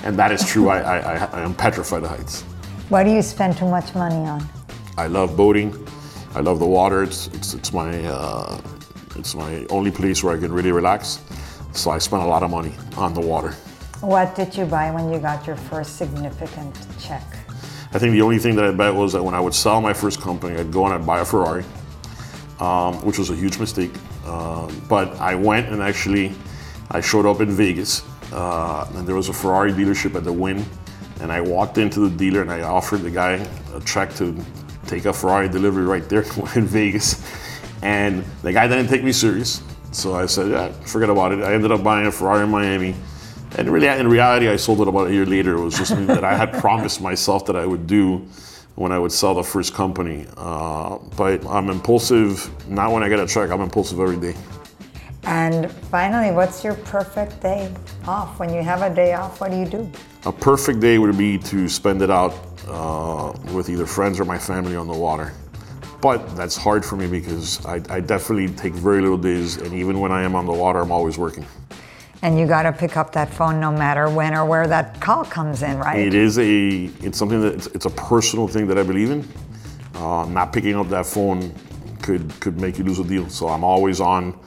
And 0.05 0.19
that 0.19 0.33
is 0.33 0.45
true. 0.45 0.69
I, 0.69 0.81
I, 0.81 1.15
I 1.27 1.41
am 1.43 1.55
petrified 1.55 2.03
of 2.03 2.11
heights. 2.11 2.43
What 2.89 3.05
do 3.05 3.11
you 3.11 3.23
spend 3.23 3.57
too 3.57 3.69
much 3.69 3.95
money 3.95 4.17
on? 4.17 4.47
I 4.99 5.07
love 5.07 5.37
boating. 5.37 5.75
I 6.35 6.41
love 6.41 6.59
the 6.59 6.67
water. 6.67 7.03
It's, 7.03 7.29
it's, 7.29 7.55
it's 7.55 7.73
my, 7.73 8.05
uh, 8.05 8.61
it's 9.17 9.35
my 9.35 9.65
only 9.71 9.91
place 9.91 10.25
where 10.25 10.37
I 10.37 10.41
can 10.41 10.53
really 10.53 10.73
relax. 10.73 11.21
So 11.73 11.91
I 11.91 11.99
spend 11.99 12.23
a 12.23 12.27
lot 12.27 12.43
of 12.43 12.51
money 12.51 12.75
on 12.97 13.15
the 13.15 13.21
water. 13.21 13.53
What 14.01 14.35
did 14.35 14.57
you 14.57 14.65
buy 14.65 14.91
when 14.91 15.13
you 15.13 15.19
got 15.21 15.47
your 15.47 15.57
first 15.57 15.97
significant 15.97 16.75
check? 16.99 17.23
I 17.93 17.99
think 17.99 18.13
the 18.13 18.23
only 18.23 18.39
thing 18.39 18.57
that 18.57 18.65
I 18.65 18.73
bet 18.73 18.95
was 18.95 19.13
that 19.13 19.23
when 19.23 19.35
I 19.35 19.41
would 19.41 19.55
sell 19.55 19.81
my 19.81 19.93
first 19.93 20.21
company, 20.21 20.59
I'd 20.59 20.73
go 20.73 20.85
and 20.87 20.95
I'd 20.95 21.07
buy 21.07 21.21
a 21.21 21.25
Ferrari, 21.25 21.65
um, 22.59 22.95
which 23.05 23.19
was 23.19 23.31
a 23.31 23.37
huge 23.37 23.59
mistake. 23.59 23.93
Uh, 24.27 24.71
but 24.89 25.15
I 25.21 25.35
went 25.35 25.69
and 25.69 25.81
actually, 25.81 26.35
I 26.91 27.01
showed 27.01 27.27
up 27.27 27.41
in 27.41 27.51
Vegas 27.51 28.03
uh, 28.33 28.87
and 28.95 29.07
there 29.07 29.15
was 29.15 29.29
a 29.29 29.33
Ferrari 29.33 29.73
dealership 29.73 30.15
at 30.15 30.25
the 30.25 30.33
Wynn, 30.33 30.65
and 31.21 31.31
I 31.31 31.41
walked 31.41 31.79
into 31.79 32.09
the 32.09 32.17
dealer 32.17 32.43
and 32.43 32.51
I 32.51 32.63
offered 32.63 33.03
the 33.03 33.11
guy 33.11 33.47
a 33.75 33.81
check 33.81 34.15
to 34.17 34.37
take 34.87 35.05
a 35.05 35.13
Ferrari 35.13 35.49
delivery 35.49 35.85
right 35.85 36.09
there 36.09 36.25
in 36.57 36.67
Vegas, 36.67 37.23
and 37.83 38.25
the 38.43 38.53
guy 38.53 38.67
didn't 38.69 38.89
take 38.89 39.05
me 39.05 39.13
serious. 39.13 39.63
So 39.93 40.15
I 40.15 40.27
said, 40.27 40.51
yeah, 40.51 40.73
forget 40.87 41.11
about 41.11 41.33
it. 41.33 41.43
I 41.43 41.53
ended 41.53 41.71
up 41.71 41.85
buying 41.85 42.07
a 42.07 42.13
Ferrari 42.13 42.45
in 42.45 42.51
Miami. 42.51 42.95
And 43.59 43.71
really, 43.71 43.87
in 43.87 44.09
reality, 44.09 44.49
I 44.49 44.57
sold 44.57 44.81
it 44.81 44.89
about 44.89 45.09
a 45.09 45.13
year 45.13 45.27
later. 45.27 45.57
It 45.59 45.61
was 45.61 45.77
just 45.77 45.91
something 45.91 46.07
that 46.07 46.25
I 46.25 46.35
had 46.35 46.53
promised 46.61 47.03
myself 47.03 47.45
that 47.47 47.57
I 47.57 47.67
would 47.67 47.87
do 47.87 48.27
when 48.75 48.91
I 48.91 48.99
would 48.99 49.13
sell 49.13 49.35
the 49.35 49.43
first 49.43 49.75
company. 49.75 50.27
Uh, 50.39 50.97
but 51.17 51.47
I'm 51.47 51.69
impulsive, 51.69 52.51
not 52.69 52.91
when 52.93 53.03
I 53.03 53.11
get 53.11 53.21
a 53.21 53.27
check, 53.27 53.51
I'm 53.51 53.61
impulsive 53.61 54.01
every 54.01 54.17
day. 54.17 54.39
And 55.25 55.71
finally, 55.71 56.33
what's 56.33 56.65
your 56.65 56.75
perfect 56.75 57.41
day 57.41 57.73
off? 58.07 58.39
When 58.41 58.53
you 58.53 58.63
have 58.63 58.83
a 58.83 58.95
day 58.95 59.15
off, 59.15 59.41
what 59.41 59.51
do 59.51 59.57
you 59.57 59.67
do? 59.67 59.91
A 60.25 60.33
perfect 60.33 60.81
day 60.81 60.99
would 60.99 61.17
be 61.17 61.39
to 61.39 61.69
spend 61.69 62.03
it 62.03 62.11
out 62.11 62.35
uh, 62.69 63.33
with 63.53 63.69
either 63.69 63.87
friends 63.87 64.19
or 64.19 64.25
my 64.25 64.39
family 64.39 64.75
on 64.75 64.89
the 64.89 64.97
water. 64.97 65.33
But 66.01 66.35
that's 66.35 66.57
hard 66.57 66.85
for 66.85 66.97
me 66.97 67.07
because 67.07 67.65
I, 67.65 67.81
I 67.89 68.01
definitely 68.01 68.49
take 68.55 68.73
very 68.73 69.01
little 69.01 69.17
days, 69.17 69.57
and 69.59 69.73
even 69.73 70.01
when 70.01 70.11
I 70.11 70.23
am 70.23 70.35
on 70.35 70.47
the 70.47 70.53
water, 70.53 70.81
I'm 70.81 70.91
always 70.91 71.17
working. 71.17 71.47
And 72.23 72.39
you 72.39 72.47
got 72.47 72.65
to 72.65 72.73
pick 72.73 72.97
up 72.97 73.13
that 73.13 73.33
phone 73.33 73.61
no 73.61 73.71
matter 73.71 74.09
when 74.09 74.35
or 74.35 74.45
where 74.45 74.67
that 74.67 75.01
call 75.01 75.25
comes 75.25 75.63
in, 75.63 75.79
right? 75.79 75.99
It 75.99 76.15
is 76.15 76.39
a, 76.39 76.85
it's 77.07 77.19
something 77.19 77.41
that 77.41 77.55
it's, 77.55 77.67
it's 77.69 77.87
a 77.87 77.91
personal 77.91 78.49
thing 78.49 78.67
that 78.69 78.79
I 78.79 78.83
believe 78.83 79.11
in. 79.11 79.29
Uh, 79.95 80.25
not 80.27 80.53
picking 80.53 80.75
up 80.75 80.89
that 80.89 81.07
phone 81.07 81.55
could 82.01 82.29
could 82.41 82.61
make 82.61 82.79
you 82.79 82.85
lose 82.85 82.99
a 82.99 83.05
deal. 83.05 83.29
So 83.29 83.49
I'm 83.49 83.63
always 83.65 84.01
on 84.01 84.39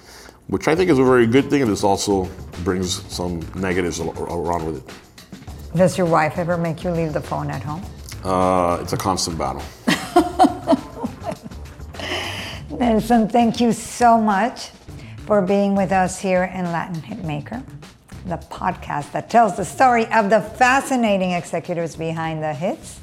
which 0.47 0.67
I 0.67 0.75
think 0.75 0.89
is 0.89 0.99
a 0.99 1.03
very 1.03 1.27
good 1.27 1.49
thing, 1.49 1.61
and 1.61 1.71
this 1.71 1.83
also 1.83 2.29
brings 2.63 3.03
some 3.11 3.41
negatives 3.55 3.99
around 3.99 4.65
with 4.65 4.77
it. 4.77 5.75
Does 5.75 5.97
your 5.97 6.07
wife 6.07 6.37
ever 6.37 6.57
make 6.57 6.83
you 6.83 6.91
leave 6.91 7.13
the 7.13 7.21
phone 7.21 7.49
at 7.49 7.61
home? 7.61 7.83
Uh, 8.23 8.79
it's 8.81 8.93
a 8.93 8.97
constant 8.97 9.37
battle. 9.37 9.61
Nelson, 12.79 13.27
thank 13.27 13.59
you 13.59 13.71
so 13.71 14.19
much 14.19 14.69
for 15.25 15.41
being 15.41 15.75
with 15.75 15.91
us 15.91 16.19
here 16.19 16.45
in 16.45 16.65
Latin 16.65 17.01
Hitmaker, 17.01 17.63
the 18.25 18.37
podcast 18.37 19.11
that 19.11 19.29
tells 19.29 19.57
the 19.57 19.65
story 19.65 20.05
of 20.13 20.29
the 20.29 20.41
fascinating 20.41 21.31
executives 21.31 21.95
behind 21.95 22.43
the 22.43 22.53
hits. 22.53 22.99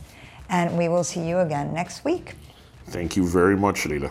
And 0.49 0.76
we 0.76 0.88
will 0.88 1.05
see 1.05 1.26
you 1.26 1.38
again 1.38 1.72
next 1.74 2.05
week. 2.05 2.34
Thank 2.86 3.16
you 3.16 3.26
very 3.26 3.57
much, 3.57 3.86
Leila. 3.86 4.11